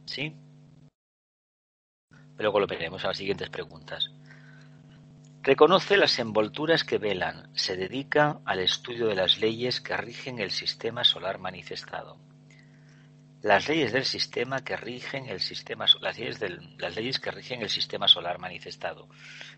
¿Sí? 0.04 0.36
Luego 2.40 2.62
lo 2.62 2.68
veremos 2.68 3.04
a 3.04 3.10
las 3.10 3.18
siguientes 3.18 3.50
preguntas. 3.50 4.10
Reconoce 5.44 5.98
las 5.98 6.20
envolturas 6.20 6.86
que 6.86 6.98
velan. 6.98 7.50
Se 7.54 7.76
dedica 7.76 8.40
al 8.46 8.60
estudio 8.60 9.08
de 9.08 9.16
las 9.16 9.40
leyes 9.40 9.82
que 9.82 9.96
rigen 9.98 10.40
el 10.40 10.50
sistema 10.50 11.04
solar 11.04 11.40
manifestado. 11.40 12.18
Las 13.42 13.68
leyes 13.68 13.92
del 13.92 14.06
sistema 14.06 14.64
que 14.64 14.78
rigen 14.78 15.28
el 15.28 15.42
sistema 15.42 15.86
las 16.02 16.18
leyes, 16.18 16.40
las 16.78 16.96
leyes 16.96 17.20
que 17.20 17.32
rigen 17.32 17.62
el 17.62 17.70
sistema 17.70 18.08
solar 18.08 18.40
manifestado. 18.40 19.10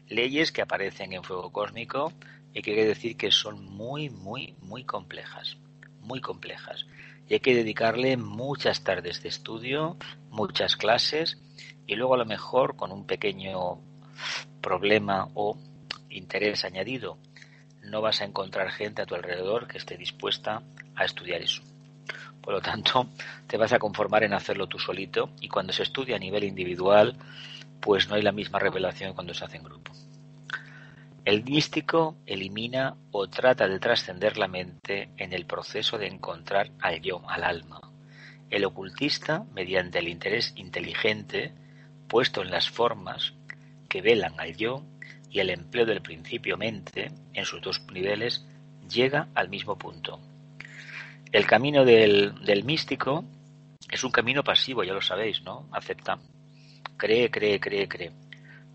Leyes 0.08 0.52
que 0.52 0.64
aparecen 0.64 1.14
en 1.14 1.24
fuego 1.24 1.52
cósmico 1.52 2.14
y 2.52 2.62
que 2.62 2.74
quiere 2.74 2.86
decir 2.86 3.16
que 3.16 3.32
son 3.32 3.64
muy, 3.64 4.10
muy, 4.10 4.56
muy 4.60 4.86
complejas. 4.86 5.58
Muy 6.00 6.20
complejas. 6.20 6.86
Y 7.28 7.36
hay 7.36 7.40
que 7.40 7.56
dedicarle 7.56 8.18
muchas 8.18 8.84
tardes 8.84 9.22
de 9.22 9.30
estudio, 9.30 9.98
muchas 10.30 10.76
clases 10.76 11.38
y 11.92 11.96
luego 11.96 12.14
a 12.14 12.18
lo 12.18 12.26
mejor 12.26 12.78
con 12.78 12.94
un 12.94 13.06
pequeño 13.06 13.82
problema 14.62 15.28
o 15.34 15.58
interés 16.10 16.64
añadido 16.64 17.18
no 17.84 18.00
vas 18.00 18.22
a 18.22 18.24
encontrar 18.24 18.72
gente 18.72 19.02
a 19.02 19.06
tu 19.06 19.14
alrededor 19.14 19.68
que 19.68 19.78
esté 19.78 19.98
dispuesta 19.98 20.64
a 20.96 21.04
estudiar 21.04 21.42
eso. 21.42 21.62
Por 22.42 22.54
lo 22.54 22.62
tanto, 22.62 23.10
te 23.46 23.58
vas 23.58 23.74
a 23.74 23.80
conformar 23.80 24.24
en 24.24 24.34
hacerlo 24.34 24.68
tú 24.68 24.80
solito 24.80 25.32
y 25.42 25.50
cuando 25.50 25.74
se 25.74 25.84
estudia 25.84 26.16
a 26.16 26.20
nivel 26.20 26.46
individual, 26.46 27.18
pues 27.82 28.08
no 28.08 28.16
hay 28.16 28.22
la 28.22 28.32
misma 28.32 28.58
revelación 28.58 29.14
cuando 29.14 29.34
se 29.34 29.44
hace 29.44 29.58
en 29.58 29.64
grupo. 29.64 29.92
El 31.26 31.44
místico 31.44 32.16
elimina 32.26 32.96
o 33.12 33.28
trata 33.28 33.68
de 33.68 33.80
trascender 33.80 34.38
la 34.38 34.48
mente 34.48 35.10
en 35.18 35.34
el 35.34 35.46
proceso 35.46 35.98
de 35.98 36.08
encontrar 36.08 36.72
al 36.80 37.02
yo, 37.02 37.22
al 37.28 37.44
alma. 37.44 37.82
El 38.50 38.64
ocultista, 38.64 39.44
mediante 39.54 40.00
el 40.00 40.08
interés 40.08 40.54
inteligente 40.56 41.54
puesto 42.12 42.42
en 42.42 42.52
las 42.52 42.70
formas 42.70 43.32
que 43.88 44.02
velan 44.02 44.38
al 44.38 44.58
yo 44.58 44.84
y 45.30 45.40
el 45.40 45.50
empleo 45.50 45.86
del 45.86 46.02
principio 46.02 46.58
mente 46.58 47.10
en 47.34 47.46
sus 47.46 47.62
dos 47.62 47.82
niveles, 47.90 48.46
llega 48.90 49.30
al 49.34 49.48
mismo 49.48 49.78
punto. 49.78 50.20
El 51.32 51.48
camino 51.48 51.86
del, 51.86 52.44
del 52.44 52.66
místico 52.66 53.24
es 53.90 54.04
un 54.04 54.12
camino 54.12 54.44
pasivo, 54.44 54.84
ya 54.84 54.92
lo 54.92 55.02
sabéis, 55.02 55.42
¿no? 55.44 55.70
Acepta. 55.72 56.20
Cree, 56.98 57.32
cree, 57.32 57.62
cree, 57.62 57.88
cree. 57.88 58.12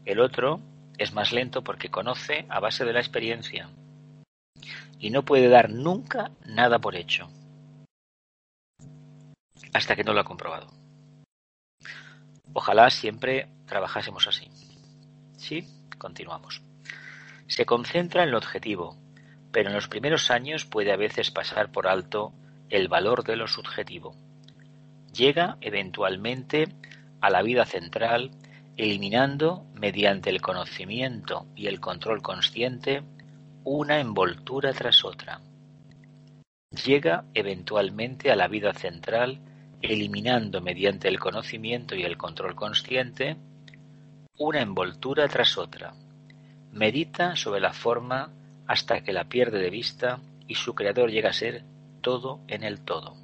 El 0.07 0.21
otro 0.21 0.59
es 0.97 1.13
más 1.13 1.31
lento 1.31 1.63
porque 1.63 1.91
conoce 1.91 2.47
a 2.49 2.59
base 2.59 2.87
de 2.87 2.95
la 2.95 3.01
experiencia 3.01 3.69
y 4.99 5.11
no 5.11 5.27
puede 5.27 5.51
dar 5.51 5.69
nunca 5.69 6.31
nada 6.47 6.79
por 6.79 6.97
hecho 6.97 7.29
hasta 9.75 9.95
que 9.95 10.05
no 10.05 10.15
lo 10.15 10.21
ha 10.21 10.25
comprobado. 10.25 10.86
Ojalá 12.59 12.89
siempre 12.89 13.49
trabajásemos 13.67 14.27
así. 14.27 14.49
¿Sí? 15.37 15.67
Continuamos. 15.99 16.63
Se 17.49 17.67
concentra 17.67 18.23
en 18.23 18.31
lo 18.31 18.39
objetivo, 18.39 18.97
pero 19.53 19.69
en 19.69 19.75
los 19.75 19.89
primeros 19.89 20.31
años 20.31 20.65
puede 20.65 20.91
a 20.91 20.97
veces 20.97 21.31
pasar 21.31 21.71
por 21.71 21.87
alto 21.87 22.33
el 22.71 22.89
valor 22.89 23.25
de 23.25 23.37
lo 23.37 23.47
subjetivo. 23.47 24.17
Llega 25.13 25.59
eventualmente 25.61 26.69
a 27.21 27.29
la 27.29 27.43
vida 27.43 27.67
central 27.67 28.31
eliminando 28.79 29.67
mediante 29.75 30.31
el 30.31 30.41
conocimiento 30.41 31.49
y 31.55 31.67
el 31.67 31.79
control 31.79 32.23
consciente 32.23 33.03
una 33.65 34.01
envoltura 34.01 34.73
tras 34.73 35.05
otra. 35.05 35.43
Llega 36.87 37.27
eventualmente 37.35 38.33
a 38.33 38.37
la 38.37 38.49
vida 38.49 38.73
central 38.73 39.43
eliminando 39.83 40.61
mediante 40.61 41.09
el 41.09 41.19
conocimiento 41.19 41.95
y 41.95 42.03
el 42.03 42.17
control 42.17 42.55
consciente 42.55 43.37
una 44.39 44.61
envoltura 44.61 45.29
tras 45.29 45.57
otra. 45.59 45.95
Medita 46.73 47.37
sobre 47.37 47.61
la 47.61 47.73
forma 47.73 48.31
hasta 48.67 49.03
que 49.03 49.13
la 49.13 49.25
pierde 49.25 49.59
de 49.59 49.71
vista 49.71 50.21
y 50.47 50.55
su 50.55 50.75
creador 50.75 51.11
llega 51.11 51.31
a 51.31 51.35
ser 51.35 51.65
todo 52.01 52.41
en 52.49 52.63
el 52.63 52.81
todo. 52.81 53.17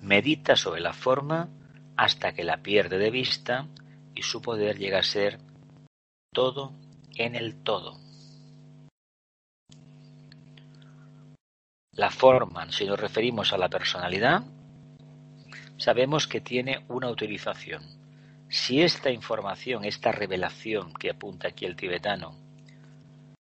Medita 0.00 0.56
sobre 0.56 0.80
la 0.80 0.92
forma 0.92 1.48
hasta 1.96 2.32
que 2.32 2.44
la 2.44 2.58
pierde 2.58 2.98
de 2.98 3.10
vista 3.10 3.66
y 4.14 4.22
su 4.22 4.40
poder 4.40 4.78
llega 4.78 4.98
a 4.98 5.02
ser 5.02 5.38
todo 6.32 6.72
en 7.16 7.34
el 7.34 7.62
todo. 7.62 7.98
La 11.92 12.10
forma, 12.10 12.70
si 12.72 12.86
nos 12.86 12.98
referimos 12.98 13.52
a 13.52 13.58
la 13.58 13.68
personalidad, 13.68 14.42
sabemos 15.80 16.26
que 16.26 16.42
tiene 16.42 16.84
una 16.88 17.08
utilización. 17.08 17.82
Si 18.50 18.82
esta 18.82 19.10
información, 19.10 19.84
esta 19.84 20.12
revelación 20.12 20.92
que 20.92 21.10
apunta 21.10 21.48
aquí 21.48 21.64
el 21.64 21.74
tibetano, 21.74 22.36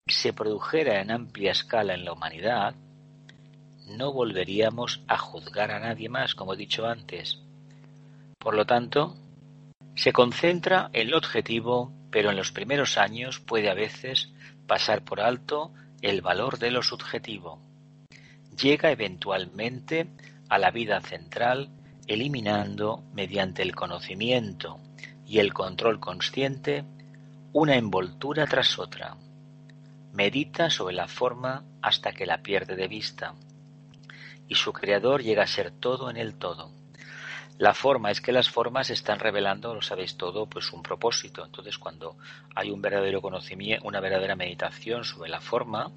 se 0.08 0.34
produjera 0.34 1.02
en 1.02 1.10
amplia 1.10 1.52
escala 1.52 1.96
en 1.96 2.06
la 2.06 2.14
humanidad, 2.14 2.76
no 3.88 4.14
volveríamos 4.14 5.02
a 5.08 5.18
juzgar 5.18 5.72
a 5.72 5.80
nadie 5.80 6.10
más, 6.10 6.36
como 6.36 6.54
he 6.54 6.58
dicho 6.58 6.86
antes. 6.86 7.40
Por 8.38 8.56
lo 8.56 8.66
tanto, 8.66 9.16
se 9.96 10.14
concentra 10.14 10.92
en 10.94 11.10
lo 11.10 11.18
objetivo, 11.18 11.92
pero 12.12 12.30
en 12.30 12.36
los 12.36 12.52
primeros 12.52 13.00
años 13.00 13.40
puede 13.40 13.70
a 13.70 13.74
veces 13.74 14.32
pasar 14.68 15.04
por 15.04 15.22
alto 15.22 15.74
el 16.02 16.22
valor 16.22 16.60
de 16.60 16.70
lo 16.70 16.84
subjetivo. 16.84 17.60
Llega 18.62 18.92
eventualmente 18.92 20.08
a 20.50 20.60
la 20.60 20.70
vida 20.70 21.02
central 21.02 21.72
eliminando, 22.08 23.04
mediante 23.14 23.62
el 23.62 23.76
conocimiento 23.76 24.80
y 25.26 25.40
el 25.40 25.54
control 25.54 26.00
consciente, 26.00 26.86
una 27.54 27.76
envoltura 27.76 28.46
tras 28.48 28.80
otra. 28.80 29.18
Medita 30.14 30.70
sobre 30.70 30.96
la 30.96 31.08
forma 31.08 31.64
hasta 31.82 32.14
que 32.14 32.26
la 32.26 32.42
pierde 32.42 32.76
de 32.76 32.88
vista, 32.88 33.36
y 34.48 34.56
su 34.56 34.72
creador 34.72 35.22
llega 35.22 35.44
a 35.44 35.48
ser 35.48 35.72
todo 35.72 36.10
en 36.10 36.18
el 36.18 36.36
todo. 36.36 36.72
La 37.58 37.74
forma 37.74 38.12
es 38.12 38.22
que 38.22 38.32
las 38.32 38.50
formas 38.50 38.92
están 38.92 39.20
revelando, 39.20 39.74
lo 39.74 39.82
sabéis 39.82 40.16
todo, 40.16 40.46
pues 40.46 40.72
un 40.72 40.84
propósito. 40.84 41.44
Entonces, 41.44 41.78
cuando 41.80 42.16
hay 42.54 42.70
un 42.70 42.82
verdadero 42.82 43.20
conocimiento, 43.20 43.88
una 43.88 44.00
verdadera 44.00 44.36
meditación 44.36 45.04
sobre 45.04 45.30
la 45.30 45.42
forma, 45.42 45.92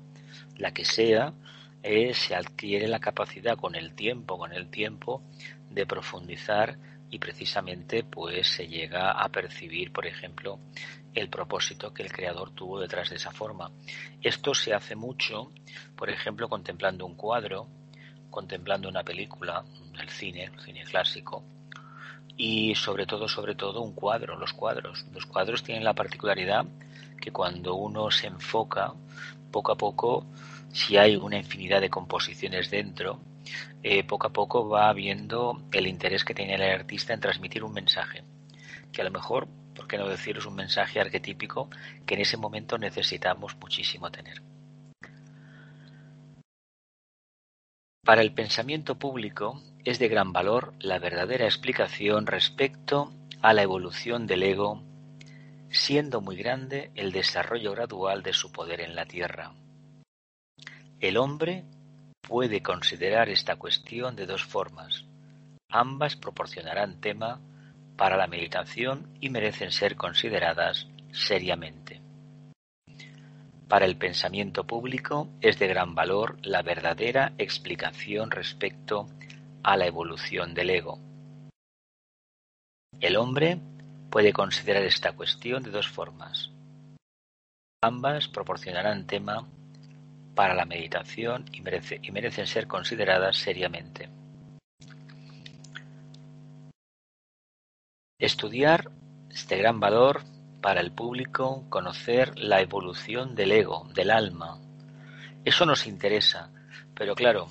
la 0.56 0.72
que 0.72 0.86
sea, 0.86 1.34
eh, 1.82 2.14
se 2.14 2.34
adquiere 2.34 2.88
la 2.88 2.98
capacidad 2.98 3.58
con 3.58 3.74
el 3.74 3.94
tiempo, 3.94 4.38
con 4.38 4.54
el 4.54 4.70
tiempo, 4.70 5.22
de 5.70 5.86
profundizar 5.86 6.76
y 7.10 7.18
precisamente 7.18 8.04
pues 8.04 8.48
se 8.48 8.68
llega 8.68 9.12
a 9.12 9.28
percibir, 9.28 9.92
por 9.92 10.06
ejemplo, 10.06 10.60
el 11.14 11.28
propósito 11.28 11.92
que 11.92 12.02
el 12.02 12.12
creador 12.12 12.52
tuvo 12.52 12.80
detrás 12.80 13.10
de 13.10 13.16
esa 13.16 13.32
forma. 13.32 13.70
Esto 14.22 14.54
se 14.54 14.74
hace 14.74 14.94
mucho, 14.94 15.50
por 15.96 16.10
ejemplo, 16.10 16.48
contemplando 16.48 17.06
un 17.06 17.16
cuadro, 17.16 17.68
contemplando 18.30 18.88
una 18.88 19.02
película, 19.02 19.64
el 20.00 20.08
cine, 20.08 20.44
el 20.44 20.60
cine 20.60 20.84
clásico, 20.84 21.44
y 22.36 22.74
sobre 22.74 23.06
todo, 23.06 23.28
sobre 23.28 23.54
todo, 23.54 23.82
un 23.82 23.92
cuadro, 23.92 24.36
los 24.38 24.52
cuadros. 24.52 25.04
Los 25.12 25.26
cuadros 25.26 25.62
tienen 25.62 25.84
la 25.84 25.94
particularidad 25.94 26.64
que 27.20 27.32
cuando 27.32 27.74
uno 27.74 28.10
se 28.10 28.28
enfoca, 28.28 28.94
poco 29.50 29.72
a 29.72 29.76
poco, 29.76 30.26
si 30.72 30.96
hay 30.96 31.16
una 31.16 31.36
infinidad 31.36 31.80
de 31.80 31.90
composiciones 31.90 32.70
dentro, 32.70 33.20
eh, 33.82 34.04
poco 34.04 34.26
a 34.26 34.32
poco 34.32 34.68
va 34.68 34.92
viendo 34.92 35.62
el 35.72 35.86
interés 35.86 36.24
que 36.24 36.34
tiene 36.34 36.54
el 36.54 36.62
artista 36.62 37.14
en 37.14 37.20
transmitir 37.20 37.64
un 37.64 37.72
mensaje, 37.72 38.24
que 38.92 39.00
a 39.00 39.04
lo 39.04 39.10
mejor, 39.10 39.48
por 39.74 39.86
qué 39.86 39.98
no 39.98 40.08
decir, 40.08 40.36
es 40.36 40.46
un 40.46 40.54
mensaje 40.54 41.00
arquetípico 41.00 41.68
que 42.06 42.14
en 42.14 42.20
ese 42.20 42.36
momento 42.36 42.78
necesitamos 42.78 43.56
muchísimo 43.56 44.10
tener. 44.10 44.42
Para 48.04 48.22
el 48.22 48.32
pensamiento 48.32 48.98
público 48.98 49.62
es 49.84 49.98
de 49.98 50.08
gran 50.08 50.32
valor 50.32 50.74
la 50.80 50.98
verdadera 50.98 51.44
explicación 51.44 52.26
respecto 52.26 53.12
a 53.42 53.52
la 53.52 53.62
evolución 53.62 54.26
del 54.26 54.42
ego, 54.42 54.82
siendo 55.70 56.20
muy 56.20 56.36
grande 56.36 56.90
el 56.94 57.12
desarrollo 57.12 57.72
gradual 57.72 58.22
de 58.22 58.32
su 58.32 58.52
poder 58.52 58.80
en 58.80 58.94
la 58.94 59.06
Tierra. 59.06 59.52
El 61.00 61.16
hombre 61.16 61.64
puede 62.30 62.62
considerar 62.62 63.28
esta 63.28 63.56
cuestión 63.56 64.14
de 64.14 64.24
dos 64.24 64.44
formas. 64.44 65.04
Ambas 65.68 66.14
proporcionarán 66.14 67.00
tema 67.00 67.40
para 67.96 68.16
la 68.16 68.28
meditación 68.28 69.08
y 69.20 69.30
merecen 69.30 69.72
ser 69.72 69.96
consideradas 69.96 70.86
seriamente. 71.10 72.00
Para 73.66 73.84
el 73.84 73.96
pensamiento 73.96 74.64
público 74.64 75.28
es 75.40 75.58
de 75.58 75.66
gran 75.66 75.96
valor 75.96 76.38
la 76.42 76.62
verdadera 76.62 77.32
explicación 77.36 78.30
respecto 78.30 79.08
a 79.64 79.76
la 79.76 79.86
evolución 79.86 80.54
del 80.54 80.70
ego. 80.70 81.00
El 83.00 83.16
hombre 83.16 83.58
puede 84.08 84.32
considerar 84.32 84.84
esta 84.84 85.14
cuestión 85.14 85.64
de 85.64 85.72
dos 85.72 85.88
formas. 85.88 86.52
Ambas 87.82 88.28
proporcionarán 88.28 89.08
tema 89.08 89.48
para 90.40 90.54
la 90.54 90.64
meditación 90.64 91.44
y, 91.52 91.60
merecen 91.60 92.46
ser 92.46 92.66
consideradas 92.66 93.36
seriamente. 93.36 94.08
Estudiar 98.18 98.90
es 99.28 99.46
de 99.48 99.58
gran 99.58 99.80
valor 99.80 100.22
para 100.62 100.80
el 100.80 100.92
público 100.92 101.66
conocer 101.68 102.38
la 102.38 102.62
evolución 102.62 103.34
del 103.34 103.52
ego, 103.52 103.86
del 103.94 104.10
alma. 104.10 104.58
Eso 105.44 105.66
nos 105.66 105.86
interesa, 105.86 106.50
pero 106.94 107.14
claro, 107.14 107.48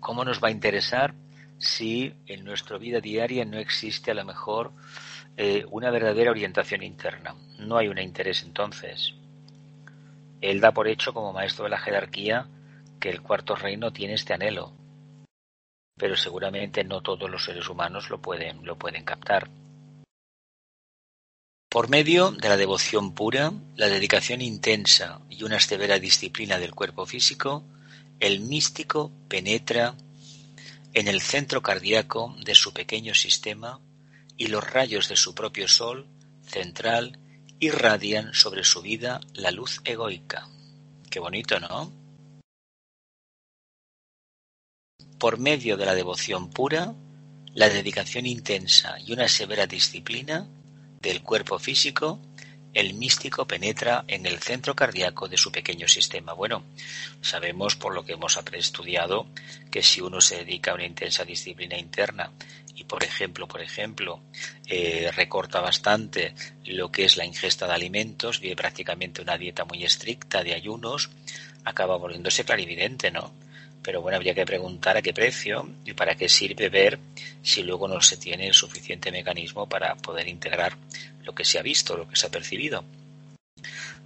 ¿cómo 0.00 0.24
nos 0.24 0.42
va 0.42 0.48
a 0.48 0.52
interesar 0.52 1.12
si 1.58 2.14
en 2.24 2.42
nuestra 2.42 2.78
vida 2.78 3.00
diaria 3.00 3.44
no 3.44 3.58
existe 3.58 4.12
a 4.12 4.14
lo 4.14 4.24
mejor 4.24 4.72
eh, 5.36 5.66
una 5.70 5.90
verdadera 5.90 6.30
orientación 6.30 6.82
interna? 6.82 7.34
No 7.58 7.76
hay 7.76 7.88
un 7.88 7.98
interés 7.98 8.44
entonces. 8.44 9.12
Él 10.40 10.60
da 10.60 10.72
por 10.72 10.88
hecho 10.88 11.12
como 11.12 11.32
maestro 11.32 11.64
de 11.64 11.70
la 11.70 11.78
jerarquía 11.78 12.46
que 13.00 13.10
el 13.10 13.22
cuarto 13.22 13.54
reino 13.54 13.92
tiene 13.92 14.14
este 14.14 14.34
anhelo, 14.34 14.72
pero 15.96 16.16
seguramente 16.16 16.84
no 16.84 17.02
todos 17.02 17.28
los 17.28 17.44
seres 17.44 17.68
humanos 17.68 18.10
lo 18.10 18.20
pueden, 18.20 18.64
lo 18.64 18.76
pueden 18.76 19.04
captar. 19.04 19.50
Por 21.68 21.90
medio 21.90 22.30
de 22.30 22.48
la 22.48 22.56
devoción 22.56 23.14
pura, 23.14 23.52
la 23.76 23.88
dedicación 23.88 24.40
intensa 24.40 25.20
y 25.28 25.42
una 25.42 25.60
severa 25.60 25.98
disciplina 25.98 26.58
del 26.58 26.74
cuerpo 26.74 27.04
físico, 27.04 27.62
el 28.20 28.40
místico 28.40 29.12
penetra 29.28 29.94
en 30.94 31.08
el 31.08 31.20
centro 31.20 31.62
cardíaco 31.62 32.34
de 32.42 32.54
su 32.54 32.72
pequeño 32.72 33.14
sistema 33.14 33.80
y 34.36 34.46
los 34.46 34.68
rayos 34.70 35.08
de 35.08 35.16
su 35.16 35.34
propio 35.34 35.68
sol 35.68 36.06
central 36.46 37.18
irradian 37.60 38.34
sobre 38.34 38.64
su 38.64 38.82
vida 38.82 39.20
la 39.34 39.50
luz 39.50 39.80
egoica. 39.84 40.48
Qué 41.10 41.18
bonito, 41.18 41.58
¿no? 41.58 41.92
Por 45.18 45.38
medio 45.38 45.76
de 45.76 45.86
la 45.86 45.94
devoción 45.94 46.50
pura, 46.50 46.94
la 47.54 47.68
dedicación 47.68 48.26
intensa 48.26 48.98
y 49.00 49.12
una 49.12 49.28
severa 49.28 49.66
disciplina 49.66 50.46
del 51.00 51.22
cuerpo 51.22 51.58
físico, 51.58 52.20
el 52.74 52.94
místico 52.94 53.46
penetra 53.46 54.04
en 54.06 54.26
el 54.26 54.38
centro 54.38 54.76
cardíaco 54.76 55.26
de 55.26 55.38
su 55.38 55.50
pequeño 55.50 55.88
sistema. 55.88 56.34
Bueno, 56.34 56.62
sabemos 57.20 57.74
por 57.74 57.94
lo 57.94 58.04
que 58.04 58.12
hemos 58.12 58.38
estudiado 58.52 59.26
que 59.70 59.82
si 59.82 60.00
uno 60.00 60.20
se 60.20 60.36
dedica 60.36 60.70
a 60.70 60.74
una 60.74 60.84
intensa 60.84 61.24
disciplina 61.24 61.76
interna 61.76 62.30
y 62.78 62.84
por 62.84 63.02
ejemplo, 63.02 63.48
por 63.48 63.60
ejemplo, 63.60 64.20
eh, 64.66 65.10
recorta 65.14 65.60
bastante 65.60 66.32
lo 66.64 66.92
que 66.92 67.04
es 67.04 67.16
la 67.16 67.24
ingesta 67.24 67.66
de 67.66 67.72
alimentos, 67.72 68.38
vive 68.38 68.54
prácticamente 68.54 69.20
una 69.20 69.36
dieta 69.36 69.64
muy 69.64 69.82
estricta 69.82 70.44
de 70.44 70.54
ayunos, 70.54 71.10
acaba 71.64 71.96
volviéndose 71.96 72.44
clarividente, 72.44 73.10
¿no? 73.10 73.32
Pero 73.82 74.00
bueno, 74.00 74.16
habría 74.16 74.34
que 74.34 74.46
preguntar 74.46 74.96
a 74.96 75.02
qué 75.02 75.12
precio 75.12 75.68
y 75.84 75.92
para 75.94 76.14
qué 76.14 76.28
sirve 76.28 76.68
ver 76.68 77.00
si 77.42 77.64
luego 77.64 77.88
no 77.88 78.00
se 78.00 78.16
tiene 78.16 78.46
el 78.46 78.54
suficiente 78.54 79.10
mecanismo 79.10 79.68
para 79.68 79.96
poder 79.96 80.28
integrar 80.28 80.76
lo 81.24 81.34
que 81.34 81.44
se 81.44 81.58
ha 81.58 81.62
visto, 81.62 81.96
lo 81.96 82.08
que 82.08 82.14
se 82.14 82.26
ha 82.28 82.30
percibido. 82.30 82.84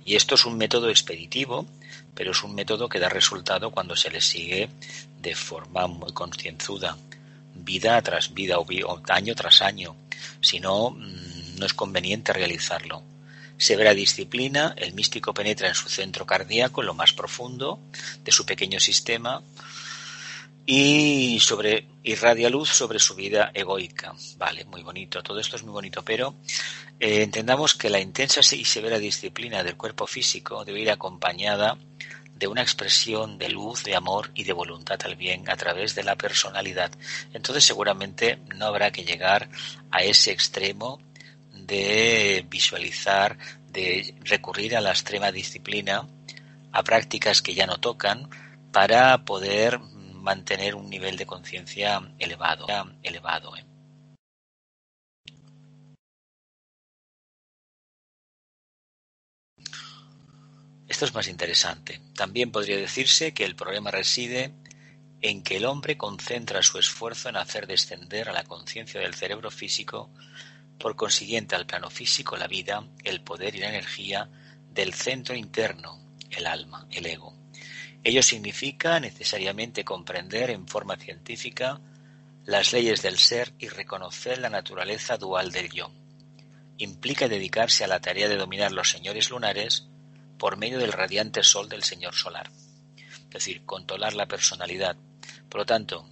Y 0.05 0.17
esto 0.17 0.35
es 0.35 0.47
un 0.47 0.57
método 0.57 0.89
expeditivo, 0.89 1.67
pero 2.15 2.31
es 2.31 2.43
un 2.43 2.55
método 2.55 2.89
que 2.89 2.99
da 2.99 3.11
resultado 3.11 3.71
cuando 3.71 3.97
se 3.97 4.11
le 4.11 4.23
sigue 4.23 4.71
de 5.21 5.35
forma 5.35 5.87
muy 5.87 6.13
concienzuda 6.13 6.97
vida 7.55 8.01
tras 8.03 8.35
vida 8.35 8.59
o, 8.59 8.67
año 9.09 9.35
tras 9.35 9.63
año. 9.63 9.97
Si 10.41 10.61
no, 10.61 10.91
mm, 10.91 11.59
no 11.59 11.67
es 11.67 11.75
conveniente 11.75 12.33
realizarlo. 12.33 13.03
Severa 13.57 13.95
disciplina, 13.95 14.75
el 14.77 14.95
místico 14.95 15.35
penetra 15.35 15.69
en 15.69 15.75
su 15.75 15.89
centro 15.89 16.27
cardíaco, 16.27 16.81
en 16.81 16.89
lo 16.89 16.95
más 16.95 17.13
profundo 17.13 17.79
de 18.25 18.33
su 18.33 18.45
pequeño 18.45 18.81
sistema, 18.81 19.43
y 20.65 21.41
sobre 21.41 21.87
irradia 22.05 22.49
luz 22.49 22.71
sobre 22.71 22.99
su 22.99 23.15
vida 23.15 23.51
egoica. 23.55 24.15
Vale, 24.37 24.65
muy 24.65 24.83
bonito, 24.83 25.23
todo 25.23 25.41
esto 25.41 25.57
es 25.57 25.63
muy 25.63 25.73
bonito, 25.73 26.05
pero 26.05 26.35
eh, 27.01 27.23
entendamos 27.23 27.75
que 27.75 27.91
la 27.91 28.01
intensa 28.01 28.41
y 28.55 28.65
severa 28.65 28.99
disciplina 28.99 29.63
del 29.63 29.77
cuerpo 29.77 30.07
físico 30.07 30.65
debe 30.65 30.81
ir 30.81 30.91
acompañada 30.91 31.77
de 32.43 32.49
una 32.49 32.63
expresión 32.63 33.39
de 33.39 33.49
luz, 33.51 33.85
de 33.85 33.95
amor 33.95 34.33
y 34.35 34.43
de 34.43 34.53
voluntad 34.53 34.99
al 35.05 35.15
bien 35.15 35.49
a 35.49 35.57
través 35.57 35.95
de 35.95 36.03
la 36.03 36.17
personalidad. 36.17 36.91
Entonces 37.33 37.63
seguramente 37.63 38.41
no 38.57 38.67
habrá 38.67 38.91
que 38.91 39.05
llegar 39.05 39.49
a 39.93 40.03
ese 40.03 40.33
extremo 40.33 40.99
de 41.53 42.45
visualizar, 42.51 43.39
de 43.69 44.17
recurrir 44.25 44.77
a 44.77 44.81
la 44.81 44.91
extrema 44.91 45.31
disciplina, 45.31 46.09
a 46.73 46.83
prácticas 46.83 47.43
que 47.43 47.55
ya 47.55 47.65
no 47.65 47.79
tocan, 47.79 48.29
para 48.73 49.25
poder 49.25 49.79
mantener 49.79 50.75
un 50.75 50.91
nivel 50.91 51.17
de 51.17 51.27
conciencia 51.27 52.13
elevado. 52.19 52.67
elevado 53.05 53.57
¿eh? 53.57 53.65
Esto 61.03 61.11
es 61.11 61.15
más 61.17 61.27
interesante. 61.27 62.01
También 62.15 62.53
podría 62.53 62.77
decirse 62.77 63.35
que 63.35 63.45
el 63.45 63.57
problema 63.57 63.91
reside 63.91 64.55
en 65.21 65.43
que 65.43 65.57
el 65.57 65.65
hombre 65.65 65.99
concentra 65.99 66.63
su 66.63 66.79
esfuerzo 66.79 67.29
en 67.29 67.35
hacer 67.35 67.67
descender 67.67 68.29
a 68.29 68.33
la 68.33 68.45
conciencia 68.45 69.01
del 69.01 69.17
cerebro 69.17 69.51
físico, 69.51 70.11
por 70.79 70.95
consiguiente 70.95 71.57
al 71.57 71.67
plano 71.67 71.91
físico 71.91 72.37
la 72.37 72.47
vida, 72.47 72.87
el 73.03 73.21
poder 73.21 73.57
y 73.57 73.59
la 73.59 73.71
energía 73.71 74.31
del 74.71 74.95
centro 74.95 75.35
interno, 75.35 76.01
el 76.31 76.47
alma, 76.47 76.87
el 76.93 77.05
ego. 77.07 77.37
Ello 78.05 78.23
significa 78.23 79.01
necesariamente 79.01 79.85
comprender 79.85 80.51
en 80.51 80.69
forma 80.69 80.95
científica 80.95 81.81
las 82.45 82.73
leyes 82.73 83.03
del 83.03 83.19
ser 83.19 83.55
y 83.59 83.67
reconocer 83.67 84.39
la 84.39 84.51
naturaleza 84.51 85.17
dual 85.17 85.51
del 85.51 85.69
yo. 85.69 85.91
Implica 86.79 87.27
dedicarse 87.27 87.83
a 87.83 87.89
la 87.89 88.01
tarea 88.01 88.29
de 88.29 88.37
dominar 88.37 88.71
los 88.71 88.89
señores 88.89 89.31
lunares 89.31 89.89
por 90.43 90.57
medio 90.57 90.81
del 90.81 90.91
radiante 90.91 91.45
sol 91.45 91.69
del 91.69 91.85
Señor 91.85 92.17
solar. 92.17 92.51
Es 92.97 93.31
decir, 93.31 93.65
controlar 93.65 94.15
la 94.15 94.27
personalidad. 94.27 94.97
Por 95.49 95.61
lo 95.61 95.67
tanto, 95.67 96.05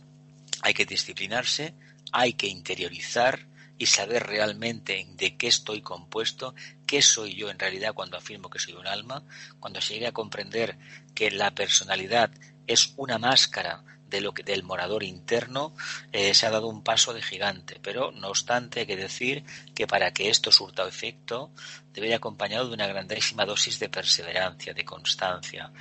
hay 0.62 0.72
que 0.72 0.86
disciplinarse, 0.86 1.74
hay 2.12 2.34
que 2.34 2.46
interiorizar 2.46 3.48
y 3.76 3.86
saber 3.86 4.28
realmente 4.28 5.04
de 5.16 5.36
qué 5.36 5.48
estoy 5.48 5.82
compuesto, 5.82 6.54
qué 6.86 7.02
soy 7.02 7.34
yo 7.34 7.50
en 7.50 7.58
realidad 7.58 7.92
cuando 7.92 8.16
afirmo 8.16 8.50
que 8.50 8.60
soy 8.60 8.74
un 8.74 8.86
alma, 8.86 9.24
cuando 9.58 9.80
se 9.80 9.94
llegue 9.94 10.06
a 10.06 10.12
comprender 10.12 10.78
que 11.12 11.32
la 11.32 11.50
personalidad 11.50 12.30
es 12.68 12.94
una 12.98 13.18
máscara 13.18 13.82
de 14.10 14.20
lo 14.20 14.34
que, 14.34 14.42
del 14.42 14.64
morador 14.64 15.02
interno 15.02 15.74
eh, 16.12 16.34
se 16.34 16.46
ha 16.46 16.50
dado 16.50 16.68
un 16.68 16.82
paso 16.82 17.14
de 17.14 17.22
gigante, 17.22 17.78
pero 17.80 18.12
no 18.12 18.28
obstante 18.28 18.80
hay 18.80 18.86
que 18.86 18.96
decir 18.96 19.44
que 19.74 19.86
para 19.86 20.12
que 20.12 20.28
esto 20.28 20.52
surta 20.52 20.86
efecto 20.86 21.52
debe 21.92 22.08
ir 22.08 22.14
acompañado 22.14 22.68
de 22.68 22.74
una 22.74 22.86
grandísima 22.86 23.46
dosis 23.46 23.78
de 23.78 23.88
perseverancia, 23.88 24.74
de 24.74 24.84
constancia, 24.84 25.72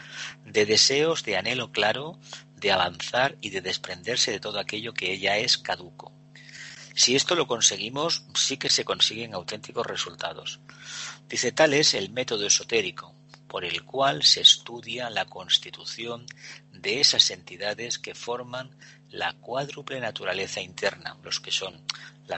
de 0.46 0.66
deseos, 0.66 1.24
de 1.24 1.38
anhelo 1.38 1.72
claro 1.72 2.20
de 2.56 2.72
avanzar 2.72 3.38
y 3.42 3.50
de 3.50 3.62
desprenderse 3.62 4.32
de 4.32 4.40
todo 4.40 4.60
aquello 4.60 4.94
que 4.94 5.12
ella 5.12 5.38
es 5.38 5.58
caduco. 5.58 6.12
Si 6.94 7.16
esto 7.16 7.36
lo 7.36 7.48
conseguimos, 7.48 8.26
sí 8.36 8.58
que 8.58 8.70
se 8.70 8.84
consiguen 8.84 9.34
auténticos 9.34 9.86
resultados. 9.86 10.60
Dice 11.30 11.52
tal 11.52 11.74
es 11.74 11.94
el 11.94 12.10
método 12.10 12.46
esotérico, 12.46 13.16
por 13.50 13.66
el 13.66 13.84
cual 13.84 14.24
se 14.24 14.42
estudia 14.42 15.10
la 15.10 15.26
constitución 15.26 16.26
de 16.72 17.02
esas 17.02 17.32
entidades 17.32 18.00
que 18.00 18.16
forman 18.16 18.70
la 19.10 19.34
cuádruple 19.34 20.00
naturaleza 20.00 20.62
interna, 20.62 21.18
los 21.24 21.40
que 21.40 21.52
son 21.52 21.84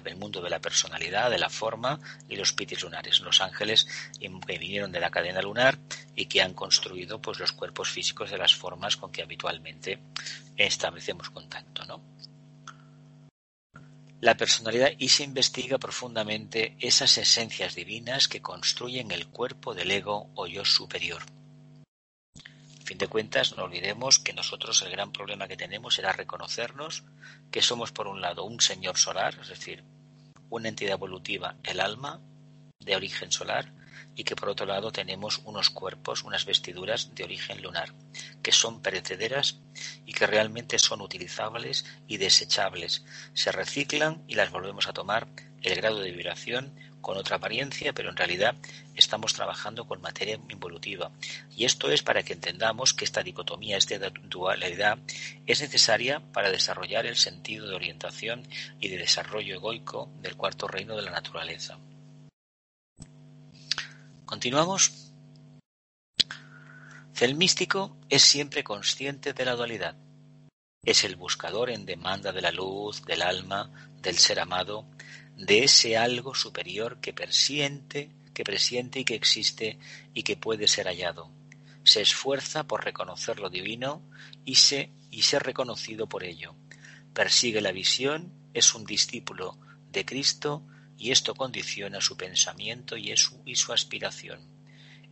el 0.05 0.15
mundo 0.15 0.41
de 0.41 0.49
la 0.49 0.61
personalidad, 0.61 1.29
de 1.29 1.37
la 1.37 1.49
forma 1.49 1.99
y 2.29 2.37
los 2.37 2.53
pitis 2.53 2.81
lunares, 2.81 3.19
los 3.19 3.41
ángeles 3.41 3.87
que 4.19 4.57
vinieron 4.57 4.91
de 4.91 5.01
la 5.01 5.11
cadena 5.11 5.41
lunar 5.41 5.77
y 6.15 6.27
que 6.27 6.41
han 6.41 6.53
construido 6.53 7.21
pues 7.21 7.39
los 7.39 7.51
cuerpos 7.51 7.89
físicos 7.89 8.31
de 8.31 8.37
las 8.37 8.55
formas 8.55 8.95
con 8.95 9.11
que 9.11 9.21
habitualmente 9.21 9.99
establecemos 10.55 11.29
contacto, 11.29 11.83
¿no? 11.85 12.10
La 14.21 14.37
personalidad 14.37 14.91
y 14.99 15.09
se 15.09 15.23
investiga 15.23 15.79
profundamente 15.79 16.77
esas 16.79 17.17
esencias 17.17 17.73
divinas 17.73 18.27
que 18.27 18.39
construyen 18.39 19.11
el 19.11 19.27
cuerpo 19.27 19.73
del 19.73 19.89
ego 19.89 20.29
o 20.35 20.45
yo 20.45 20.63
superior. 20.63 21.23
A 22.37 22.85
fin 22.85 22.99
de 22.99 23.07
cuentas, 23.07 23.57
no 23.57 23.63
olvidemos 23.63 24.19
que 24.19 24.33
nosotros 24.33 24.79
el 24.83 24.91
gran 24.91 25.11
problema 25.11 25.47
que 25.47 25.57
tenemos 25.57 25.97
era 25.97 26.13
reconocernos 26.13 27.03
que 27.49 27.63
somos 27.63 27.91
por 27.91 28.07
un 28.07 28.21
lado 28.21 28.43
un 28.43 28.61
señor 28.61 28.97
solar, 28.97 29.39
es 29.41 29.47
decir, 29.47 29.83
una 30.51 30.69
entidad 30.69 30.93
evolutiva, 30.93 31.55
el 31.63 31.79
alma, 31.79 32.21
de 32.79 32.95
origen 32.95 33.31
solar, 33.31 33.73
y 34.15 34.23
que 34.23 34.35
por 34.35 34.49
otro 34.49 34.65
lado 34.65 34.91
tenemos 34.91 35.41
unos 35.45 35.69
cuerpos, 35.69 36.23
unas 36.23 36.45
vestiduras 36.45 37.13
de 37.15 37.23
origen 37.23 37.61
lunar, 37.61 37.93
que 38.41 38.51
son 38.51 38.81
perecederas 38.81 39.59
y 40.05 40.13
que 40.13 40.27
realmente 40.27 40.79
son 40.79 41.01
utilizables 41.01 41.85
y 42.07 42.17
desechables. 42.17 43.03
Se 43.33 43.51
reciclan 43.51 44.23
y 44.27 44.35
las 44.35 44.51
volvemos 44.51 44.87
a 44.87 44.93
tomar 44.93 45.27
el 45.61 45.75
grado 45.75 45.99
de 45.99 46.11
vibración 46.11 46.73
con 47.01 47.17
otra 47.17 47.37
apariencia, 47.37 47.93
pero 47.93 48.09
en 48.09 48.15
realidad 48.15 48.55
estamos 48.95 49.33
trabajando 49.33 49.85
con 49.85 50.01
materia 50.01 50.39
involutiva. 50.49 51.11
Y 51.55 51.65
esto 51.65 51.91
es 51.91 52.03
para 52.03 52.23
que 52.23 52.33
entendamos 52.33 52.93
que 52.93 53.05
esta 53.05 53.23
dicotomía, 53.23 53.77
esta 53.77 53.97
dualidad, 54.23 54.99
es 55.45 55.61
necesaria 55.61 56.21
para 56.31 56.51
desarrollar 56.51 57.05
el 57.05 57.17
sentido 57.17 57.67
de 57.67 57.75
orientación 57.75 58.47
y 58.79 58.89
de 58.89 58.97
desarrollo 58.97 59.55
egoico 59.55 60.09
del 60.21 60.37
cuarto 60.37 60.67
reino 60.67 60.95
de 60.95 61.01
la 61.01 61.11
naturaleza. 61.11 61.79
¿Continuamos? 64.31 65.11
El 67.19 67.35
místico 67.35 67.97
es 68.07 68.21
siempre 68.21 68.63
consciente 68.63 69.33
de 69.33 69.43
la 69.43 69.57
dualidad. 69.57 69.97
Es 70.85 71.03
el 71.03 71.17
buscador 71.17 71.69
en 71.69 71.85
demanda 71.85 72.31
de 72.31 72.41
la 72.41 72.53
luz, 72.53 73.03
del 73.03 73.23
alma, 73.23 73.69
del 74.01 74.17
ser 74.17 74.39
amado, 74.39 74.85
de 75.35 75.65
ese 75.65 75.97
algo 75.97 76.33
superior 76.33 77.01
que 77.01 77.11
presiente, 77.11 78.09
que 78.33 78.45
presiente 78.45 79.01
y 79.01 79.03
que 79.03 79.15
existe 79.15 79.77
y 80.13 80.23
que 80.23 80.37
puede 80.37 80.69
ser 80.69 80.87
hallado. 80.87 81.29
Se 81.83 81.99
esfuerza 81.99 82.63
por 82.63 82.85
reconocer 82.85 83.37
lo 83.41 83.49
divino 83.49 84.01
y, 84.45 84.55
se, 84.55 84.91
y 85.09 85.23
ser 85.23 85.43
reconocido 85.43 86.07
por 86.07 86.23
ello. 86.23 86.55
Persigue 87.13 87.59
la 87.59 87.73
visión, 87.73 88.31
es 88.53 88.73
un 88.75 88.85
discípulo 88.85 89.57
de 89.91 90.05
Cristo 90.05 90.63
y 91.01 91.09
esto 91.09 91.33
condiciona 91.33 91.99
su 91.99 92.15
pensamiento 92.15 92.95
y, 92.95 93.17
su, 93.17 93.41
y 93.43 93.55
su 93.55 93.73
aspiración. 93.73 94.39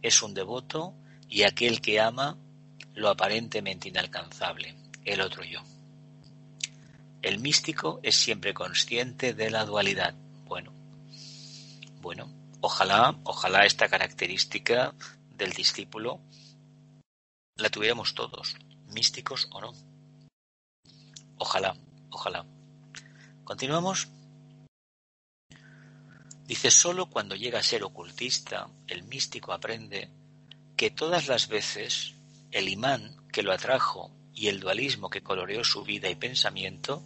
Es 0.03 0.21
un 0.21 0.35
devoto 0.35 0.93
y 1.27 1.41
aquel 1.41 1.81
que 1.81 1.99
ama 1.99 2.37
lo 2.93 3.09
aparentemente 3.09 3.89
inalcanzable, 3.89 4.75
el 5.03 5.19
otro 5.19 5.43
yo. 5.43 5.63
El 7.23 7.39
místico 7.39 7.99
es 8.03 8.15
siempre 8.15 8.53
consciente 8.53 9.33
de 9.33 9.49
la 9.49 9.65
dualidad. 9.65 10.13
Bueno, 10.45 10.71
bueno, 12.01 12.31
ojalá, 12.61 13.19
ojalá 13.23 13.65
esta 13.65 13.89
característica 13.89 14.93
del 15.31 15.53
discípulo 15.53 16.21
la 17.55 17.69
tuviéramos 17.71 18.13
todos, 18.13 18.55
místicos 18.89 19.47
o 19.51 19.59
no. 19.59 19.73
Ojalá, 21.39 21.75
ojalá. 22.11 22.45
Continuamos. 23.43 24.18
Dice, 26.49 26.71
solo 26.71 27.05
cuando 27.05 27.35
llega 27.35 27.59
a 27.59 27.63
ser 27.63 27.83
ocultista, 27.83 28.69
el 28.87 29.03
místico 29.03 29.53
aprende 29.53 30.09
que 30.75 30.89
todas 30.89 31.27
las 31.27 31.47
veces 31.47 32.15
el 32.49 32.69
imán 32.69 33.17
que 33.31 33.43
lo 33.43 33.51
atrajo 33.51 34.09
y 34.33 34.47
el 34.47 34.59
dualismo 34.59 35.11
que 35.11 35.21
coloreó 35.21 35.63
su 35.63 35.83
vida 35.83 36.09
y 36.09 36.15
pensamiento 36.15 37.03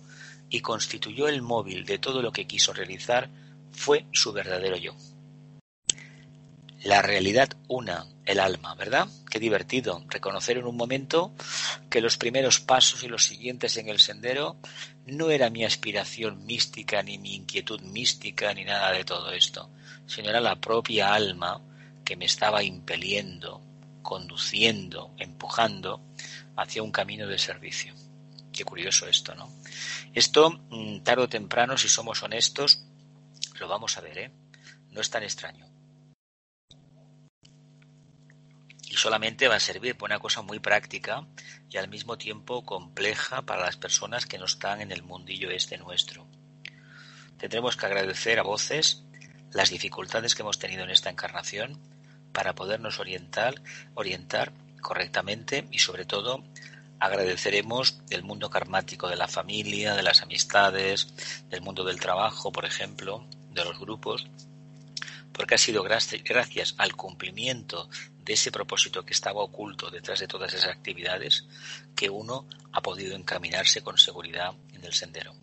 y 0.50 0.62
constituyó 0.62 1.28
el 1.28 1.42
móvil 1.42 1.84
de 1.84 1.98
todo 2.00 2.22
lo 2.22 2.32
que 2.32 2.48
quiso 2.48 2.72
realizar 2.72 3.30
fue 3.74 4.06
su 4.14 4.32
verdadero 4.32 4.78
yo. 4.78 4.96
La 6.84 7.02
realidad 7.02 7.50
una, 7.70 8.06
el 8.26 8.42
alma, 8.42 8.76
¿verdad? 8.76 9.08
Qué 9.30 9.40
divertido 9.40 10.04
reconocer 10.10 10.58
en 10.58 10.66
un 10.66 10.76
momento 10.76 11.34
que 11.90 12.02
los 12.02 12.18
primeros 12.18 12.60
pasos 12.60 13.04
y 13.04 13.08
los 13.08 13.24
siguientes 13.24 13.78
en 13.78 13.88
el 13.88 14.00
sendero 14.00 14.58
no 15.06 15.30
era 15.30 15.50
mi 15.50 15.64
aspiración 15.64 16.46
mística, 16.46 17.02
ni 17.02 17.18
mi 17.18 17.36
inquietud 17.36 17.80
mística, 17.84 18.54
ni 18.54 18.66
nada 18.66 18.92
de 18.92 19.06
todo 19.06 19.32
esto, 19.32 19.70
sino 20.06 20.30
era 20.30 20.42
la 20.42 20.60
propia 20.60 21.14
alma 21.14 21.62
que 22.04 22.18
me 22.18 22.26
estaba 22.26 22.64
impeliendo, 22.64 23.62
conduciendo, 24.02 25.16
empujando 25.18 26.02
hacia 26.58 26.84
un 26.84 26.92
camino 26.92 27.28
de 27.28 27.40
servicio. 27.40 27.94
Qué 28.52 28.66
curioso 28.66 29.08
esto, 29.08 29.34
¿no? 29.36 29.50
Esto, 30.14 30.50
mm, 30.70 31.00
tarde 31.00 31.24
o 31.24 31.30
temprano, 31.30 31.78
si 31.78 31.88
somos 31.88 32.22
honestos, 32.24 32.84
lo 33.58 33.70
vamos 33.70 33.98
a 33.98 34.02
ver, 34.02 34.18
¿eh? 34.18 34.32
No 34.92 35.00
es 35.00 35.10
tan 35.10 35.24
extraño. 35.24 35.73
Y 38.94 38.96
solamente 38.96 39.48
va 39.48 39.56
a 39.56 39.60
servir 39.60 39.98
para 39.98 40.14
una 40.14 40.20
cosa 40.20 40.44
muy 40.44 40.60
práctica 40.60 41.26
y 41.68 41.78
al 41.78 41.88
mismo 41.88 42.20
tiempo 42.20 42.64
compleja 42.64 43.42
para 43.42 43.66
las 43.66 43.76
personas 43.76 44.28
que 44.28 44.38
no 44.38 44.46
están 44.46 44.82
en 44.82 44.92
el 44.92 45.02
mundillo 45.02 45.50
este 45.50 45.80
nuestro. 45.80 46.28
Tendremos 47.40 47.76
que 47.76 47.88
agradecer 47.88 48.38
a 48.38 48.44
voces 48.44 49.02
las 49.52 49.72
dificultades 49.72 50.36
que 50.36 50.44
hemos 50.44 50.60
tenido 50.60 50.84
en 50.84 50.92
esta 50.92 51.10
encarnación 51.10 51.80
para 52.34 52.54
podernos 52.54 53.00
orientar, 53.00 53.64
orientar 53.96 54.54
correctamente 54.80 55.68
y 55.72 55.80
sobre 55.80 56.06
todo 56.06 56.44
agradeceremos 57.00 58.00
el 58.12 58.22
mundo 58.22 58.52
karmático 58.52 59.10
de 59.10 59.16
la 59.16 59.28
familia, 59.28 59.96
de 59.96 60.04
las 60.04 60.22
amistades, 60.22 61.44
del 61.50 61.62
mundo 61.62 61.84
del 61.84 62.00
trabajo, 62.00 62.52
por 62.52 62.66
ejemplo, 62.66 63.26
de 63.54 63.66
los 63.66 63.80
grupos, 63.80 64.28
porque 65.32 65.56
ha 65.56 65.58
sido 65.58 65.82
gracias 65.82 66.76
al 66.78 66.96
cumplimiento 66.96 67.90
de 68.24 68.34
ese 68.34 68.52
propósito 68.52 69.06
que 69.06 69.14
estaba 69.14 69.42
oculto 69.42 69.90
detrás 69.90 70.20
de 70.20 70.28
todas 70.28 70.54
esas 70.54 70.70
actividades 70.70 71.46
que 71.96 72.10
uno 72.10 72.48
ha 72.72 72.82
podido 72.82 73.16
encaminarse 73.16 73.82
con 73.82 73.98
seguridad 73.98 74.54
en 74.74 74.84
el 74.84 74.94
sendero. 74.94 75.34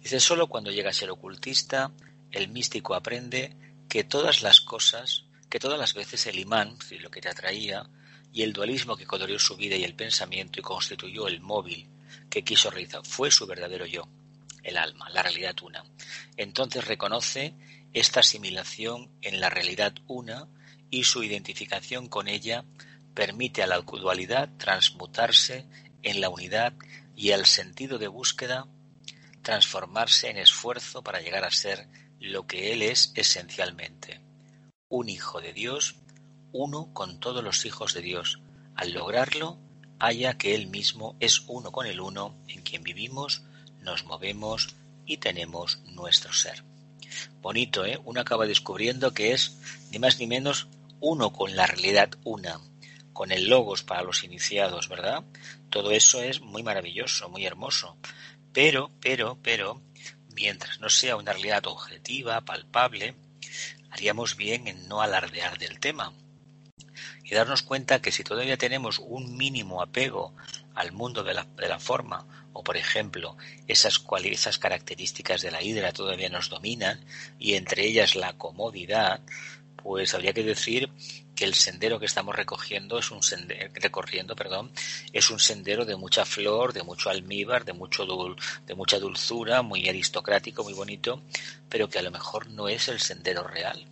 Dice, 0.00 0.20
solo 0.20 0.48
cuando 0.48 0.70
llega 0.70 0.90
a 0.90 0.94
ser 0.94 1.10
ocultista, 1.10 1.92
el 2.30 2.48
místico 2.48 2.94
aprende 2.94 3.56
que 3.88 4.04
todas 4.04 4.42
las 4.42 4.60
cosas, 4.60 5.24
que 5.48 5.58
todas 5.58 5.78
las 5.78 5.94
veces 5.94 6.26
el 6.26 6.38
imán, 6.38 6.76
lo 7.00 7.10
que 7.10 7.20
te 7.20 7.28
atraía, 7.28 7.88
y 8.32 8.42
el 8.42 8.52
dualismo 8.52 8.96
que 8.96 9.06
coloreó 9.06 9.38
su 9.38 9.56
vida 9.56 9.76
y 9.76 9.84
el 9.84 9.94
pensamiento 9.94 10.60
y 10.60 10.62
constituyó 10.62 11.26
el 11.26 11.40
móvil 11.40 11.88
que 12.28 12.44
quiso 12.44 12.70
realizar 12.70 13.04
fue 13.04 13.30
su 13.30 13.46
verdadero 13.46 13.86
yo, 13.86 14.08
el 14.62 14.76
alma, 14.76 15.08
la 15.10 15.22
realidad 15.22 15.56
una. 15.62 15.84
Entonces 16.36 16.86
reconoce 16.86 17.54
esta 17.92 18.20
asimilación 18.20 19.10
en 19.22 19.40
la 19.40 19.48
realidad 19.48 19.94
una 20.06 20.48
y 20.90 21.04
su 21.04 21.22
identificación 21.22 22.08
con 22.08 22.28
ella 22.28 22.64
permite 23.14 23.62
a 23.62 23.66
la 23.66 23.80
dualidad 23.80 24.50
transmutarse 24.58 25.66
en 26.02 26.20
la 26.20 26.28
unidad 26.28 26.74
y 27.14 27.32
al 27.32 27.46
sentido 27.46 27.98
de 27.98 28.08
búsqueda 28.08 28.66
transformarse 29.42 30.28
en 30.28 30.38
esfuerzo 30.38 31.02
para 31.02 31.20
llegar 31.20 31.44
a 31.44 31.50
ser 31.50 31.88
lo 32.18 32.46
que 32.46 32.72
Él 32.72 32.82
es 32.82 33.12
esencialmente, 33.14 34.20
un 34.88 35.08
hijo 35.08 35.40
de 35.40 35.52
Dios 35.52 35.96
uno 36.56 36.88
con 36.92 37.20
todos 37.20 37.44
los 37.44 37.64
hijos 37.66 37.92
de 37.94 38.02
Dios. 38.02 38.40
Al 38.74 38.92
lograrlo, 38.92 39.58
haya 39.98 40.38
que 40.38 40.54
Él 40.54 40.68
mismo 40.68 41.16
es 41.20 41.42
uno 41.46 41.70
con 41.70 41.86
el 41.86 42.00
uno 42.00 42.34
en 42.48 42.62
quien 42.62 42.82
vivimos, 42.82 43.42
nos 43.80 44.04
movemos 44.04 44.74
y 45.04 45.18
tenemos 45.18 45.80
nuestro 45.86 46.32
ser. 46.32 46.64
Bonito, 47.40 47.84
¿eh? 47.84 48.00
Uno 48.04 48.20
acaba 48.20 48.46
descubriendo 48.46 49.12
que 49.14 49.32
es 49.32 49.58
ni 49.90 49.98
más 49.98 50.18
ni 50.18 50.26
menos 50.26 50.68
uno 51.00 51.32
con 51.32 51.56
la 51.56 51.66
realidad 51.66 52.10
una, 52.24 52.60
con 53.12 53.32
el 53.32 53.48
logos 53.48 53.82
para 53.82 54.02
los 54.02 54.24
iniciados, 54.24 54.88
¿verdad? 54.88 55.24
Todo 55.70 55.90
eso 55.90 56.22
es 56.22 56.40
muy 56.40 56.62
maravilloso, 56.62 57.28
muy 57.28 57.46
hermoso. 57.46 57.96
Pero, 58.52 58.90
pero, 59.00 59.38
pero, 59.42 59.82
mientras 60.34 60.80
no 60.80 60.88
sea 60.88 61.16
una 61.16 61.32
realidad 61.32 61.66
objetiva, 61.66 62.40
palpable, 62.42 63.14
haríamos 63.90 64.36
bien 64.36 64.66
en 64.66 64.88
no 64.88 65.02
alardear 65.02 65.58
del 65.58 65.80
tema 65.80 66.12
y 67.24 67.34
darnos 67.34 67.62
cuenta 67.62 68.00
que 68.00 68.12
si 68.12 68.22
todavía 68.22 68.56
tenemos 68.56 68.98
un 69.00 69.36
mínimo 69.36 69.82
apego 69.82 70.34
al 70.74 70.92
mundo 70.92 71.24
de 71.24 71.34
la, 71.34 71.44
de 71.44 71.68
la 71.68 71.80
forma, 71.80 72.26
o 72.52 72.62
por 72.62 72.76
ejemplo, 72.76 73.36
esas, 73.66 74.02
esas 74.24 74.58
características 74.58 75.42
de 75.42 75.50
la 75.50 75.62
hidra 75.62 75.92
todavía 75.92 76.28
nos 76.28 76.48
dominan, 76.48 77.04
y 77.38 77.54
entre 77.54 77.84
ellas 77.84 78.14
la 78.14 78.34
comodidad, 78.34 79.20
pues 79.86 80.14
habría 80.14 80.32
que 80.32 80.42
decir 80.42 80.90
que 81.36 81.44
el 81.44 81.54
sendero 81.54 82.00
que 82.00 82.06
estamos 82.06 82.34
recogiendo 82.34 82.98
es 82.98 83.12
un 83.12 83.22
sendero, 83.22 83.70
recorriendo, 83.72 84.34
perdón, 84.34 84.72
es 85.12 85.30
un 85.30 85.38
sendero 85.38 85.84
de 85.84 85.94
mucha 85.94 86.24
flor, 86.24 86.72
de 86.72 86.82
mucho 86.82 87.08
almíbar, 87.08 87.64
de 87.64 87.72
mucho 87.72 88.04
de 88.04 88.74
mucha 88.74 88.98
dulzura, 88.98 89.62
muy 89.62 89.88
aristocrático, 89.88 90.64
muy 90.64 90.72
bonito, 90.72 91.22
pero 91.68 91.88
que 91.88 92.00
a 92.00 92.02
lo 92.02 92.10
mejor 92.10 92.50
no 92.50 92.68
es 92.68 92.88
el 92.88 92.98
sendero 92.98 93.44
real. 93.44 93.86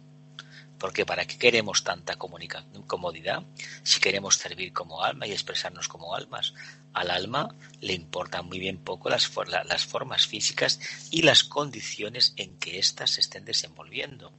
Porque 0.81 1.07
¿para 1.07 1.27
qué 1.27 1.39
queremos 1.39 1.85
tanta 1.85 2.17
comodidad 2.17 3.45
si 3.85 4.01
queremos 4.01 4.35
servir 4.35 4.73
como 4.73 5.05
alma 5.05 5.29
y 5.29 5.33
expresarnos 5.33 5.87
como 5.87 6.17
almas? 6.17 6.55
Al 6.93 7.09
alma 7.09 7.55
le 7.81 7.93
importan 7.93 8.47
muy 8.47 8.59
bien 8.59 8.79
poco 8.79 9.11
las, 9.11 9.31
las 9.47 9.87
formas 9.87 10.27
físicas 10.27 10.81
y 11.13 11.23
las 11.23 11.45
condiciones 11.45 12.35
en 12.37 12.59
que 12.59 12.81
éstas 12.81 13.13
se 13.13 13.21
estén 13.21 13.45
desenvolviendo. 13.45 14.33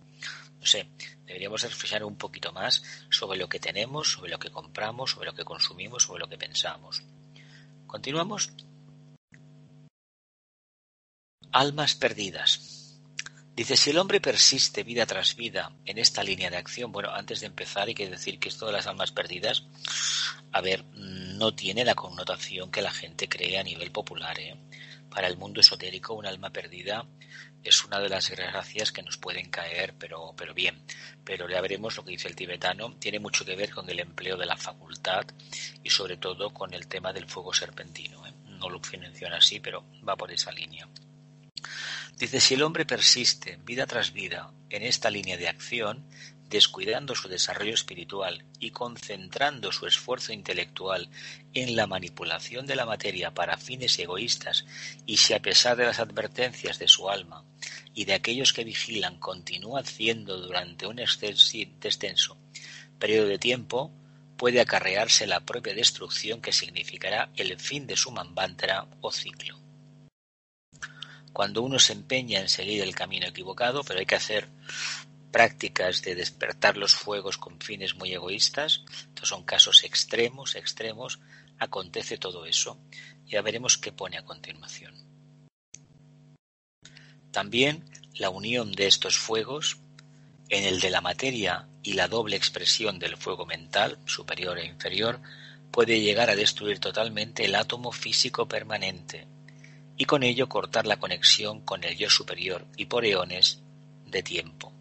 No 0.65 0.71
sé, 0.71 0.89
deberíamos 1.27 1.61
reflexionar 1.61 2.05
un 2.05 2.17
poquito 2.17 2.51
más 2.51 2.81
sobre 3.11 3.37
lo 3.37 3.47
que 3.47 3.59
tenemos, 3.59 4.13
sobre 4.13 4.31
lo 4.31 4.39
que 4.39 4.49
compramos, 4.49 5.11
sobre 5.11 5.27
lo 5.27 5.35
que 5.35 5.45
consumimos, 5.45 6.01
sobre 6.01 6.21
lo 6.21 6.27
que 6.27 6.39
pensamos. 6.39 7.03
Continuamos. 7.85 8.49
Almas 11.51 11.93
perdidas. 11.93 12.97
Dice, 13.55 13.77
si 13.77 13.91
el 13.91 13.99
hombre 13.99 14.19
persiste 14.19 14.81
vida 14.81 15.05
tras 15.05 15.35
vida 15.35 15.71
en 15.85 15.99
esta 15.99 16.23
línea 16.23 16.49
de 16.49 16.57
acción, 16.57 16.91
bueno, 16.91 17.11
antes 17.11 17.41
de 17.41 17.45
empezar 17.45 17.87
hay 17.87 17.93
que 17.93 18.09
decir 18.09 18.39
que 18.39 18.49
esto 18.49 18.65
de 18.65 18.71
las 18.71 18.87
almas 18.87 19.11
perdidas, 19.11 19.67
a 20.51 20.61
ver, 20.61 20.83
no 20.95 21.53
tiene 21.53 21.85
la 21.85 21.93
connotación 21.93 22.71
que 22.71 22.81
la 22.81 22.91
gente 22.91 23.29
cree 23.29 23.59
a 23.59 23.63
nivel 23.63 23.91
popular. 23.91 24.39
¿eh? 24.39 24.57
Para 25.15 25.29
el 25.29 25.37
mundo 25.37 25.61
esotérico, 25.61 26.13
un 26.13 26.25
alma 26.25 26.49
perdida 26.49 27.05
es 27.63 27.85
una 27.85 28.01
de 28.01 28.09
las 28.09 28.29
gracias 28.29 28.91
que 28.91 29.01
nos 29.01 29.17
pueden 29.17 29.49
caer, 29.49 29.93
pero, 29.97 30.35
bien. 30.53 30.83
Pero 31.23 31.49
ya 31.49 31.61
veremos 31.61 31.95
lo 31.95 32.03
que 32.03 32.11
dice 32.11 32.27
el 32.27 32.35
tibetano. 32.35 32.93
Tiene 32.97 33.19
mucho 33.19 33.45
que 33.45 33.55
ver 33.55 33.71
con 33.71 33.89
el 33.89 34.01
empleo 34.01 34.35
de 34.35 34.45
la 34.45 34.57
facultad 34.57 35.23
y 35.81 35.89
sobre 35.89 36.17
todo 36.17 36.53
con 36.53 36.73
el 36.73 36.87
tema 36.87 37.13
del 37.13 37.29
fuego 37.29 37.53
serpentino. 37.53 38.27
¿eh? 38.27 38.33
No 38.59 38.69
lo 38.69 38.81
menciona 38.99 39.37
así, 39.37 39.61
pero 39.61 39.85
va 40.05 40.17
por 40.17 40.33
esa 40.33 40.51
línea. 40.51 40.85
Dice, 42.17 42.41
si 42.41 42.55
el 42.55 42.63
hombre 42.63 42.85
persiste 42.85 43.57
vida 43.63 43.85
tras 43.85 44.11
vida 44.11 44.51
en 44.69 44.83
esta 44.83 45.09
línea 45.09 45.37
de 45.37 45.47
acción, 45.47 46.05
descuidando 46.49 47.15
su 47.15 47.27
desarrollo 47.27 47.73
espiritual 47.73 48.45
y 48.59 48.71
concentrando 48.71 49.71
su 49.71 49.87
esfuerzo 49.87 50.31
intelectual 50.33 51.09
en 51.53 51.75
la 51.75 51.87
manipulación 51.87 52.65
de 52.65 52.75
la 52.75 52.85
materia 52.85 53.33
para 53.33 53.57
fines 53.57 53.97
egoístas, 53.99 54.65
y 55.05 55.17
si 55.17 55.33
a 55.33 55.41
pesar 55.41 55.75
de 55.77 55.85
las 55.85 55.99
advertencias 55.99 56.79
de 56.79 56.87
su 56.87 57.09
alma 57.09 57.43
y 57.93 58.05
de 58.05 58.13
aquellos 58.13 58.53
que 58.53 58.63
vigilan 58.63 59.19
continúa 59.19 59.79
haciendo 59.81 60.39
durante 60.39 60.87
un 60.87 60.99
extenso 60.99 62.37
periodo 62.99 63.27
de 63.27 63.39
tiempo, 63.39 63.91
puede 64.37 64.59
acarrearse 64.59 65.27
la 65.27 65.39
propia 65.39 65.73
destrucción 65.73 66.41
que 66.41 66.51
significará 66.51 67.29
el 67.35 67.57
fin 67.59 67.87
de 67.87 67.95
su 67.95 68.11
mambantra 68.11 68.87
o 69.01 69.11
ciclo. 69.11 69.57
cuando 71.35 71.61
uno 71.63 71.79
se 71.79 71.91
empeña 71.91 72.39
en 72.39 72.47
seguir 72.47 72.81
el 72.81 72.95
camino 72.95 73.27
equivocado, 73.27 73.83
pero 73.83 73.99
hay 73.99 74.05
que 74.05 74.15
hacer 74.15 74.47
prácticas 75.35 76.01
de 76.01 76.15
despertar 76.15 76.77
los 76.77 76.95
fuegos 76.95 77.37
con 77.37 77.59
fines 77.59 77.95
muy 77.95 78.13
egoístas. 78.13 78.85
Estos 79.09 79.27
son 79.27 79.43
casos 79.43 79.83
extremos, 79.83 80.55
extremos. 80.55 81.19
Acontece 81.59 82.17
todo 82.17 82.45
eso. 82.45 82.79
Ya 83.25 83.41
veremos 83.41 83.77
qué 83.77 83.91
pone 83.91 84.17
a 84.17 84.23
continuación. 84.23 84.95
También 87.31 87.83
la 88.13 88.29
unión 88.29 88.71
de 88.71 88.87
estos 88.87 89.17
fuegos 89.17 89.79
en 90.47 90.63
el 90.63 90.79
de 90.79 90.89
la 90.89 91.01
materia 91.01 91.67
y 91.83 91.95
la 91.95 92.07
doble 92.07 92.37
expresión 92.37 92.97
del 92.97 93.17
fuego 93.17 93.45
mental, 93.45 93.99
superior 94.05 94.57
e 94.57 94.65
inferior, 94.65 95.19
puede 95.69 95.99
llegar 95.99 96.29
a 96.29 96.37
destruir 96.37 96.79
totalmente 96.79 97.43
el 97.43 97.55
átomo 97.55 97.91
físico 97.91 98.47
permanente 98.47 99.27
y 99.97 100.05
con 100.05 100.23
ello 100.23 100.47
cortar 100.47 100.85
la 100.85 100.97
conexión 100.97 101.59
con 101.59 101.83
el 101.83 101.97
yo 101.97 102.09
superior 102.09 102.65
y 102.77 102.85
por 102.85 103.03
eones 103.03 103.59
de 104.05 104.23
tiempo. 104.23 104.74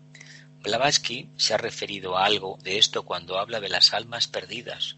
Blavatsky 0.65 1.29
se 1.37 1.53
ha 1.53 1.59
referido 1.59 2.17
a 2.17 2.25
algo 2.25 2.59
de 2.63 2.79
esto 2.79 3.05
cuando 3.05 3.39
habla 3.39 3.61
de 3.61 3.69
las 3.69 3.93
almas 3.93 4.29
perdidas. 4.29 4.97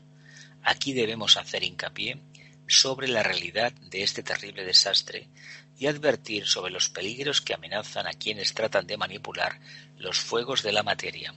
Aquí 0.62 0.92
debemos 0.92 1.36
hacer 1.36 1.64
hincapié 1.64 2.22
sobre 2.68 3.08
la 3.08 3.24
realidad 3.24 3.72
de 3.72 4.04
este 4.04 4.22
terrible 4.22 4.64
desastre 4.64 5.28
y 5.76 5.88
advertir 5.88 6.46
sobre 6.46 6.70
los 6.70 6.88
peligros 6.88 7.40
que 7.40 7.52
amenazan 7.52 8.06
a 8.06 8.12
quienes 8.12 8.54
tratan 8.54 8.86
de 8.86 8.96
manipular 8.96 9.58
los 9.98 10.20
fuegos 10.20 10.62
de 10.62 10.70
la 10.70 10.84
materia. 10.84 11.34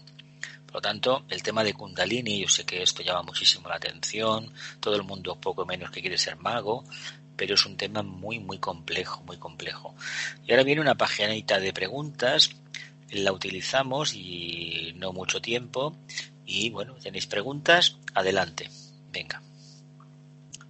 Por 0.67 0.75
lo 0.75 0.81
tanto, 0.81 1.25
el 1.29 1.41
tema 1.41 1.63
de 1.63 1.73
Kundalini, 1.73 2.41
yo 2.41 2.47
sé 2.47 2.65
que 2.65 2.83
esto 2.83 3.01
llama 3.01 3.23
muchísimo 3.23 3.67
la 3.67 3.77
atención, 3.77 4.53
todo 4.79 4.95
el 4.95 5.01
mundo 5.01 5.41
poco 5.41 5.65
menos 5.65 5.89
que 5.89 6.01
quiere 6.01 6.19
ser 6.19 6.35
mago, 6.35 6.83
pero 7.35 7.55
es 7.55 7.65
un 7.65 7.77
tema 7.77 8.03
muy, 8.03 8.37
muy 8.37 8.59
complejo, 8.59 9.23
muy 9.23 9.37
complejo. 9.37 9.95
Y 10.45 10.51
ahora 10.51 10.63
viene 10.63 10.81
una 10.81 10.95
paginita 10.95 11.59
de 11.59 11.73
preguntas, 11.73 12.51
la 13.11 13.31
utilizamos 13.31 14.13
y 14.13 14.93
no 14.97 15.13
mucho 15.13 15.41
tiempo. 15.41 15.95
Y 16.45 16.69
bueno, 16.69 16.95
tenéis 16.95 17.27
preguntas, 17.27 17.97
adelante. 18.13 18.69
Venga. 19.11 19.41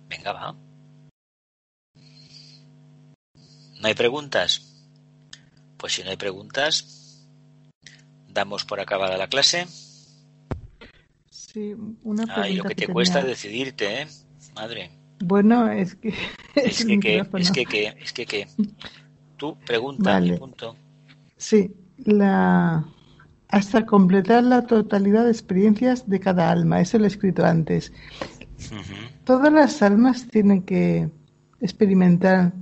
Venga, 0.09 0.33
va. 0.33 0.55
¿No 3.79 3.87
hay 3.87 3.93
preguntas? 3.93 4.61
Pues 5.77 5.93
si 5.93 6.03
no 6.03 6.09
hay 6.09 6.17
preguntas, 6.17 7.25
damos 8.27 8.65
por 8.65 8.79
acabada 8.79 9.17
la 9.17 9.29
clase. 9.29 9.67
Sí, 11.29 11.73
una 12.03 12.25
pregunta. 12.25 12.41
Ay, 12.41 12.55
lo 12.55 12.63
que, 12.65 12.75
te 12.75 12.87
cuesta 12.87 13.23
decidirte, 13.23 14.01
¿eh? 14.01 14.07
Madre. 14.53 14.91
Bueno, 15.19 15.71
es 15.71 15.95
que. 15.95 16.13
Es, 16.55 16.83
que, 16.83 16.99
que, 16.99 17.23
es 17.37 17.51
que, 17.51 17.65
que, 17.65 17.87
es 18.01 18.11
que, 18.11 18.25
que. 18.25 18.47
Tú 19.37 19.57
pregunta 19.65 20.19
y 20.19 20.33
punto. 20.33 20.75
Sí, 21.37 21.71
la. 22.05 22.85
Hasta 23.47 23.85
completar 23.85 24.43
la 24.43 24.67
totalidad 24.67 25.25
de 25.25 25.31
experiencias 25.31 26.07
de 26.07 26.19
cada 26.19 26.51
alma. 26.51 26.81
Eso 26.81 26.99
lo 26.99 27.05
he 27.05 27.07
escrito 27.07 27.43
antes. 27.43 27.91
Todas 29.23 29.51
las 29.51 29.81
almas 29.81 30.27
tienen 30.27 30.61
que 30.61 31.09
experimentar 31.59 32.53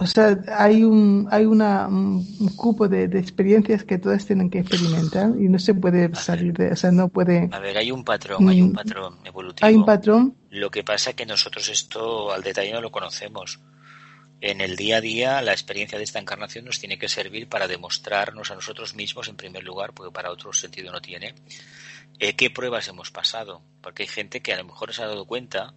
o 0.00 0.06
sea, 0.06 0.38
hay 0.56 0.84
un, 0.84 1.28
hay 1.30 1.44
una, 1.44 1.86
un 1.88 2.24
cupo 2.56 2.88
de, 2.88 3.04
experiencias 3.04 3.84
que 3.84 3.98
todas 3.98 4.26
tienen 4.26 4.50
que 4.50 4.58
experimentar 4.60 5.30
y 5.38 5.48
no 5.48 5.58
se 5.58 5.74
puede 5.74 6.14
salir 6.14 6.52
de, 6.54 6.72
o 6.72 6.76
sea, 6.76 6.90
no 6.90 7.08
puede. 7.08 7.48
A 7.52 7.58
ver, 7.58 7.76
hay 7.76 7.90
un 7.90 8.04
patrón, 8.04 8.48
hay 8.48 8.62
un 8.62 8.70
mm, 8.70 8.74
patrón 8.74 9.18
evolutivo. 9.24 9.66
Hay 9.66 9.74
un 9.74 9.84
patrón. 9.84 10.36
Lo 10.50 10.70
que 10.70 10.84
pasa 10.84 11.10
es 11.10 11.16
que 11.16 11.26
nosotros 11.26 11.68
esto 11.68 12.32
al 12.32 12.42
detalle 12.42 12.72
no 12.72 12.80
lo 12.80 12.90
conocemos. 12.90 13.60
En 14.40 14.60
el 14.60 14.76
día 14.76 14.98
a 14.98 15.00
día, 15.00 15.42
la 15.42 15.52
experiencia 15.52 15.96
de 15.96 16.04
esta 16.04 16.18
encarnación 16.18 16.66
nos 16.66 16.78
tiene 16.78 16.98
que 16.98 17.08
servir 17.08 17.48
para 17.48 17.66
demostrarnos 17.66 18.50
a 18.50 18.54
nosotros 18.54 18.94
mismos, 18.94 19.28
en 19.28 19.36
primer 19.36 19.64
lugar, 19.64 19.94
porque 19.94 20.12
para 20.12 20.30
otro 20.30 20.52
sentido 20.52 20.92
no 20.92 21.00
tiene, 21.00 21.34
eh, 22.18 22.34
qué 22.34 22.50
pruebas 22.50 22.88
hemos 22.88 23.10
pasado. 23.10 23.62
Porque 23.80 24.02
hay 24.02 24.08
gente 24.08 24.42
que 24.42 24.52
a 24.52 24.58
lo 24.58 24.64
mejor 24.64 24.92
se 24.92 25.02
ha 25.02 25.06
dado 25.06 25.24
cuenta 25.26 25.74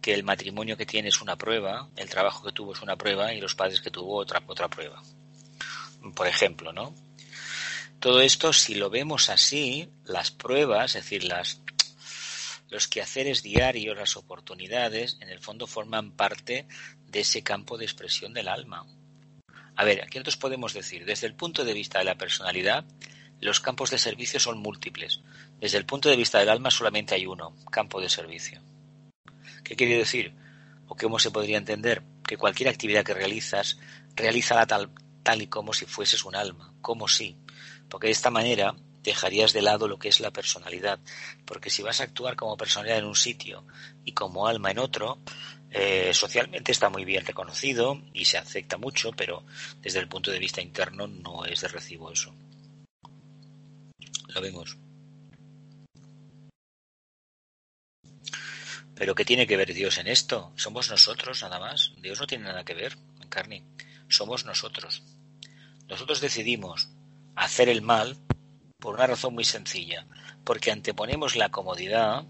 que 0.00 0.12
el 0.12 0.24
matrimonio 0.24 0.76
que 0.76 0.86
tiene 0.86 1.08
es 1.08 1.22
una 1.22 1.36
prueba, 1.36 1.88
el 1.96 2.10
trabajo 2.10 2.44
que 2.44 2.52
tuvo 2.52 2.74
es 2.74 2.82
una 2.82 2.96
prueba 2.96 3.32
y 3.32 3.40
los 3.40 3.54
padres 3.54 3.80
que 3.80 3.90
tuvo 3.90 4.16
otra, 4.16 4.42
otra 4.46 4.68
prueba. 4.68 5.02
Por 6.14 6.26
ejemplo, 6.26 6.72
¿no? 6.72 6.94
Todo 7.98 8.20
esto, 8.20 8.52
si 8.52 8.74
lo 8.74 8.90
vemos 8.90 9.30
así, 9.30 9.88
las 10.04 10.30
pruebas, 10.30 10.94
es 10.94 11.02
decir, 11.02 11.24
las, 11.24 11.60
los 12.68 12.88
quehaceres 12.88 13.42
diarios, 13.42 13.96
las 13.96 14.16
oportunidades, 14.16 15.16
en 15.20 15.30
el 15.30 15.40
fondo 15.40 15.66
forman 15.66 16.12
parte 16.12 16.66
de 17.16 17.22
ese 17.22 17.42
campo 17.42 17.78
de 17.78 17.86
expresión 17.86 18.34
del 18.34 18.46
alma. 18.46 18.84
A 19.74 19.84
ver, 19.84 20.02
aquí 20.02 20.18
nosotros 20.18 20.36
podemos 20.36 20.74
decir, 20.74 21.06
desde 21.06 21.26
el 21.26 21.34
punto 21.34 21.64
de 21.64 21.72
vista 21.72 21.98
de 21.98 22.04
la 22.04 22.18
personalidad, 22.18 22.84
los 23.40 23.60
campos 23.60 23.90
de 23.90 23.96
servicio 23.96 24.38
son 24.38 24.58
múltiples. 24.58 25.22
Desde 25.58 25.78
el 25.78 25.86
punto 25.86 26.10
de 26.10 26.16
vista 26.16 26.38
del 26.38 26.50
alma 26.50 26.70
solamente 26.70 27.14
hay 27.14 27.24
uno, 27.24 27.56
campo 27.70 28.02
de 28.02 28.10
servicio. 28.10 28.60
¿Qué 29.64 29.76
quiere 29.76 29.96
decir? 29.96 30.34
¿O 30.88 30.94
cómo 30.94 31.18
se 31.18 31.30
podría 31.30 31.56
entender? 31.56 32.02
Que 32.22 32.36
cualquier 32.36 32.68
actividad 32.68 33.02
que 33.02 33.14
realizas, 33.14 33.78
realízala 34.14 34.66
tal, 34.66 34.90
tal 35.22 35.40
y 35.40 35.46
como 35.46 35.72
si 35.72 35.86
fueses 35.86 36.22
un 36.22 36.36
alma, 36.36 36.74
como 36.82 37.08
si. 37.08 37.38
Porque 37.88 38.08
de 38.08 38.12
esta 38.12 38.30
manera 38.30 38.76
dejarías 39.02 39.54
de 39.54 39.62
lado 39.62 39.88
lo 39.88 39.98
que 39.98 40.10
es 40.10 40.20
la 40.20 40.32
personalidad. 40.32 41.00
Porque 41.46 41.70
si 41.70 41.82
vas 41.82 42.02
a 42.02 42.04
actuar 42.04 42.36
como 42.36 42.58
personalidad 42.58 42.98
en 42.98 43.06
un 43.06 43.16
sitio 43.16 43.64
y 44.04 44.12
como 44.12 44.46
alma 44.46 44.70
en 44.70 44.80
otro, 44.80 45.22
eh, 45.78 46.14
socialmente 46.14 46.72
está 46.72 46.88
muy 46.88 47.04
bien 47.04 47.26
reconocido 47.26 48.00
y 48.14 48.24
se 48.24 48.38
acepta 48.38 48.78
mucho, 48.78 49.12
pero 49.12 49.44
desde 49.82 49.98
el 49.98 50.08
punto 50.08 50.30
de 50.30 50.38
vista 50.38 50.62
interno 50.62 51.06
no 51.06 51.44
es 51.44 51.60
de 51.60 51.68
recibo 51.68 52.10
eso. 52.10 52.34
Lo 54.28 54.40
vemos. 54.40 54.78
Pero 58.94 59.14
¿qué 59.14 59.26
tiene 59.26 59.46
que 59.46 59.58
ver 59.58 59.74
Dios 59.74 59.98
en 59.98 60.06
esto? 60.06 60.50
Somos 60.56 60.88
nosotros 60.90 61.42
nada 61.42 61.60
más. 61.60 61.92
Dios 61.98 62.18
no 62.18 62.26
tiene 62.26 62.44
nada 62.44 62.64
que 62.64 62.72
ver, 62.72 62.96
Encarni. 63.20 63.62
Somos 64.08 64.46
nosotros. 64.46 65.02
Nosotros 65.88 66.22
decidimos 66.22 66.88
hacer 67.34 67.68
el 67.68 67.82
mal 67.82 68.16
por 68.78 68.94
una 68.94 69.08
razón 69.08 69.34
muy 69.34 69.44
sencilla. 69.44 70.06
Porque 70.42 70.70
anteponemos 70.70 71.36
la 71.36 71.50
comodidad, 71.50 72.24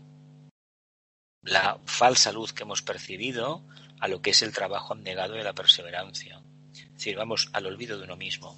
la 1.47 1.79
falsa 1.87 2.33
luz 2.33 2.53
que 2.53 2.65
hemos 2.65 2.83
percibido, 2.83 3.63
a 4.01 4.09
lo 4.09 4.21
que 4.21 4.31
es 4.31 4.43
el 4.43 4.53
trabajo 4.53 4.93
abnegado 4.93 5.35
de 5.35 5.45
la 5.45 5.55
perseverancia. 5.55 6.43
Es 6.75 6.93
decir, 6.93 7.17
vamos 7.17 7.49
al 7.53 7.67
olvido 7.67 7.99
de 7.99 8.05
uno 8.05 8.17
mismo. 8.17 8.57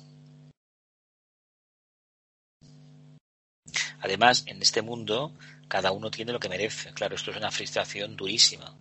Además, 4.01 4.45
en 4.47 4.61
este 4.63 4.83
mundo 4.83 5.35
cada 5.69 5.93
uno 5.93 6.11
tiene 6.11 6.33
lo 6.33 6.41
que 6.41 6.49
merece. 6.49 6.93
Claro, 6.95 7.15
esto 7.15 7.31
es 7.31 7.37
una 7.37 7.51
frustración 7.51 8.17
durísima. 8.17 8.75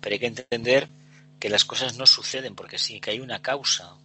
Pero 0.00 0.14
hay 0.14 0.18
que 0.18 0.26
entender 0.26 0.88
que 1.38 1.48
las 1.48 1.64
cosas 1.64 1.96
no 1.96 2.06
suceden 2.06 2.56
porque 2.56 2.78
sí, 2.78 3.00
que 3.00 3.12
hay 3.12 3.20
una 3.20 3.40
causa. 3.40 3.96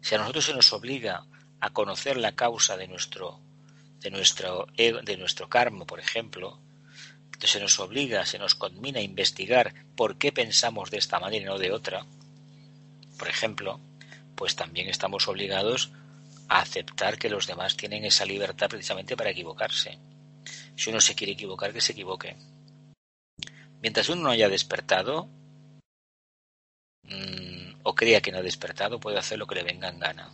Si 0.00 0.14
a 0.14 0.18
nosotros 0.18 0.44
se 0.44 0.54
nos 0.54 0.72
obliga 0.72 1.26
a 1.60 1.70
conocer 1.70 2.18
la 2.18 2.36
causa 2.36 2.76
de 2.76 2.86
nuestro, 2.86 3.40
de 4.00 4.10
nuestro, 4.10 4.66
de 4.76 5.16
nuestro 5.16 5.48
karma, 5.48 5.86
por 5.86 6.00
ejemplo, 6.00 6.60
se 7.40 7.60
nos 7.60 7.78
obliga, 7.80 8.24
se 8.24 8.38
nos 8.38 8.54
conmina 8.54 9.00
a 9.00 9.02
investigar 9.02 9.74
por 9.94 10.16
qué 10.16 10.32
pensamos 10.32 10.90
de 10.90 10.98
esta 10.98 11.20
manera 11.20 11.42
y 11.42 11.46
no 11.46 11.58
de 11.58 11.72
otra, 11.72 12.06
por 13.18 13.28
ejemplo, 13.28 13.80
pues 14.34 14.56
también 14.56 14.88
estamos 14.88 15.28
obligados 15.28 15.90
a 16.48 16.60
aceptar 16.60 17.18
que 17.18 17.30
los 17.30 17.46
demás 17.46 17.76
tienen 17.76 18.04
esa 18.04 18.24
libertad 18.24 18.68
precisamente 18.68 19.16
para 19.16 19.30
equivocarse. 19.30 19.98
Si 20.76 20.90
uno 20.90 21.00
se 21.00 21.14
quiere 21.14 21.32
equivocar, 21.32 21.72
que 21.72 21.80
se 21.80 21.92
equivoque. 21.92 22.36
Mientras 23.80 24.08
uno 24.08 24.22
no 24.22 24.30
haya 24.30 24.48
despertado, 24.48 25.28
mm, 27.02 27.80
o 27.82 27.94
crea 27.94 28.20
que 28.20 28.32
no 28.32 28.38
ha 28.38 28.42
despertado, 28.42 29.00
puede 29.00 29.18
hacer 29.18 29.38
lo 29.38 29.46
que 29.46 29.56
le 29.56 29.62
venga 29.62 29.88
en 29.88 29.98
gana. 29.98 30.30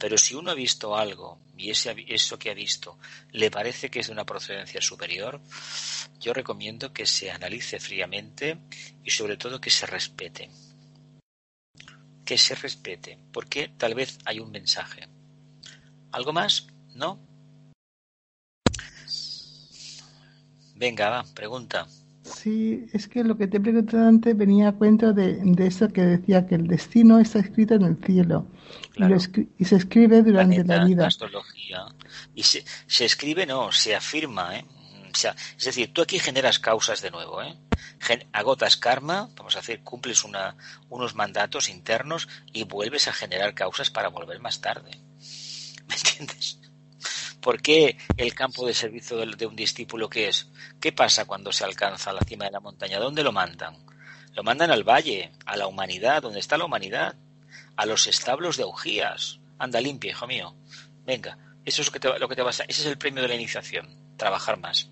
Pero 0.00 0.16
si 0.16 0.34
uno 0.34 0.50
ha 0.50 0.54
visto 0.54 0.96
algo 0.96 1.38
y 1.58 1.68
ese, 1.70 1.94
eso 2.08 2.38
que 2.38 2.50
ha 2.50 2.54
visto 2.54 2.98
le 3.32 3.50
parece 3.50 3.90
que 3.90 4.00
es 4.00 4.06
de 4.06 4.14
una 4.14 4.24
procedencia 4.24 4.80
superior, 4.80 5.42
yo 6.18 6.32
recomiendo 6.32 6.90
que 6.94 7.04
se 7.04 7.30
analice 7.30 7.78
fríamente 7.78 8.58
y 9.04 9.10
sobre 9.10 9.36
todo 9.36 9.60
que 9.60 9.68
se 9.68 9.84
respete. 9.84 10.48
Que 12.24 12.38
se 12.38 12.54
respete, 12.54 13.18
porque 13.30 13.68
tal 13.76 13.94
vez 13.94 14.18
hay 14.24 14.40
un 14.40 14.50
mensaje. 14.50 15.06
¿Algo 16.12 16.32
más? 16.32 16.66
¿No? 16.94 17.20
Venga, 20.76 21.10
va, 21.10 21.24
pregunta. 21.34 21.86
Sí, 22.34 22.86
es 22.92 23.08
que 23.08 23.24
lo 23.24 23.36
que 23.36 23.46
te 23.46 23.60
pregunté 23.60 23.96
antes 23.98 24.36
venía 24.36 24.68
a 24.68 24.72
cuento 24.72 25.12
de, 25.12 25.40
eso 25.58 25.88
que 25.88 26.02
decía 26.02 26.46
que 26.46 26.54
el 26.54 26.66
destino 26.66 27.18
está 27.18 27.40
escrito 27.40 27.74
en 27.74 27.82
el 27.82 27.96
cielo 28.04 28.46
y, 29.58 29.64
se 29.64 29.76
escribe 29.76 30.22
durante 30.22 30.64
la 30.64 30.84
vida. 30.84 31.06
astrología. 31.06 31.84
Y 32.34 32.42
se, 32.42 32.64
escribe, 33.04 33.46
no, 33.46 33.72
se 33.72 33.94
afirma, 33.94 34.56
¿eh? 34.56 34.64
es 35.58 35.64
decir, 35.64 35.92
tú 35.92 36.02
aquí 36.02 36.18
generas 36.18 36.58
causas 36.58 37.02
de 37.02 37.10
nuevo, 37.10 37.42
¿eh? 37.42 37.58
agotas 38.32 38.76
karma, 38.76 39.28
vamos 39.36 39.56
a 39.56 39.60
decir, 39.60 39.82
cumples 39.82 40.24
una, 40.24 40.56
unos 40.88 41.14
mandatos 41.14 41.68
internos 41.68 42.28
y 42.52 42.64
vuelves 42.64 43.08
a 43.08 43.12
generar 43.12 43.54
causas 43.54 43.90
para 43.90 44.08
volver 44.08 44.40
más 44.40 44.60
tarde. 44.60 44.90
¿Me 45.88 45.94
entiendes? 45.96 46.58
¿Por 47.40 47.62
qué 47.62 47.96
el 48.18 48.34
campo 48.34 48.66
de 48.66 48.74
servicio 48.74 49.16
de 49.16 49.46
un 49.46 49.56
discípulo 49.56 50.10
qué 50.10 50.28
es? 50.28 50.48
¿Qué 50.78 50.92
pasa 50.92 51.24
cuando 51.24 51.52
se 51.52 51.64
alcanza 51.64 52.12
la 52.12 52.20
cima 52.20 52.44
de 52.44 52.50
la 52.50 52.60
montaña? 52.60 52.98
¿Dónde 52.98 53.22
lo 53.22 53.32
mandan? 53.32 53.76
Lo 54.34 54.42
mandan 54.42 54.70
al 54.70 54.84
valle, 54.84 55.32
a 55.46 55.56
la 55.56 55.66
humanidad, 55.66 56.22
donde 56.22 56.38
está 56.38 56.58
la 56.58 56.66
humanidad, 56.66 57.16
a 57.76 57.86
los 57.86 58.06
establos 58.06 58.56
de 58.58 58.64
augías. 58.64 59.40
Anda 59.58 59.80
limpia, 59.80 60.10
hijo 60.10 60.26
mío. 60.26 60.54
Venga, 61.06 61.38
eso 61.64 61.80
es 61.80 61.88
lo 61.88 61.92
que 61.92 62.00
te, 62.00 62.18
lo 62.18 62.28
que 62.28 62.36
te 62.36 62.42
vas 62.42 62.60
a, 62.60 62.64
ese 62.64 62.82
es 62.82 62.86
el 62.86 62.98
premio 62.98 63.22
de 63.22 63.28
la 63.28 63.34
iniciación, 63.34 63.88
trabajar 64.16 64.58
más. 64.58 64.90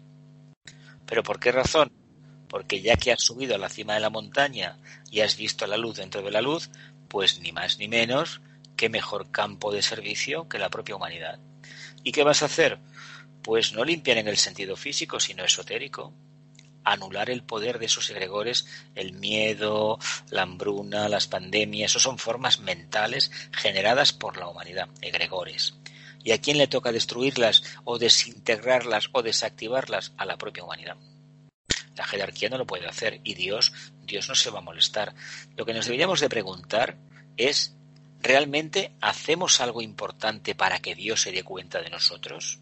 ¿Pero 1.07 1.23
por 1.23 1.39
qué 1.41 1.53
razón? 1.53 1.93
Porque 2.49 2.81
ya 2.81 2.97
que 2.97 3.13
has 3.13 3.23
subido 3.23 3.55
a 3.55 3.59
la 3.59 3.69
cima 3.69 3.95
de 3.95 4.01
la 4.01 4.11
montaña 4.11 4.79
y 5.11 5.21
has 5.21 5.37
visto 5.37 5.67
la 5.67 5.77
luz 5.77 5.97
dentro 5.97 6.23
de 6.23 6.31
la 6.31 6.41
luz, 6.41 6.71
pues 7.09 7.41
ni 7.41 7.53
más 7.53 7.79
ni 7.79 7.89
menos 7.89 8.41
qué 8.77 8.89
mejor 8.89 9.31
campo 9.31 9.73
de 9.73 9.83
servicio 9.83 10.49
que 10.49 10.59
la 10.59 10.71
propia 10.71 10.97
humanidad. 10.97 11.39
¿Y 12.03 12.13
qué 12.13 12.23
vas 12.23 12.43
a 12.43 12.47
hacer? 12.47 12.79
Pues 13.43 13.73
no 13.73 13.85
limpiar 13.85 14.19
en 14.19 14.29
el 14.29 14.37
sentido 14.37 14.77
físico, 14.77 15.21
sino 15.21 15.45
esotérico. 15.45 16.13
Anular 16.85 17.29
el 17.29 17.43
poder 17.43 17.79
de 17.79 17.87
esos 17.87 18.09
egregores, 18.11 18.67
el 18.95 19.13
miedo, 19.13 19.99
la 20.31 20.43
hambruna, 20.43 21.09
las 21.09 21.27
pandemias, 21.27 21.91
eso 21.91 21.99
son 21.99 22.19
formas 22.19 22.61
mentales 22.61 23.31
generadas 23.53 24.13
por 24.13 24.39
la 24.39 24.49
humanidad, 24.49 24.89
egregores. 25.03 25.75
¿Y 26.25 26.33
a 26.33 26.41
quién 26.41 26.59
le 26.59 26.67
toca 26.67 26.93
destruirlas 26.93 27.63
o 27.85 27.99
desintegrarlas 27.99 29.09
o 29.13 29.23
desactivarlas? 29.23 30.13
A 30.17 30.25
la 30.25 30.39
propia 30.39 30.65
humanidad. 30.65 30.97
La 31.97 32.07
jerarquía 32.07 32.49
no 32.49 32.59
lo 32.59 32.67
puede 32.67 32.87
hacer 32.87 33.21
y 33.25 33.35
Dios, 33.35 33.73
Dios 34.03 34.29
no 34.29 34.35
se 34.35 34.51
va 34.51 34.59
a 34.59 34.63
molestar. 34.63 35.15
Lo 35.57 35.67
que 35.67 35.75
nos 35.75 35.87
deberíamos 35.87 36.21
de 36.21 36.29
preguntar 36.29 36.97
es 37.37 37.78
¿Realmente 38.21 38.93
hacemos 39.01 39.61
algo 39.61 39.81
importante 39.81 40.55
para 40.55 40.81
que 40.81 40.95
Dios 40.95 41.23
se 41.23 41.33
dé 41.33 41.45
cuenta 41.45 41.81
de 41.81 41.91
nosotros? 41.91 42.59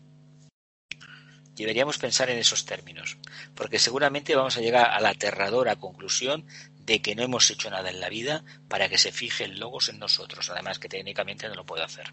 Deberíamos 1.55 1.97
pensar 1.97 2.29
en 2.29 2.39
esos 2.39 2.67
términos, 2.67 3.17
porque 3.55 3.79
seguramente 3.79 4.37
vamos 4.37 4.59
a 4.59 4.61
llegar 4.61 4.91
a 4.91 5.01
la 5.01 5.11
aterradora 5.11 5.77
conclusión 5.77 6.47
de 6.77 7.01
que 7.01 7.15
no 7.15 7.23
hemos 7.23 7.51
hecho 7.51 7.71
nada 7.71 7.89
en 7.89 8.01
la 8.01 8.11
vida 8.11 8.45
para 8.69 8.91
que 8.91 8.99
se 8.99 9.11
fije 9.11 9.45
el 9.45 9.59
logos 9.59 9.89
en 9.89 9.99
nosotros, 9.99 10.51
además 10.51 10.79
que 10.79 10.91
técnicamente 10.91 11.49
no 11.49 11.55
lo 11.55 11.65
puede 11.65 11.85
hacer. 11.85 12.13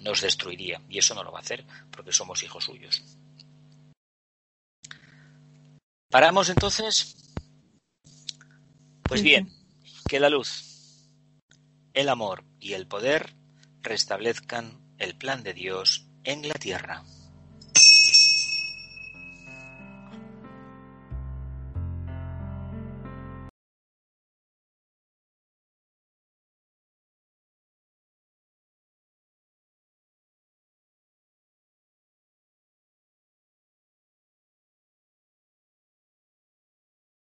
Nos 0.00 0.20
destruiría, 0.20 0.80
y 0.88 0.98
eso 0.98 1.16
no 1.16 1.24
lo 1.24 1.32
va 1.32 1.40
a 1.40 1.42
hacer 1.42 1.64
porque 1.90 2.12
somos 2.12 2.44
hijos 2.44 2.64
suyos. 2.64 3.02
¿Paramos 6.08 6.48
entonces? 6.48 7.16
Pues 9.02 9.22
bien, 9.22 9.50
que 10.08 10.20
la 10.20 10.30
luz 10.30 10.65
el 11.96 12.10
amor 12.10 12.44
y 12.60 12.74
el 12.74 12.86
poder 12.86 13.34
restablezcan 13.82 14.80
el 14.98 15.16
plan 15.16 15.42
de 15.42 15.54
Dios 15.54 16.06
en 16.24 16.46
la 16.46 16.54
tierra. 16.54 17.02